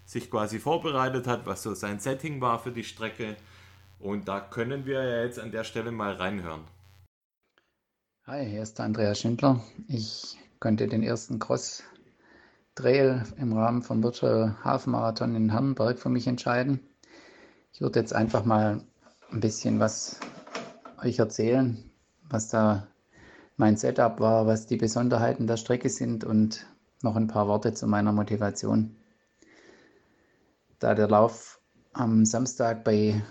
sich 0.10 0.32
quasi 0.32 0.57
vorbereitet 0.57 1.28
hat, 1.28 1.45
was 1.45 1.62
so 1.62 1.76
sein 1.76 1.99
Setting 1.99 2.41
war 2.41 2.57
für 2.57 2.72
die 2.72 2.84
Strecke. 2.84 3.38
Und 3.99 4.28
da 4.28 4.39
können 4.39 4.88
wir 4.88 5.03
ja 5.03 5.24
jetzt 5.24 5.39
an 5.39 5.51
der 5.51 5.64
Stelle 5.64 5.91
mal 5.91 6.14
reinhören. 6.14 6.62
Hi, 8.26 8.43
hier 8.43 8.64
ist 8.64 8.80
der 8.80 8.86
Andreas 8.86 9.20
Schindler. 9.20 9.64
Ich 9.88 10.36
konnte 10.60 10.88
den 10.88 11.03
ersten 11.03 11.38
Cross 11.38 11.84
Trail 12.74 13.24
im 13.38 13.53
Rahmen 13.53 13.84
vom 13.84 14.01
Virtual 14.01 14.55
Hafenmarathon 14.64 15.36
in 15.36 15.51
Herrenberg 15.51 15.99
für 15.99 16.10
mich 16.10 16.26
entscheiden. 16.26 16.80
Ich 17.72 17.82
würde 17.82 17.99
jetzt 17.99 18.14
einfach 18.14 18.45
mal 18.45 18.82
ein 19.32 19.41
bisschen 19.41 19.80
was 19.80 20.20
euch 21.03 21.20
erzählen, 21.20 21.84
was 22.24 22.47
da 22.49 22.88
mein 23.57 23.78
Setup 23.78 24.20
war, 24.20 24.47
was 24.47 24.66
die 24.66 24.78
Besonderheiten 24.78 25.45
der 25.45 25.57
Strecke 25.57 25.89
sind 25.89 26.24
und 26.24 26.66
noch 27.03 27.16
ein 27.16 27.28
paar 27.28 27.47
Worte 27.47 27.76
zu 27.76 27.86
meiner 27.86 28.12
Motivation. 28.12 28.95
Da 30.80 30.95
der 30.95 31.09
Lauf 31.09 31.59
am 31.91 32.23
Samstag 32.23 32.86
bei 32.86 33.21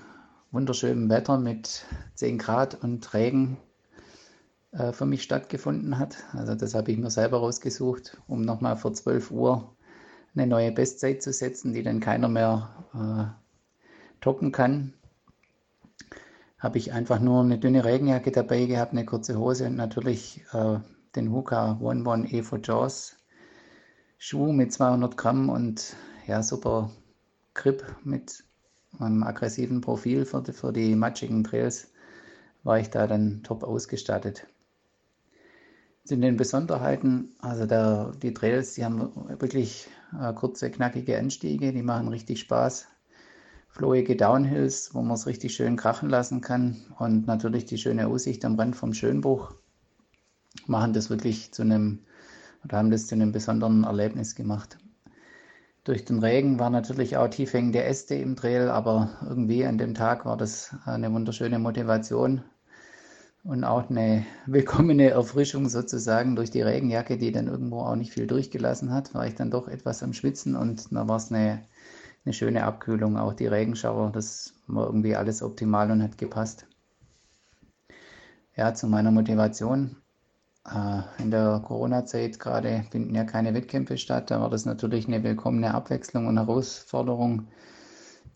wunderschönem 0.50 1.08
Wetter 1.08 1.38
mit 1.38 1.86
10 2.14 2.36
Grad 2.36 2.82
und 2.82 3.14
Regen 3.14 3.56
äh, 4.72 4.92
für 4.92 5.06
mich 5.06 5.22
stattgefunden 5.22 5.98
hat, 5.98 6.18
also 6.34 6.54
das 6.54 6.74
habe 6.74 6.92
ich 6.92 6.98
mir 6.98 7.10
selber 7.10 7.38
rausgesucht, 7.38 8.18
um 8.26 8.42
nochmal 8.42 8.76
vor 8.76 8.92
12 8.92 9.30
Uhr 9.30 9.74
eine 10.34 10.46
neue 10.46 10.72
Bestzeit 10.72 11.22
zu 11.22 11.32
setzen, 11.32 11.72
die 11.72 11.82
dann 11.82 12.00
keiner 12.00 12.28
mehr 12.28 12.68
äh, 12.92 14.20
toppen 14.20 14.52
kann. 14.52 14.92
Habe 16.58 16.76
ich 16.76 16.92
einfach 16.92 17.18
nur 17.18 17.40
eine 17.42 17.58
dünne 17.58 17.82
Regenjacke 17.82 18.30
dabei 18.30 18.66
gehabt, 18.66 18.92
eine 18.92 19.06
kurze 19.06 19.38
Hose 19.38 19.68
und 19.68 19.76
natürlich 19.76 20.44
äh, 20.52 20.80
den 21.16 21.32
Huka 21.32 21.78
One 21.80 22.06
One 22.06 22.30
Evo 22.30 22.58
Jaws 22.58 23.16
Schuh 24.18 24.52
mit 24.52 24.70
200 24.70 25.16
Gramm 25.16 25.48
und 25.48 25.96
ja, 26.26 26.42
super 26.42 26.90
Grip 27.58 27.84
mit 28.04 28.44
einem 28.98 29.22
aggressiven 29.22 29.80
Profil 29.80 30.24
für 30.24 30.42
die, 30.42 30.52
für 30.52 30.72
die 30.72 30.94
matschigen 30.94 31.44
Trails 31.44 31.92
war 32.62 32.78
ich 32.78 32.88
da 32.90 33.06
dann 33.06 33.42
top 33.42 33.64
ausgestattet. 33.64 34.46
Zu 36.04 36.16
den 36.16 36.36
Besonderheiten, 36.36 37.36
also 37.40 37.66
der, 37.66 38.12
die 38.22 38.32
Trails, 38.32 38.74
die 38.74 38.84
haben 38.84 39.12
wirklich 39.40 39.88
äh, 40.18 40.32
kurze, 40.32 40.70
knackige 40.70 41.18
Anstiege, 41.18 41.72
die 41.72 41.82
machen 41.82 42.08
richtig 42.08 42.40
Spaß 42.40 42.86
flowige 43.68 44.16
Downhills, 44.16 44.94
wo 44.94 45.02
man 45.02 45.14
es 45.14 45.26
richtig 45.26 45.54
schön 45.54 45.76
krachen 45.76 46.08
lassen 46.08 46.40
kann 46.40 46.76
und 46.98 47.26
natürlich 47.26 47.66
die 47.66 47.78
schöne 47.78 48.08
Aussicht 48.08 48.44
am 48.44 48.56
Rand 48.56 48.74
vom 48.74 48.94
Schönbuch 48.94 49.54
machen 50.66 50.92
das 50.92 51.10
wirklich 51.10 51.52
zu 51.52 51.62
einem 51.62 52.00
oder 52.64 52.78
haben 52.78 52.90
das 52.90 53.06
zu 53.06 53.14
einem 53.14 53.30
besonderen 53.30 53.84
Erlebnis 53.84 54.34
gemacht. 54.34 54.78
Durch 55.84 56.04
den 56.04 56.18
Regen 56.18 56.58
war 56.58 56.70
natürlich 56.70 57.16
auch 57.16 57.28
tiefhängende 57.28 57.82
Äste 57.82 58.14
im 58.14 58.36
Trail, 58.36 58.68
aber 58.68 59.10
irgendwie 59.26 59.64
an 59.64 59.78
dem 59.78 59.94
Tag 59.94 60.24
war 60.26 60.36
das 60.36 60.74
eine 60.84 61.12
wunderschöne 61.12 61.58
Motivation 61.58 62.42
und 63.44 63.64
auch 63.64 63.88
eine 63.88 64.26
willkommene 64.46 65.10
Erfrischung 65.10 65.68
sozusagen 65.68 66.36
durch 66.36 66.50
die 66.50 66.62
Regenjacke, 66.62 67.18
die 67.18 67.32
dann 67.32 67.48
irgendwo 67.48 67.80
auch 67.80 67.96
nicht 67.96 68.12
viel 68.12 68.26
durchgelassen 68.26 68.92
hat, 68.92 69.14
war 69.14 69.26
ich 69.26 69.34
dann 69.34 69.50
doch 69.50 69.68
etwas 69.68 70.02
am 70.02 70.12
Schwitzen 70.12 70.56
und 70.56 70.92
da 70.92 71.08
war 71.08 71.16
es 71.16 71.32
eine 71.32 71.62
eine 72.28 72.34
schöne 72.34 72.64
Abkühlung. 72.64 73.16
Auch 73.16 73.32
die 73.32 73.46
Regenschauer, 73.46 74.12
das 74.12 74.52
war 74.66 74.86
irgendwie 74.86 75.16
alles 75.16 75.42
optimal 75.42 75.90
und 75.90 76.02
hat 76.02 76.18
gepasst. 76.18 76.66
Ja, 78.54 78.74
zu 78.74 78.86
meiner 78.86 79.10
Motivation. 79.10 79.96
Äh, 80.66 81.02
in 81.22 81.30
der 81.30 81.62
Corona-Zeit 81.64 82.38
gerade 82.38 82.84
finden 82.90 83.14
ja 83.14 83.24
keine 83.24 83.54
Wettkämpfe 83.54 83.98
statt. 83.98 84.30
Da 84.30 84.40
war 84.40 84.50
das 84.50 84.64
natürlich 84.64 85.06
eine 85.06 85.22
willkommene 85.22 85.74
Abwechslung 85.74 86.26
und 86.26 86.38
Herausforderung. 86.38 87.48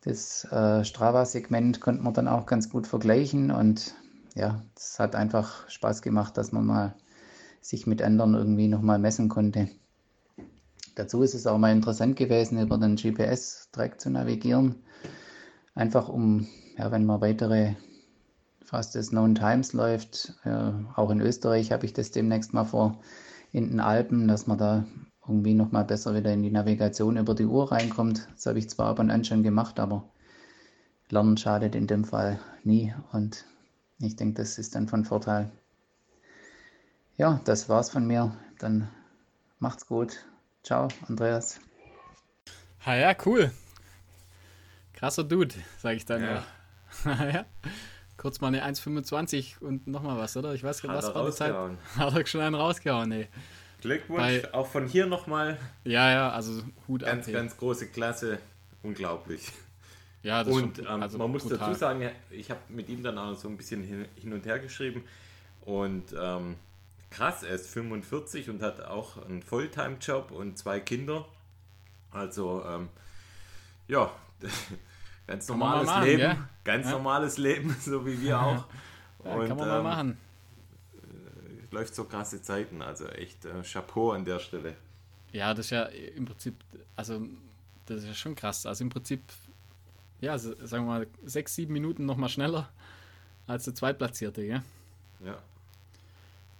Das 0.03 0.45
äh, 0.51 0.85
Strava-Segment 0.85 1.81
konnte 1.81 2.03
man 2.03 2.15
dann 2.15 2.29
auch 2.29 2.47
ganz 2.47 2.71
gut 2.71 2.87
vergleichen 2.87 3.51
und 3.51 3.95
ja, 4.35 4.63
es 4.77 4.99
hat 4.99 5.15
einfach 5.15 5.69
Spaß 5.69 6.03
gemacht, 6.03 6.37
dass 6.37 6.53
man 6.53 6.67
mal 6.67 6.95
sich 7.61 7.87
mit 7.87 8.03
anderen 8.03 8.35
irgendwie 8.35 8.67
nochmal 8.67 8.99
messen 8.99 9.29
konnte. 9.29 9.69
Dazu 10.95 11.23
ist 11.23 11.35
es 11.35 11.47
auch 11.47 11.59
mal 11.59 11.73
interessant 11.73 12.17
gewesen, 12.17 12.61
über 12.61 12.77
den 12.79 12.97
GPS-Track 12.97 14.01
zu 14.01 14.11
navigieren. 14.11 14.83
Einfach 15.75 16.09
um, 16.09 16.49
ja, 16.77 16.91
wenn 16.91 17.07
man 17.07 17.21
weitere 17.21 17.75
Fastest 18.73 19.11
Known 19.11 19.35
Times 19.35 19.75
läuft, 19.75 20.33
äh, 20.45 20.73
auch 20.97 21.11
in 21.11 21.21
Österreich 21.21 21.73
habe 21.73 21.85
ich 21.85 21.93
das 21.93 22.11
demnächst 22.11 22.55
mal 22.55 22.65
vor, 22.65 22.99
in 23.53 23.69
den 23.69 23.81
Alpen, 23.81 24.29
dass 24.29 24.47
man 24.47 24.57
da 24.57 24.87
irgendwie 25.29 25.53
nochmal 25.53 25.85
besser 25.85 26.15
wieder 26.15 26.33
in 26.33 26.43
die 26.43 26.51
Navigation 26.51 27.19
über 27.19 27.35
die 27.35 27.45
Uhr 27.45 27.71
reinkommt. 27.71 28.27
Das 28.33 28.47
habe 28.47 28.59
ich 28.59 28.71
zwar 28.71 28.87
ab 28.87 28.99
und 28.99 29.11
an 29.11 29.27
schon 29.27 29.43
gemacht, 29.43 29.79
aber 29.79 30.09
Lernen 31.11 31.37
schadet 31.37 31.75
in 31.75 31.87
dem 31.87 32.07
Fall 32.07 32.41
nie 32.65 32.95
und 33.13 33.45
ich 33.99 34.17
denke, 34.17 34.41
das 34.41 34.57
ist 34.57 34.75
dann 34.75 34.89
von 34.89 35.05
Vorteil. 35.05 35.53
Ja, 37.19 37.43
das 37.45 37.69
war's 37.69 37.91
von 37.91 38.07
mir. 38.07 38.35
Dann 38.59 38.89
macht's 39.59 39.87
gut. 39.87 40.25
Ciao, 40.63 40.89
Andreas. 41.09 41.61
Ha 42.87 42.97
ja, 42.97 43.15
cool. 43.27 43.53
Krasser 44.95 45.25
Dude, 45.25 45.57
sage 45.79 45.97
ich 45.97 46.07
dann 46.07 46.23
ja. 46.23 46.45
ja. 47.05 47.45
Kurz 48.23 48.41
mal 48.41 48.47
eine 48.47 48.65
1,25 48.65 49.59
und 49.59 49.89
nochmal 49.89 50.17
was, 50.17 50.37
oder? 50.37 50.55
Ich 50.55 50.63
weiß 50.63 50.81
gar 50.81 50.95
nicht, 50.95 51.03
was 51.03 51.13
war 51.13 51.27
die 51.27 51.33
Zeit. 51.33 51.53
Hat 51.97 52.17
er 52.17 52.25
schon 52.25 52.41
einen 52.41 52.55
rausgehauen, 52.55 53.11
ey. 53.11 53.27
Glückwunsch, 53.81 54.43
Bei, 54.43 54.55
auch 54.55 54.69
von 54.69 54.87
hier 54.87 55.07
nochmal. 55.07 55.59
Ja, 55.83 56.09
ja, 56.13 56.31
also 56.31 56.63
Hut 56.87 57.03
Ganz, 57.03 57.27
ab, 57.27 57.35
ganz 57.35 57.57
große 57.57 57.89
Klasse, 57.89 58.39
unglaublich. 58.85 59.51
Ja, 60.23 60.45
das 60.45 60.55
Und 60.55 60.79
ähm, 60.79 61.03
also 61.03 61.19
man 61.19 61.33
muss 61.33 61.43
brutal. 61.43 61.59
dazu 61.59 61.75
sagen, 61.81 62.11
ich 62.31 62.49
habe 62.49 62.61
mit 62.69 62.89
ihm 62.89 63.03
dann 63.03 63.19
auch 63.19 63.35
so 63.35 63.49
ein 63.49 63.57
bisschen 63.57 63.83
hin 63.83 64.33
und 64.33 64.47
her 64.47 64.61
geschrieben 64.61 65.03
und 65.63 66.15
ähm, 66.17 66.55
krass, 67.11 67.43
er 67.43 67.57
ist 67.57 67.71
45 67.71 68.51
und 68.51 68.63
hat 68.63 68.83
auch 68.83 69.17
einen 69.27 69.43
Fulltime-Job 69.43 70.31
und 70.31 70.57
zwei 70.59 70.79
Kinder. 70.79 71.27
Also, 72.13 72.65
ähm, 72.65 72.89
ja, 73.89 74.13
ganz 75.33 75.49
normales 75.49 75.87
machen, 75.87 76.05
Leben. 76.05 76.23
Ja? 76.23 76.49
Ganz 76.65 76.87
ja? 76.87 76.93
normales 76.93 77.39
Leben, 77.39 77.77
so 77.81 78.07
wie 78.07 78.21
wir 78.21 78.41
auch. 78.41 78.67
Ja, 79.25 79.35
und, 79.35 79.49
kann 79.49 79.57
man 79.57 79.69
ähm, 79.69 79.75
mal 79.75 79.83
machen. 79.83 80.19
Äh, 80.95 81.75
läuft 81.75 81.95
so 81.95 82.05
krasse 82.05 82.43
Zeiten, 82.43 82.83
also 82.83 83.07
echt 83.07 83.45
äh, 83.45 83.63
Chapeau 83.63 84.13
an 84.13 84.25
der 84.25 84.39
Stelle. 84.39 84.77
Ja, 85.33 85.55
das 85.55 85.67
ist 85.67 85.71
ja 85.71 85.85
im 85.85 86.27
Prinzip, 86.27 86.57
also 86.95 87.27
das 87.87 88.03
ist 88.03 88.07
ja 88.09 88.15
schon 88.15 88.35
krass. 88.35 88.67
Also 88.67 88.85
im 88.85 88.91
Prinzip, 88.91 89.23
ja, 90.21 90.33
also, 90.33 90.55
sagen 90.67 90.85
wir 90.85 90.99
mal, 90.99 91.07
sechs, 91.25 91.55
sieben 91.55 91.73
Minuten 91.73 92.05
nochmal 92.05 92.29
schneller 92.29 92.69
als 93.47 93.65
der 93.65 93.75
Zweitplatzierte, 93.75 94.47
gell? 94.47 94.63
Ja. 95.25 95.39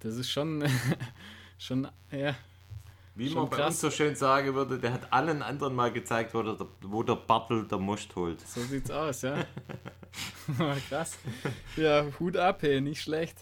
Das 0.01 0.17
ist 0.17 0.31
schon, 0.31 0.65
schon, 1.59 1.89
ja. 2.11 2.35
Wie 3.15 3.29
Schon 3.29 3.43
man 3.43 3.51
bei 3.51 3.57
krass. 3.57 3.67
uns 3.67 3.81
so 3.81 3.91
schön 3.91 4.15
sagen 4.15 4.55
würde, 4.55 4.79
der 4.79 4.95
hat 4.95 5.13
allen 5.13 5.43
anderen 5.43 5.75
mal 5.75 5.93
gezeigt, 5.93 6.33
wo 6.33 6.43
der, 6.43 6.57
wo 6.81 7.03
der 7.03 7.17
Bartel 7.17 7.67
der 7.69 7.77
Most 7.79 8.17
holt. 8.17 8.41
So 8.41 8.63
sieht's 8.63 8.91
aus, 8.91 9.23
ja. 9.23 9.45
Krass. 10.89 11.19
Ja, 11.77 12.07
Hut 12.19 12.37
ab, 12.37 12.63
hey, 12.63 12.81
nicht 12.81 13.03
schlecht. 13.03 13.39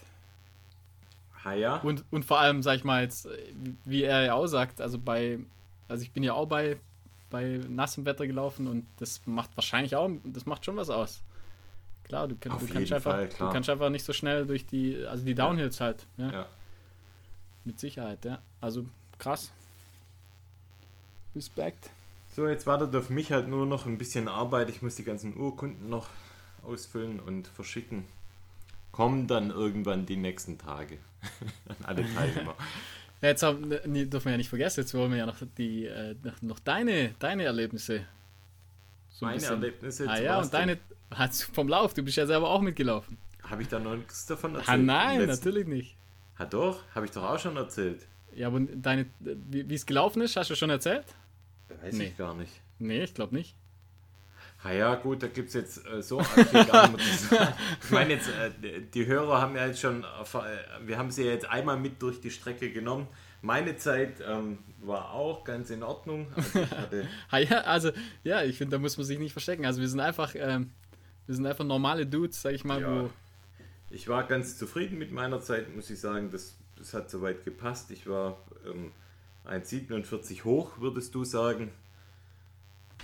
Ha 1.45 1.53
ja? 1.55 1.77
Und, 1.77 2.05
und 2.11 2.25
vor 2.25 2.41
allem, 2.41 2.63
sag 2.63 2.77
ich 2.77 2.85
mal, 2.85 3.03
jetzt, 3.03 3.29
wie 3.85 4.03
er 4.03 4.23
ja 4.25 4.35
auch 4.35 4.47
sagt, 4.47 4.81
also 4.81 4.99
bei, 4.99 5.39
also 5.89 6.03
ich 6.03 6.13
bin 6.13 6.23
ja 6.23 6.35
auch 6.35 6.47
bei, 6.47 6.77
bei 7.31 7.61
nassem 7.69 8.05
Wetter 8.05 8.27
gelaufen 8.27 8.67
und 8.67 8.87
das 8.99 9.23
macht 9.27 9.57
wahrscheinlich 9.57 9.95
auch, 9.97 10.11
das 10.25 10.47
macht 10.47 10.65
schon 10.65 10.77
was 10.77 10.91
aus. 10.91 11.23
Klar, 12.05 12.27
du, 12.27 12.35
kann, 12.37 12.59
du 12.59 12.67
kannst 12.67 12.93
einfach, 12.93 13.13
Fall, 13.13 13.29
du 13.29 13.51
kannst 13.51 13.71
einfach 13.71 13.89
nicht 13.89 14.05
so 14.05 14.13
schnell 14.13 14.47
durch 14.47 14.67
die, 14.67 15.05
also 15.07 15.25
die 15.25 15.35
Downhills 15.37 15.81
halt, 15.81 16.07
ja, 16.17 16.31
Ja. 16.33 16.47
mit 17.65 17.79
Sicherheit, 17.79 18.25
ja. 18.25 18.43
Also 18.61 18.85
krass. 19.19 19.53
Respekt. 21.35 21.91
So, 22.35 22.47
jetzt 22.47 22.67
wartet 22.67 22.95
auf 22.95 23.11
mich 23.11 23.33
halt 23.33 23.49
nur 23.49 23.67
noch 23.67 23.87
ein 23.87 23.99
bisschen 23.99 24.29
Arbeit. 24.29 24.71
Ich 24.71 24.83
muss 24.83 24.95
die 24.95 25.05
ganzen 25.05 25.37
Urkunden 25.37 25.89
noch 25.89 26.09
ausfüllen 26.63 27.21
und 27.21 27.49
verschicken. 27.49 28.05
Kommen 28.93 29.27
dann 29.27 29.51
irgendwann 29.51 30.07
die 30.07 30.17
nächsten 30.17 30.59
Tage 30.59 30.99
an 31.69 31.77
alle 31.85 32.15
Teilnehmer. 32.15 32.55
Ja, 33.23 33.29
jetzt 33.29 33.43
haben, 33.43 33.71
nee, 33.85 34.07
dürfen 34.07 34.25
wir 34.27 34.33
ja 34.33 34.39
nicht 34.39 34.49
vergessen, 34.49 34.81
jetzt 34.81 34.95
wollen 34.95 35.11
wir 35.11 35.19
ja 35.19 35.27
noch 35.27 35.37
die, 35.59 35.85
äh, 35.85 36.15
noch, 36.23 36.41
noch 36.41 36.59
deine, 36.59 37.15
deine 37.19 37.45
Erlebnisse. 37.45 38.07
So 39.11 39.27
ein 39.27 39.33
Meine 39.33 39.41
bisschen. 39.41 39.55
Erlebnisse 39.57 40.09
Ah 40.09 40.19
ja, 40.19 40.41
und 40.41 40.55
deine 40.55 40.79
hat's 41.15 41.43
vom 41.43 41.69
Lauf, 41.69 41.93
du 41.93 42.03
bist 42.03 42.17
ja 42.17 42.27
selber 42.27 42.49
auch 42.49 42.63
mitgelaufen. 42.63 43.19
Habe 43.43 43.61
ich 43.61 43.69
da 43.69 43.79
noch 43.79 43.95
nichts 43.95 44.25
davon 44.25 44.55
erzählt? 44.55 44.69
Ah 44.71 44.77
nein, 44.79 45.27
natürlich 45.27 45.67
nicht. 45.67 45.97
Ha 46.39 46.47
doch, 46.47 46.83
habe 46.95 47.05
ich 47.05 47.13
doch 47.13 47.25
auch 47.25 47.39
schon 47.39 47.59
erzählt. 47.59 48.07
Ja, 48.35 48.47
aber 48.47 48.61
deine, 48.61 49.05
wie 49.21 49.75
es 49.75 49.85
gelaufen 49.85 50.23
ist, 50.23 50.37
hast 50.37 50.49
du 50.49 50.55
schon 50.55 50.71
erzählt? 50.71 51.05
Weiß 51.83 51.95
Nee. 51.95 52.05
ich 52.09 52.17
gar 52.17 52.35
nicht. 52.35 52.53
Nee, 52.79 53.05
ich 53.05 53.15
glaube 53.15 53.35
nicht. 53.35 53.55
Ha 54.65 54.73
ja, 54.73 54.95
gut, 54.97 55.23
da 55.23 55.29
gibt 55.29 55.49
es 55.49 55.55
jetzt 55.55 55.87
äh, 55.87 56.03
so. 56.03 56.21
Ich 57.83 57.91
meine 57.91 58.15
jetzt, 58.15 58.29
äh, 58.29 58.81
die 58.93 59.07
Hörer 59.07 59.41
haben 59.41 59.57
ja 59.57 59.67
jetzt 59.67 59.81
schon, 59.81 60.03
äh, 60.05 60.87
wir 60.87 60.99
haben 60.99 61.11
sie 61.11 61.25
ja 61.25 61.31
jetzt 61.33 61.47
einmal 61.49 61.79
mit 61.79 62.01
durch 62.03 62.21
die 62.21 62.31
Strecke 62.31 62.71
genommen. 62.71 63.07
Meine 63.43 63.77
Zeit 63.79 64.21
ähm, 64.27 64.59
war 64.83 65.13
auch 65.13 65.45
ganz 65.45 65.71
in 65.71 65.83
Ordnung. 65.83 66.27
Also 67.33 67.47
ja, 67.55 67.61
also, 67.63 67.91
ja, 68.23 68.43
ich 68.43 68.59
finde, 68.59 68.77
da 68.77 68.79
muss 68.81 68.99
man 68.99 69.07
sich 69.07 69.19
nicht 69.19 69.33
verstecken. 69.33 69.65
Also 69.65 69.81
wir 69.81 69.89
sind 69.89 70.01
einfach, 70.01 70.35
ähm, 70.35 70.73
wir 71.27 71.35
sind 71.35 71.47
einfach 71.47 71.65
normale 71.65 72.07
Dudes, 72.07 72.43
sag 72.43 72.53
ich 72.53 72.65
mal, 72.65 72.83
Ja. 72.83 73.09
ich 73.89 74.09
war 74.09 74.25
ganz 74.25 74.59
zufrieden 74.59 74.99
mit 74.99 75.11
meiner 75.11 75.41
Zeit, 75.41 75.75
muss 75.75 75.89
ich 75.89 75.99
sagen. 76.01 76.31
Das, 76.31 76.57
das 76.77 76.93
hat 76.93 77.09
soweit 77.11 77.45
gepasst. 77.47 77.91
Ich 77.93 78.07
war 78.07 78.37
ähm, 78.67 78.93
1,47 79.47 80.45
hoch, 80.45 80.79
würdest 80.79 81.15
du 81.15 81.25
sagen. 81.25 81.71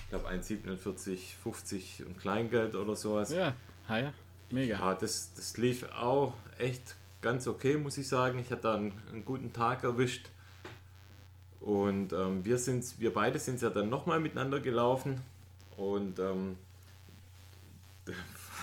Ich 0.03 0.11
glaube 0.11 0.29
1,47, 0.29 1.35
50 1.43 2.05
und 2.07 2.19
Kleingeld 2.19 2.75
oder 2.75 2.95
sowas. 2.95 3.33
Ja, 3.33 3.55
ja, 3.89 4.13
mega. 4.51 4.79
Ja, 4.79 4.95
das, 4.95 5.33
das 5.35 5.57
lief 5.57 5.85
auch 5.93 6.35
echt 6.59 6.95
ganz 7.23 7.49
okay, 7.49 7.77
muss 7.77 7.99
ich 7.99 8.07
sagen. 8.07 8.39
Ich 8.39 8.51
hatte 8.51 8.63
da 8.63 8.75
einen, 8.75 8.93
einen 9.11 9.25
guten 9.25 9.53
Tag 9.53 9.83
erwischt. 9.83 10.29
Und 11.61 12.13
ähm, 12.13 12.45
wir, 12.45 12.59
sind's, 12.59 13.01
wir 13.01 13.13
beide 13.13 13.39
sind 13.41 13.61
ja 13.61 13.71
dann 13.71 13.89
nochmal 13.89 14.21
miteinander 14.21 14.61
gelaufen. 14.61 15.21
Und 15.77 16.19
ähm, 16.21 16.57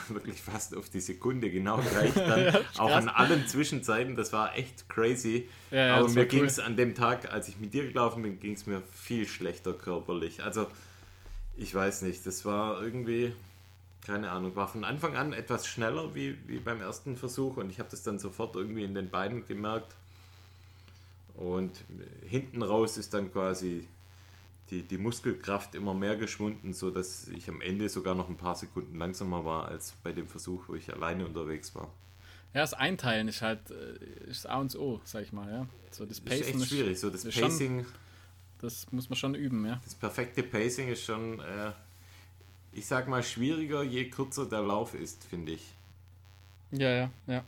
wirklich 0.09 0.41
fast 0.41 0.75
auf 0.75 0.89
die 0.89 0.99
Sekunde 0.99 1.49
genau 1.49 1.77
gleich 1.77 2.13
dann. 2.13 2.63
auch 2.77 2.91
an 2.91 3.09
allen 3.09 3.47
Zwischenzeiten. 3.47 4.15
Das 4.15 4.33
war 4.33 4.55
echt 4.55 4.89
crazy. 4.89 5.49
Ja, 5.71 5.87
ja, 5.87 5.95
Aber 5.97 6.09
mir 6.09 6.21
cool. 6.21 6.25
ging 6.27 6.45
es 6.45 6.59
an 6.59 6.75
dem 6.75 6.95
Tag, 6.95 7.31
als 7.31 7.47
ich 7.47 7.59
mit 7.59 7.73
dir 7.73 7.87
gelaufen 7.87 8.23
bin, 8.23 8.39
ging 8.39 8.53
es 8.53 8.65
mir 8.65 8.81
viel 8.91 9.27
schlechter 9.27 9.73
körperlich. 9.73 10.43
Also, 10.43 10.67
ich 11.57 11.73
weiß 11.73 12.01
nicht, 12.03 12.25
das 12.25 12.45
war 12.45 12.81
irgendwie, 12.81 13.33
keine 14.05 14.31
Ahnung, 14.31 14.55
war 14.55 14.67
von 14.67 14.83
Anfang 14.83 15.15
an 15.15 15.33
etwas 15.33 15.67
schneller 15.67 16.15
wie, 16.15 16.37
wie 16.47 16.59
beim 16.59 16.81
ersten 16.81 17.15
Versuch 17.15 17.57
und 17.57 17.69
ich 17.69 17.79
habe 17.79 17.89
das 17.89 18.03
dann 18.03 18.19
sofort 18.19 18.55
irgendwie 18.55 18.83
in 18.83 18.95
den 18.95 19.09
Beinen 19.09 19.45
gemerkt. 19.45 19.95
Und 21.35 21.71
hinten 22.27 22.61
raus 22.61 22.97
ist 22.97 23.13
dann 23.13 23.31
quasi 23.31 23.87
die, 24.69 24.81
die 24.81 24.97
Muskelkraft 24.97 25.75
immer 25.75 25.93
mehr 25.93 26.15
geschwunden, 26.15 26.73
sodass 26.73 27.27
ich 27.27 27.49
am 27.49 27.61
Ende 27.61 27.89
sogar 27.89 28.15
noch 28.15 28.29
ein 28.29 28.37
paar 28.37 28.55
Sekunden 28.55 28.97
langsamer 28.97 29.45
war 29.45 29.67
als 29.67 29.93
bei 30.03 30.11
dem 30.13 30.27
Versuch, 30.27 30.63
wo 30.67 30.75
ich 30.75 30.91
alleine 30.93 31.25
unterwegs 31.25 31.75
war. 31.75 31.89
Ja, 32.53 32.61
das 32.61 32.73
Einteilen 32.73 33.27
ist 33.27 33.41
halt 33.41 33.59
äh, 33.71 34.29
ist 34.29 34.47
A 34.47 34.59
und 34.59 34.75
O, 34.75 35.01
sag 35.05 35.23
ich 35.23 35.33
mal, 35.33 35.51
ja. 35.51 35.67
So 35.91 36.05
das 36.05 36.23
Das 36.23 36.35
ist 36.39 36.47
echt 36.47 36.65
schwierig. 36.67 36.99
So 36.99 37.09
das 37.09 37.25
ist 37.25 37.33
schon- 37.33 37.43
Pacing, 37.49 37.85
das 38.59 38.91
muss 38.91 39.09
man 39.09 39.17
schon 39.17 39.35
üben, 39.35 39.65
ja. 39.65 39.79
das 39.83 39.95
perfekte 39.95 40.43
Pacing 40.43 40.87
ist 40.87 41.03
schon, 41.03 41.39
äh, 41.39 41.71
ich 42.71 42.85
sag 42.85 43.07
mal, 43.07 43.21
schwieriger, 43.23 43.83
je 43.83 44.09
kürzer 44.09 44.45
der 44.45 44.61
Lauf 44.61 44.93
ist, 44.93 45.23
finde 45.25 45.53
ich. 45.53 45.73
Ja, 46.71 46.89
ja, 46.89 47.09
ja. 47.27 47.43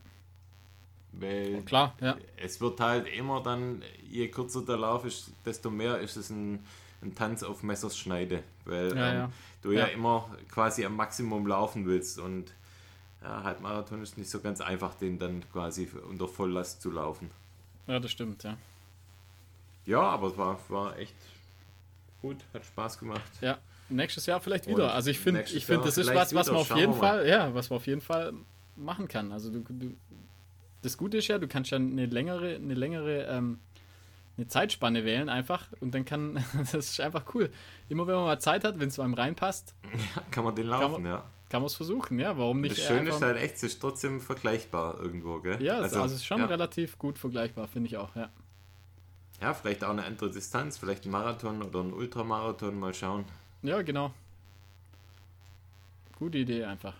Weil 1.13 1.61
Klar, 1.63 1.95
ja. 2.01 2.17
es 2.35 2.59
wird 2.59 2.79
halt 2.79 3.07
immer 3.07 3.41
dann, 3.41 3.81
je 4.09 4.27
kürzer 4.27 4.63
der 4.63 4.77
Lauf 4.77 5.05
ist, 5.05 5.31
desto 5.45 5.69
mehr 5.69 5.99
ist 5.99 6.17
es 6.17 6.29
ein, 6.29 6.59
ein 7.05 7.15
Tanz 7.15 7.43
auf 7.43 7.63
Messers 7.63 7.97
Schneide. 7.97 8.43
Weil 8.65 8.95
Ja, 8.95 9.09
ähm, 9.09 9.15
ja. 9.17 9.31
du 9.61 9.71
ja. 9.71 9.79
Ja. 9.81 9.85
immer 9.85 10.29
quasi 10.49 10.85
am 10.85 10.95
Maximum 10.95 11.47
laufen 11.47 11.85
willst 11.85 12.19
und 12.19 12.51
ja, 13.21 13.43
Halbmarathon 13.43 14.01
ist 14.03 14.17
nicht 14.17 14.29
so 14.29 14.39
ganz 14.39 14.61
einfach, 14.61 14.95
den 14.95 15.17
dann 15.17 15.43
quasi 15.51 15.89
unter 16.09 16.27
Volllast 16.27 16.81
zu 16.81 16.91
laufen. 16.91 17.31
Ja, 17.87 17.99
das 17.99 18.11
stimmt, 18.11 18.43
ja. 18.43 18.57
Ja, 19.85 20.01
aber 20.01 20.27
es 20.27 20.37
war, 20.37 20.59
war 20.69 20.97
echt 20.97 21.15
gut, 22.21 22.37
hat 22.53 22.65
Spaß 22.65 22.99
gemacht. 22.99 23.21
Ja, 23.41 23.59
nächstes 23.89 24.25
Jahr 24.25 24.41
vielleicht 24.41 24.67
wieder. 24.67 24.85
Und 24.85 24.89
Also 24.91 25.11
ich 25.11 25.19
finde, 25.19 25.41
ich 25.41 25.65
finde, 25.65 25.85
das 25.85 25.97
ist 25.97 26.13
was, 26.13 26.33
was 26.33 26.47
man 26.47 26.55
auf 26.57 26.67
Schauen 26.67 26.77
jeden. 26.79 26.93
Fall, 26.93 27.27
ja, 27.27 27.53
was 27.53 27.69
man 27.69 27.77
auf 27.77 27.87
jeden 27.87 28.01
Fall 28.01 28.33
machen 28.75 29.07
kann. 29.07 29.31
Also 29.31 29.51
du, 29.51 29.59
du 29.69 29.95
das 30.81 30.97
Gute 30.97 31.17
ist 31.17 31.27
ja, 31.27 31.37
du 31.39 31.47
kannst 31.47 31.71
ja 31.71 31.77
eine 31.77 32.05
längere, 32.05 32.55
eine 32.55 32.73
längere 32.75 33.23
ähm, 33.25 33.59
eine 34.37 34.47
Zeitspanne 34.47 35.05
wählen 35.05 35.29
einfach 35.29 35.67
und 35.79 35.93
dann 35.95 36.05
kann, 36.05 36.35
das 36.71 36.73
ist 36.91 36.99
einfach 36.99 37.23
cool. 37.33 37.49
Immer 37.89 38.05
wenn 38.07 38.15
man 38.15 38.25
mal 38.25 38.39
Zeit 38.39 38.63
hat, 38.63 38.79
wenn 38.79 38.89
es 38.89 38.99
einem 38.99 39.13
reinpasst, 39.13 39.73
Kann 40.31 40.43
man 40.43 40.55
den 40.55 40.67
laufen, 40.67 41.05
ja. 41.05 41.23
kann 41.49 41.61
man 41.61 41.67
es 41.67 41.75
versuchen, 41.75 42.19
ja, 42.19 42.37
warum 42.37 42.61
nicht? 42.61 42.77
Das 42.77 42.85
Schöne 42.85 43.01
einfach- 43.01 43.15
ist 43.15 43.21
halt 43.21 43.37
echt, 43.37 43.55
es 43.55 43.63
ist 43.63 43.79
trotzdem 43.79 44.19
vergleichbar 44.19 44.99
irgendwo, 44.99 45.39
gell? 45.39 45.61
ja, 45.63 45.75
also, 45.77 46.01
also 46.01 46.15
es 46.15 46.21
ist 46.21 46.25
schon 46.25 46.39
ja. 46.39 46.45
relativ 46.45 46.97
gut 46.97 47.17
vergleichbar, 47.17 47.67
finde 47.67 47.87
ich 47.87 47.97
auch, 47.97 48.15
ja. 48.15 48.29
Ja, 49.41 49.53
vielleicht 49.53 49.83
auch 49.83 49.89
eine 49.89 50.03
andere 50.05 50.31
Distanz, 50.31 50.77
vielleicht 50.77 51.05
ein 51.05 51.11
Marathon 51.11 51.61
oder 51.61 51.81
ein 51.81 51.91
Ultramarathon, 51.93 52.79
mal 52.79 52.93
schauen. 52.93 53.25
Ja, 53.63 53.81
genau. 53.81 54.13
Gute 56.17 56.37
Idee 56.37 56.63
einfach. 56.63 56.93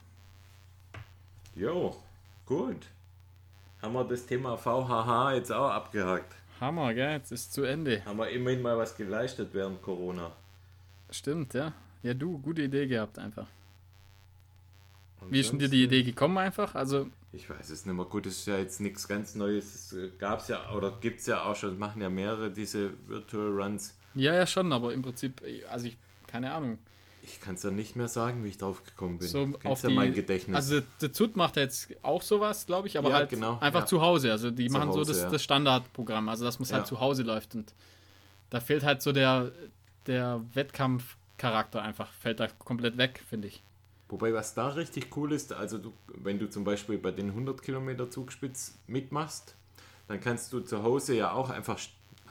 Jo, 1.56 1.96
gut. 2.46 2.88
Haben 3.82 3.94
wir 3.94 4.04
das 4.04 4.26
Thema 4.26 4.58
VHH 4.58 5.34
jetzt 5.36 5.52
auch 5.52 5.70
abgehakt? 5.70 6.36
Hammer, 6.60 6.94
gell? 6.94 7.12
Jetzt 7.12 7.32
ist 7.32 7.54
zu 7.54 7.64
Ende. 7.64 8.04
Haben 8.06 8.18
wir 8.20 8.30
immerhin 8.30 8.62
mal 8.62 8.78
was 8.78 8.96
geleistet 8.96 9.50
während 9.54 9.82
Corona. 9.82 10.32
Stimmt, 11.10 11.54
ja. 11.54 11.74
Ja, 12.04 12.14
du, 12.14 12.38
gute 12.40 12.62
Idee 12.64 12.88
gehabt 12.88 13.18
einfach. 13.20 13.48
Wie 15.30 15.40
ist 15.40 15.52
denn 15.52 15.60
dir 15.60 15.70
die 15.70 15.84
Idee 15.84 16.04
gekommen 16.04 16.38
einfach? 16.38 16.76
Also, 16.76 17.08
Ich 17.32 17.50
weiß 17.50 17.70
es 17.72 17.86
nicht 17.86 17.96
mehr. 17.96 18.06
Gut, 18.06 18.26
es 18.28 18.40
ist 18.40 18.48
ja 18.48 18.58
jetzt 18.58 18.80
nichts 18.80 19.08
ganz 19.08 19.34
Neues. 19.36 19.92
Es 19.92 20.18
gab 20.20 20.40
es 20.42 20.48
ja 20.50 20.72
oder 20.72 20.98
gibt 21.02 21.20
es 21.20 21.26
ja 21.26 21.44
auch 21.44 21.56
schon. 21.56 21.80
Machen 21.80 22.02
ja 22.02 22.10
mehrere 22.10 22.52
diese 22.52 22.92
Virtual 23.08 23.50
Runs. 23.60 23.96
ja, 24.14 24.34
ja, 24.36 24.46
schon, 24.46 24.72
aber 24.72 24.94
im 24.94 25.02
Prinzip, 25.02 25.42
also 25.72 25.88
ich, 25.88 25.98
keine 26.28 26.54
Ahnung. 26.54 26.78
Ich 27.28 27.42
kann 27.42 27.56
es 27.56 27.64
ja 27.64 27.72
nicht 27.72 27.96
mehr 27.96 28.08
sagen, 28.08 28.44
wie 28.44 28.50
ich 28.50 28.60
drauf 28.60 28.84
gekommen 28.84 29.18
bin. 29.18 29.28
So 29.28 29.50
auf 29.64 29.82
ja 29.82 29.90
die, 29.90 29.96
mein 29.96 30.14
Gedächtnis. 30.14 30.56
Also 30.56 30.82
der 31.02 31.12
Zut 31.12 31.36
macht 31.36 31.58
jetzt 31.58 31.90
auch 32.04 32.22
sowas, 32.22 32.68
glaube 32.68 32.88
ich, 32.88 33.00
aber 33.00 33.10
Ja, 33.10 33.16
halt 33.16 33.30
genau, 33.30 33.58
einfach 33.60 33.82
ja. 33.82 33.86
zu 33.88 34.02
Hause. 34.02 34.32
Also 34.32 34.52
die 34.52 34.68
Zu 34.68 34.74
machen 34.74 34.92
so 34.92 35.00
Hause, 35.00 35.12
das, 35.12 35.22
ja. 35.24 35.30
das 35.32 35.44
Standardprogramm, 35.44 36.30
also 36.30 36.46
dass 36.46 36.60
man 36.60 36.66
es 36.66 36.74
halt 36.74 36.86
zu 36.86 37.00
Hause 37.00 37.24
läuft. 37.24 37.56
Und 37.56 37.74
da 38.52 38.60
fehlt 38.60 38.84
halt 38.84 39.02
so 39.02 39.12
der, 39.12 39.52
der 40.06 40.42
Wettkampfcharakter 40.54 41.82
einfach, 41.82 42.12
fällt 42.12 42.40
da 42.40 42.48
komplett 42.48 42.98
weg, 42.98 43.24
finde 43.28 43.48
ich. 43.48 43.64
Wobei, 44.08 44.32
was 44.32 44.54
da 44.54 44.68
richtig 44.70 45.18
cool 45.18 45.34
ist, 45.34 45.52
also 45.52 45.80
du, 45.80 45.94
wenn 46.08 46.38
du 46.38 46.48
zum 46.48 46.64
Beispiel 46.64 47.00
bei 47.00 47.10
den 47.10 47.30
100 47.30 47.60
Kilometer 47.64 48.12
Zugspitz 48.12 48.78
mitmachst, 48.86 49.56
dann 50.08 50.22
kannst 50.22 50.54
du 50.54 50.60
zu 50.60 50.84
Hause 50.84 51.16
ja 51.16 51.32
auch 51.32 51.50
einfach 51.50 51.80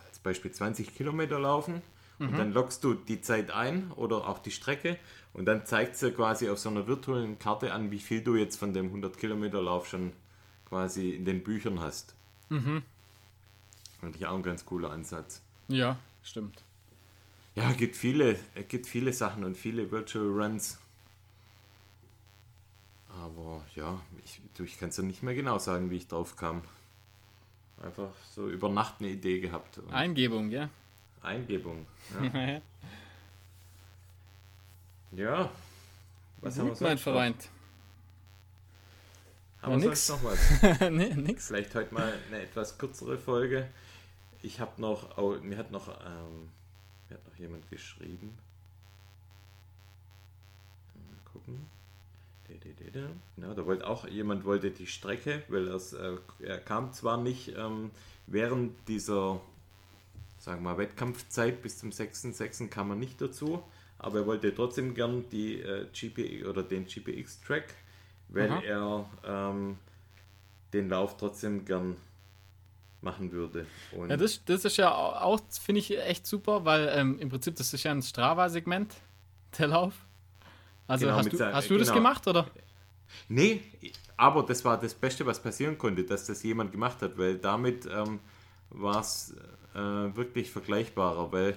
als 0.07 0.19
Beispiel 0.23 0.53
20 0.53 0.95
Kilometer 0.95 1.41
laufen 1.41 1.83
und 2.29 2.39
dann 2.39 2.53
lockst 2.53 2.85
du 2.85 2.95
die 2.95 3.21
Zeit 3.21 3.51
ein 3.51 3.91
oder 3.93 4.29
auch 4.29 4.39
die 4.39 4.51
Strecke 4.51 4.99
und 5.33 5.47
dann 5.47 5.67
zeigt 5.67 5.97
sie 5.97 6.13
quasi 6.13 6.49
auf 6.49 6.59
so 6.59 6.69
einer 6.69 6.87
virtuellen 6.87 7.39
Karte 7.39 7.73
an, 7.73 7.91
wie 7.91 7.99
viel 7.99 8.23
du 8.23 8.37
jetzt 8.37 8.57
von 8.57 8.73
dem 8.73 8.87
100 8.87 9.19
Kilometer 9.19 9.61
Lauf 9.61 9.89
schon 9.89 10.13
quasi 10.69 11.11
in 11.11 11.25
den 11.25 11.43
Büchern 11.43 11.81
hast. 11.81 12.15
Mhm. 12.49 12.83
Fand 14.01 14.17
ich 14.17 14.27
auch 14.27 14.35
ein 14.35 14.43
ganz 14.43 14.65
cooler 14.65 14.91
Ansatz. 14.91 15.43
Ja, 15.69 15.99
stimmt. 16.23 16.63
Ja, 17.55 17.71
es 17.71 17.77
gibt 17.77 17.97
viele, 17.97 18.39
es 18.55 18.69
gibt 18.69 18.87
viele 18.87 19.13
Sachen 19.13 19.45
und 19.45 19.57
viele 19.57 19.91
Virtual 19.91 20.27
Runs. 20.27 20.79
Aber 23.23 23.65
ja, 23.77 24.01
ich, 24.25 24.41
ich 24.65 24.79
kann 24.79 24.89
es 24.89 24.97
ja 24.97 25.05
nicht 25.05 25.23
mehr 25.23 25.35
genau 25.35 25.59
sagen, 25.59 25.91
wie 25.91 25.97
ich 25.97 26.09
drauf 26.09 26.37
kam. 26.37 26.63
Einfach 27.83 28.11
so 28.31 28.49
über 28.49 28.69
Nacht 28.69 28.97
eine 28.99 29.11
Idee 29.11 29.41
gehabt. 29.41 29.81
Eingebung, 29.91 30.51
ja. 30.51 30.69
Eingebung. 31.25 31.87
Ja. 35.13 35.23
ja. 35.23 35.51
Was 36.41 36.59
haben 36.59 36.69
wir 36.69 36.75
sonst 36.75 37.07
noch? 37.07 37.13
Freund. 37.13 37.49
Haben 39.63 39.81
wir 39.81 39.95
sonst 39.95 40.09
noch 40.11 40.25
was? 40.25 40.81
nee, 40.91 41.15
nix. 41.15 41.47
Vielleicht 41.47 41.75
heute 41.75 41.95
mal 41.95 42.13
eine 42.29 42.43
etwas 42.43 42.77
kürzere 42.79 43.17
Folge. 43.17 43.69
Ich 44.43 44.61
habe 44.61 44.81
noch, 44.81 45.17
oh, 45.17 45.37
mir 45.41 45.57
hat 45.57 45.71
noch, 45.71 45.89
ähm, 45.89 46.51
mir 47.09 47.17
hat 47.17 47.27
noch 47.27 47.37
jemand 47.37 47.71
geschrieben. 47.71 48.37
Mal 50.95 51.33
gucken. 51.33 51.67
Ja, 53.37 53.55
da 53.55 53.67
wollte 53.67 53.87
auch 53.87 54.07
jemand 54.07 54.45
wollte 54.45 54.71
die 54.71 54.87
Strecke, 54.87 55.43
weil 55.49 55.69
er's, 55.69 55.95
äh, 55.95 56.17
er 56.41 56.59
kam 56.59 56.93
zwar 56.93 57.17
nicht 57.17 57.57
ähm, 57.57 57.91
während 58.27 58.77
dieser, 58.87 59.41
sagen 60.45 60.63
wir 60.63 60.77
Wettkampfzeit 60.77 61.63
bis 61.63 61.79
zum 61.79 61.89
6.6. 61.91 62.69
kam 62.69 62.91
er 62.91 62.97
nicht 62.97 63.19
dazu, 63.21 63.63
aber 63.99 64.19
er 64.21 64.27
wollte 64.27 64.55
trotzdem 64.55 64.95
gern 64.95 65.25
die 65.31 65.61
äh, 65.61 65.87
GP 65.91 66.45
oder 66.47 66.63
den 66.63 66.85
GPX-Track, 66.85 67.75
weil 68.29 68.51
Aha. 68.51 68.63
er 68.63 69.11
ähm, 69.25 69.79
den 70.75 70.91
Lauf 70.91 71.17
trotzdem 71.17 71.65
gern 71.65 71.97
machen 73.01 73.33
würde. 73.33 73.67
Und 73.93 74.11
Ja, 74.11 74.19
das, 74.19 74.45
das 74.45 74.67
ist 74.67 74.77
ja 74.77 74.95
auch, 74.95 75.41
finde 75.63 75.79
ich, 75.79 75.99
echt 75.99 76.27
super, 76.27 76.67
weil 76.67 76.91
ähm, 76.95 77.19
im 77.21 77.31
Prinzip 77.31 77.57
das 77.57 77.73
ist 77.73 77.83
ja 77.83 77.93
ein 77.93 78.03
Strava-Segment, 78.03 78.95
der 79.59 79.69
Lauf. 79.69 79.95
Also 80.87 81.07
Genau, 81.07 81.17
hast 81.19 81.33
du, 81.33 81.37
sein- 81.39 81.55
hast 81.55 81.71
du 81.71 81.79
das 81.79 81.89
genau. 81.89 82.01
gemacht, 82.01 82.27
oder? 82.27 82.47
Nee, 83.29 83.63
aber 84.19 84.43
das 84.43 84.63
war 84.65 84.79
das 84.79 84.93
Beste, 84.93 85.25
was 85.25 85.41
passieren 85.41 85.79
konnte, 85.79 86.05
dass 86.05 86.27
das 86.27 86.43
jemand 86.43 86.71
gemacht 86.73 87.01
hat, 87.01 87.17
weil 87.17 87.39
damit 87.39 87.87
ähm, 87.87 88.21
war 88.69 89.01
es 89.01 89.35
äh, 89.75 89.79
wirklich 90.17 90.51
vergleichbarer, 90.51 91.33
weil 91.33 91.57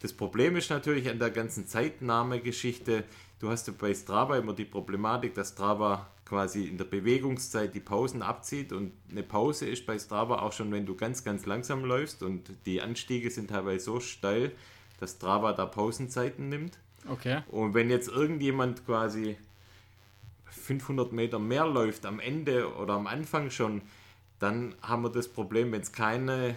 das 0.00 0.12
Problem 0.12 0.56
ist 0.56 0.70
natürlich 0.70 1.08
an 1.08 1.18
der 1.18 1.30
ganzen 1.30 1.66
Zeitnahmegeschichte, 1.66 3.04
du 3.40 3.50
hast 3.50 3.66
ja 3.66 3.74
bei 3.76 3.94
Strava 3.94 4.36
immer 4.36 4.52
die 4.52 4.64
Problematik, 4.64 5.34
dass 5.34 5.50
Strava 5.50 6.06
quasi 6.24 6.66
in 6.66 6.76
der 6.76 6.84
Bewegungszeit 6.84 7.74
die 7.74 7.80
Pausen 7.80 8.22
abzieht 8.22 8.72
und 8.72 8.92
eine 9.10 9.22
Pause 9.22 9.66
ist 9.66 9.86
bei 9.86 9.98
Strava 9.98 10.40
auch 10.40 10.52
schon, 10.52 10.70
wenn 10.70 10.86
du 10.86 10.94
ganz, 10.94 11.24
ganz 11.24 11.46
langsam 11.46 11.84
läufst 11.84 12.22
und 12.22 12.50
die 12.66 12.80
Anstiege 12.82 13.30
sind 13.30 13.50
teilweise 13.50 13.84
so 13.84 14.00
steil, 14.00 14.52
dass 15.00 15.12
Strava 15.12 15.52
da 15.52 15.66
Pausenzeiten 15.66 16.48
nimmt. 16.48 16.78
Okay. 17.08 17.40
Und 17.48 17.74
wenn 17.74 17.90
jetzt 17.90 18.08
irgendjemand 18.08 18.84
quasi 18.84 19.36
500 20.50 21.12
Meter 21.12 21.38
mehr 21.38 21.66
läuft 21.66 22.04
am 22.04 22.20
Ende 22.20 22.74
oder 22.74 22.94
am 22.94 23.06
Anfang 23.06 23.50
schon, 23.50 23.82
dann 24.38 24.74
haben 24.82 25.02
wir 25.02 25.10
das 25.10 25.28
Problem, 25.28 25.72
wenn 25.72 25.80
es 25.80 25.92
keine, 25.92 26.54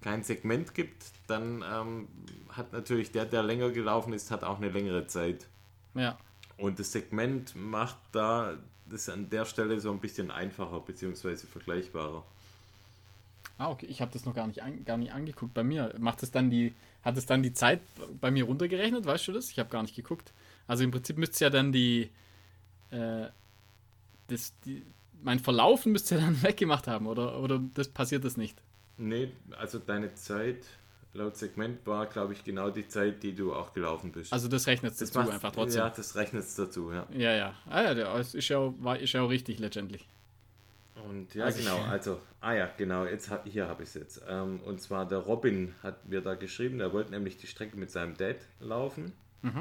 kein 0.00 0.22
Segment 0.22 0.74
gibt, 0.74 1.04
dann 1.26 1.64
ähm, 1.70 2.08
hat 2.48 2.72
natürlich 2.72 3.12
der, 3.12 3.26
der 3.26 3.42
länger 3.42 3.70
gelaufen 3.70 4.12
ist, 4.12 4.30
hat 4.30 4.44
auch 4.44 4.58
eine 4.58 4.70
längere 4.70 5.06
Zeit. 5.06 5.46
Ja. 5.94 6.18
Und 6.56 6.78
das 6.78 6.92
Segment 6.92 7.54
macht 7.56 7.98
da 8.12 8.56
das 8.86 9.08
an 9.08 9.30
der 9.30 9.44
Stelle 9.44 9.80
so 9.80 9.90
ein 9.90 10.00
bisschen 10.00 10.30
einfacher 10.30 10.80
bzw. 10.80 11.36
vergleichbarer. 11.36 12.24
Ah, 13.58 13.70
okay. 13.70 13.86
Ich 13.86 14.00
habe 14.00 14.10
das 14.10 14.24
noch 14.24 14.34
gar 14.34 14.46
nicht, 14.46 14.62
an, 14.62 14.84
gar 14.84 14.96
nicht 14.96 15.12
angeguckt. 15.12 15.54
Bei 15.54 15.62
mir 15.62 15.94
macht 15.98 16.22
es 16.22 16.30
dann 16.30 16.50
die, 16.50 16.74
hat 17.02 17.16
es 17.16 17.26
dann 17.26 17.42
die 17.42 17.52
Zeit 17.52 17.80
bei 18.20 18.30
mir 18.30 18.44
runtergerechnet, 18.44 19.04
weißt 19.04 19.28
du 19.28 19.32
das? 19.32 19.50
Ich 19.50 19.58
habe 19.58 19.68
gar 19.68 19.82
nicht 19.82 19.94
geguckt. 19.94 20.32
Also 20.66 20.82
im 20.82 20.90
Prinzip 20.90 21.18
müsste 21.18 21.34
es 21.34 21.40
ja 21.40 21.50
dann 21.50 21.72
die, 21.72 22.10
äh, 22.90 23.26
das, 24.28 24.54
die, 24.64 24.82
mein 25.22 25.38
Verlaufen 25.38 25.92
müsste 25.92 26.14
ja 26.16 26.20
dann 26.24 26.42
weggemacht 26.42 26.86
haben, 26.86 27.06
oder, 27.06 27.40
oder 27.40 27.60
das 27.74 27.88
passiert 27.88 28.24
das 28.24 28.36
nicht? 28.36 28.60
Nee, 29.00 29.32
also 29.58 29.78
deine 29.78 30.14
Zeit 30.14 30.58
laut 31.14 31.36
Segment 31.36 31.84
war, 31.86 32.06
glaube 32.06 32.34
ich, 32.34 32.44
genau 32.44 32.70
die 32.70 32.86
Zeit, 32.86 33.22
die 33.22 33.34
du 33.34 33.52
auch 33.54 33.72
gelaufen 33.72 34.12
bist. 34.12 34.32
Also 34.32 34.46
das 34.46 34.66
rechnet 34.66 34.92
das 34.92 34.98
dazu 34.98 35.18
macht- 35.20 35.32
einfach 35.32 35.50
trotzdem. 35.52 35.80
Ja, 35.80 35.88
das 35.90 36.14
rechnet 36.14 36.44
dazu, 36.56 36.92
ja. 36.92 37.06
Ja, 37.12 37.34
ja. 37.34 37.54
Ah 37.68 37.82
ja, 37.82 37.94
der 37.94 38.14
ist 38.16 38.34
ja, 38.48 38.58
auch- 38.58 38.74
war, 38.78 38.98
ist 38.98 39.12
ja 39.12 39.22
auch 39.22 39.30
richtig 39.30 39.58
letztendlich. 39.58 40.06
Und 41.08 41.34
ja, 41.34 41.46
Also 41.46 41.60
genau, 41.62 41.78
also, 41.88 42.20
ah 42.42 42.52
ja, 42.52 42.68
genau, 42.76 43.06
jetzt 43.06 43.30
hab, 43.30 43.46
hier 43.46 43.66
habe 43.68 43.82
ich 43.82 43.88
es 43.88 43.94
jetzt. 43.94 44.22
Ähm, 44.28 44.60
und 44.60 44.82
zwar 44.82 45.06
der 45.08 45.18
Robin 45.18 45.74
hat 45.82 46.06
mir 46.06 46.20
da 46.20 46.34
geschrieben, 46.34 46.78
der 46.78 46.92
wollte 46.92 47.10
nämlich 47.10 47.38
die 47.38 47.46
Strecke 47.46 47.76
mit 47.78 47.90
seinem 47.90 48.16
Dad 48.16 48.36
laufen. 48.60 49.12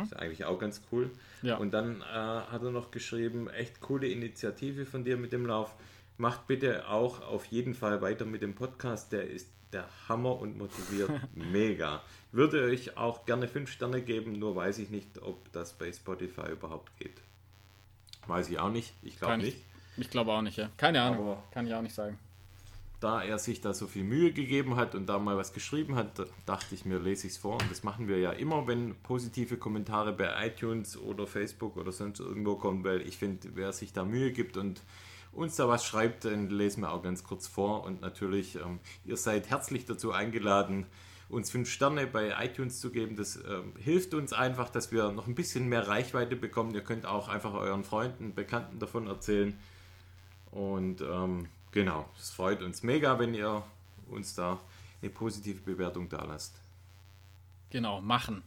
Ist 0.04 0.14
eigentlich 0.18 0.44
auch 0.44 0.60
ganz 0.60 0.82
cool. 0.92 1.06
Mhm. 1.42 1.48
Ja. 1.48 1.56
Und 1.56 1.72
dann 1.74 2.02
äh, 2.02 2.04
hat 2.14 2.62
er 2.62 2.72
noch 2.72 2.92
geschrieben, 2.92 3.50
echt 3.50 3.80
coole 3.80 4.08
Initiative 4.10 4.86
von 4.86 5.06
dir 5.06 5.16
mit 5.16 5.32
dem 5.32 5.46
Lauf. 5.46 5.74
Macht 6.20 6.48
bitte 6.48 6.88
auch 6.90 7.22
auf 7.22 7.46
jeden 7.46 7.74
Fall 7.74 8.02
weiter 8.02 8.26
mit 8.26 8.42
dem 8.42 8.54
Podcast, 8.54 9.12
der 9.14 9.28
ist 9.30 9.48
der 9.72 9.86
Hammer 10.10 10.38
und 10.38 10.58
motiviert 10.58 11.10
mega. 11.34 12.02
Würde 12.34 12.62
euch 12.64 12.98
auch 12.98 13.26
gerne 13.26 13.48
5 13.48 13.72
Sterne 13.72 14.02
geben, 14.02 14.34
nur 14.34 14.56
weiß 14.56 14.80
ich 14.80 14.90
nicht, 14.90 15.22
ob 15.22 15.50
das 15.54 15.74
bei 15.74 15.92
Spotify 15.92 16.52
überhaupt 16.52 16.92
geht. 17.00 17.22
Weiß 18.28 18.50
ich 18.50 18.60
auch 18.60 18.70
nicht, 18.70 18.94
ich 19.02 19.18
glaube 19.18 19.32
Kann 19.32 19.40
ich- 19.40 19.46
nicht. 19.56 19.66
Ich 19.98 20.10
glaube 20.10 20.32
auch 20.32 20.42
nicht, 20.42 20.58
ja. 20.58 20.70
Keine 20.78 21.02
Ahnung. 21.02 21.20
Aber- 21.28 21.44
Kann 21.52 21.66
ich 21.68 21.74
auch 21.74 21.82
nicht 21.82 21.96
sagen. 21.96 22.18
da 23.02 23.24
er 23.24 23.40
sich 23.40 23.62
da 23.62 23.74
so 23.74 23.88
viel 23.88 24.04
Mühe 24.04 24.34
gegeben 24.34 24.76
hat 24.76 24.94
und 24.94 25.06
da 25.08 25.20
mal 25.20 25.38
was 25.38 25.54
geschrieben 25.54 25.96
hat, 25.96 26.20
dachte 26.46 26.76
ich 26.76 26.84
mir, 26.84 27.00
lese 27.00 27.28
ich 27.28 27.34
es 27.34 27.40
vor. 27.40 27.54
Und 27.54 27.72
das 27.72 27.84
machen 27.84 28.10
wir 28.10 28.20
ja 28.20 28.32
immer, 28.34 28.68
wenn 28.68 28.94
positive 29.04 29.56
Kommentare 29.56 30.12
bei 30.12 30.48
iTunes 30.48 30.98
oder 30.98 31.26
Facebook 31.28 31.78
oder 31.78 31.94
sonst 31.94 32.20
irgendwo 32.20 32.56
kommen, 32.58 32.84
weil 32.84 33.02
ich 33.08 33.18
finde, 33.18 33.50
wer 33.56 33.72
sich 33.72 33.94
da 33.94 34.04
Mühe 34.04 34.34
gibt 34.34 34.58
und 34.58 34.82
uns 35.32 35.56
da 35.56 35.68
was 35.68 35.86
schreibt, 35.86 36.26
dann 36.26 36.50
lesen 36.50 36.82
wir 36.82 36.92
auch 36.92 37.04
ganz 37.04 37.24
kurz 37.24 37.48
vor. 37.48 37.84
Und 37.84 38.02
natürlich, 38.02 38.56
ähm, 38.56 38.80
ihr 39.06 39.18
seid 39.18 39.50
herzlich 39.50 39.86
dazu 39.86 40.12
eingeladen, 40.12 40.86
uns 41.30 41.52
fünf 41.52 41.70
Sterne 41.70 42.08
bei 42.08 42.34
iTunes 42.44 42.80
zu 42.80 42.92
geben. 42.92 43.16
Das 43.16 43.36
ähm, 43.38 43.74
hilft 43.78 44.14
uns 44.14 44.34
einfach, 44.34 44.70
dass 44.70 44.92
wir 44.92 45.12
noch 45.12 45.28
ein 45.28 45.36
bisschen 45.36 45.70
mehr 45.70 45.88
Reichweite 45.88 46.36
bekommen. 46.36 46.74
Ihr 46.74 46.84
könnt 46.84 47.06
auch 47.06 47.30
einfach 47.30 47.54
euren 47.54 47.84
Freunden, 47.84 48.34
Bekannten 48.34 48.80
davon 48.80 49.08
erzählen. 49.08 49.58
Und 50.52 51.02
ähm, 51.02 51.48
genau, 51.72 52.10
es 52.20 52.32
freut 52.32 52.64
uns 52.64 52.82
mega, 52.82 53.20
wenn 53.20 53.36
ihr 53.36 53.64
uns 54.10 54.34
da 54.34 54.60
eine 55.02 55.12
positive 55.12 55.62
Bewertung 55.62 56.10
da 56.10 56.24
lasst. 56.26 56.56
Genau, 57.70 58.02
machen. 58.02 58.42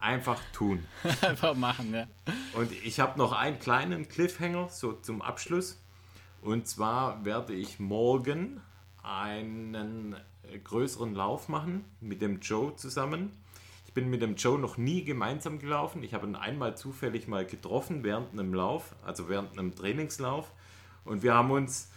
Einfach 0.00 0.40
tun. 0.52 0.84
Einfach 1.20 1.54
machen, 1.54 1.92
ja. 1.92 2.06
Und 2.54 2.72
ich 2.72 3.00
habe 3.00 3.18
noch 3.18 3.32
einen 3.32 3.58
kleinen 3.58 4.08
Cliffhanger 4.08 4.68
so 4.70 4.94
zum 4.94 5.20
Abschluss. 5.22 5.78
Und 6.42 6.66
zwar 6.66 7.24
werde 7.24 7.52
ich 7.52 7.78
morgen 7.78 8.60
einen 9.02 10.14
äh, 10.14 10.58
größeren 10.58 11.14
Lauf 11.14 11.48
machen 11.48 11.84
mit 12.00 12.22
dem 12.22 12.40
Joe 12.40 12.74
zusammen. 12.76 13.32
Ich 13.86 13.92
bin 13.92 14.08
mit 14.08 14.22
dem 14.22 14.36
Joe 14.36 14.58
noch 14.58 14.78
nie 14.78 15.04
gemeinsam 15.04 15.58
gelaufen. 15.58 16.02
Ich 16.02 16.14
habe 16.14 16.26
ihn 16.26 16.36
einmal 16.36 16.76
zufällig 16.76 17.28
mal 17.28 17.44
getroffen 17.44 18.02
während 18.02 18.32
einem 18.32 18.54
Lauf, 18.54 18.94
also 19.04 19.28
während 19.28 19.52
einem 19.52 19.74
Trainingslauf. 19.74 20.50
Und 21.04 21.22
wir 21.22 21.34
haben 21.34 21.50
uns, 21.50 21.90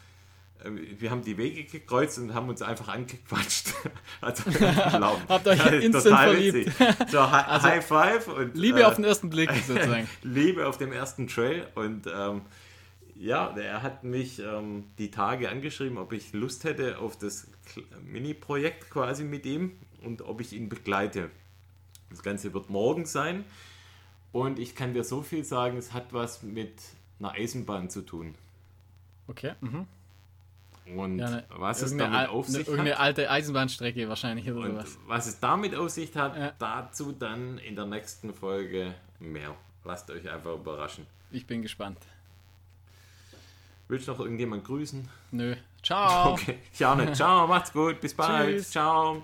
wir 0.99 1.11
haben 1.11 1.23
die 1.23 1.37
Wege 1.37 1.63
gekreuzt 1.65 2.17
und 2.19 2.33
haben 2.33 2.49
uns 2.49 2.61
einfach 2.61 2.87
angequatscht. 2.87 3.73
also. 4.21 4.43
Habt 5.29 5.47
euch 5.47 5.65
ist 5.65 5.83
instant 5.83 6.03
total 6.03 6.29
verliebt. 6.33 6.79
witzig. 6.79 7.09
So, 7.11 7.31
Hi- 7.31 7.61
High 7.61 7.85
Five 7.85 8.27
und 8.27 8.55
Liebe 8.55 8.81
äh, 8.81 8.83
auf 8.85 8.95
den 8.95 9.03
ersten 9.05 9.29
Blick 9.29 9.51
sozusagen. 9.51 10.07
Liebe 10.21 10.67
auf 10.67 10.77
dem 10.77 10.91
ersten 10.91 11.27
Trail 11.27 11.67
und 11.75 12.07
ähm, 12.07 12.41
ja, 13.15 13.55
er 13.55 13.83
hat 13.83 14.03
mich 14.03 14.39
ähm, 14.39 14.85
die 14.97 15.11
Tage 15.11 15.49
angeschrieben, 15.49 15.97
ob 15.97 16.13
ich 16.13 16.33
Lust 16.33 16.63
hätte 16.63 16.97
auf 16.99 17.17
das 17.17 17.47
Mini-Projekt 18.03 18.89
quasi 18.89 19.23
mit 19.23 19.45
ihm 19.45 19.71
und 20.01 20.21
ob 20.23 20.41
ich 20.41 20.53
ihn 20.53 20.67
begleite. 20.69 21.29
Das 22.09 22.23
Ganze 22.23 22.53
wird 22.53 22.69
morgen 22.69 23.05
sein 23.05 23.43
und 24.31 24.59
ich 24.59 24.75
kann 24.75 24.93
dir 24.93 25.03
so 25.03 25.21
viel 25.21 25.43
sagen, 25.43 25.77
es 25.77 25.93
hat 25.93 26.11
was 26.13 26.41
mit 26.43 26.73
einer 27.19 27.31
Eisenbahn 27.33 27.89
zu 27.89 28.01
tun. 28.01 28.35
Okay. 29.27 29.53
Mhm. 29.61 29.85
Und 30.85 31.17
Ja, 31.19 31.29
ne, 31.29 31.43
was 31.49 31.81
es 31.81 31.95
damit 31.95 32.29
auf 32.29 32.47
ne, 32.47 32.53
sich 32.53 32.67
irgendeine 32.67 32.91
hat 32.95 32.99
alte 32.99 33.29
Eisenbahnstrecke 33.29 34.09
wahrscheinlich 34.09 34.51
oder 34.51 34.69
sowas. 34.69 34.97
was 35.07 35.27
es 35.27 35.39
damit 35.39 35.75
auf 35.75 35.89
sich 35.89 36.15
hat, 36.15 36.35
Ja. 36.37 36.51
dazu 36.59 37.13
dann 37.13 37.57
in 37.59 37.75
der 37.75 37.85
nächsten 37.85 38.33
Folge 38.33 38.93
mehr. 39.19 39.55
Lasst 39.85 40.09
euch 40.11 40.29
einfach 40.29 40.53
überraschen. 40.55 41.05
Ich 41.31 41.45
bin 41.47 41.61
gespannt. 41.61 41.97
Willst 43.87 44.07
du 44.07 44.11
noch 44.11 44.19
irgendjemand 44.19 44.63
grüßen? 44.65 45.07
Nö. 45.31 45.55
Ciao. 45.81 46.33
Okay, 46.33 46.59
ich 46.73 46.85
auch 46.85 46.95
nicht. 46.95 47.15
Ciao, 47.15 47.47
macht's 47.47 47.71
gut, 47.73 47.99
bis 48.01 48.13
bald. 48.13 48.55
Tschüss. 48.57 48.71
Ciao. 48.71 49.23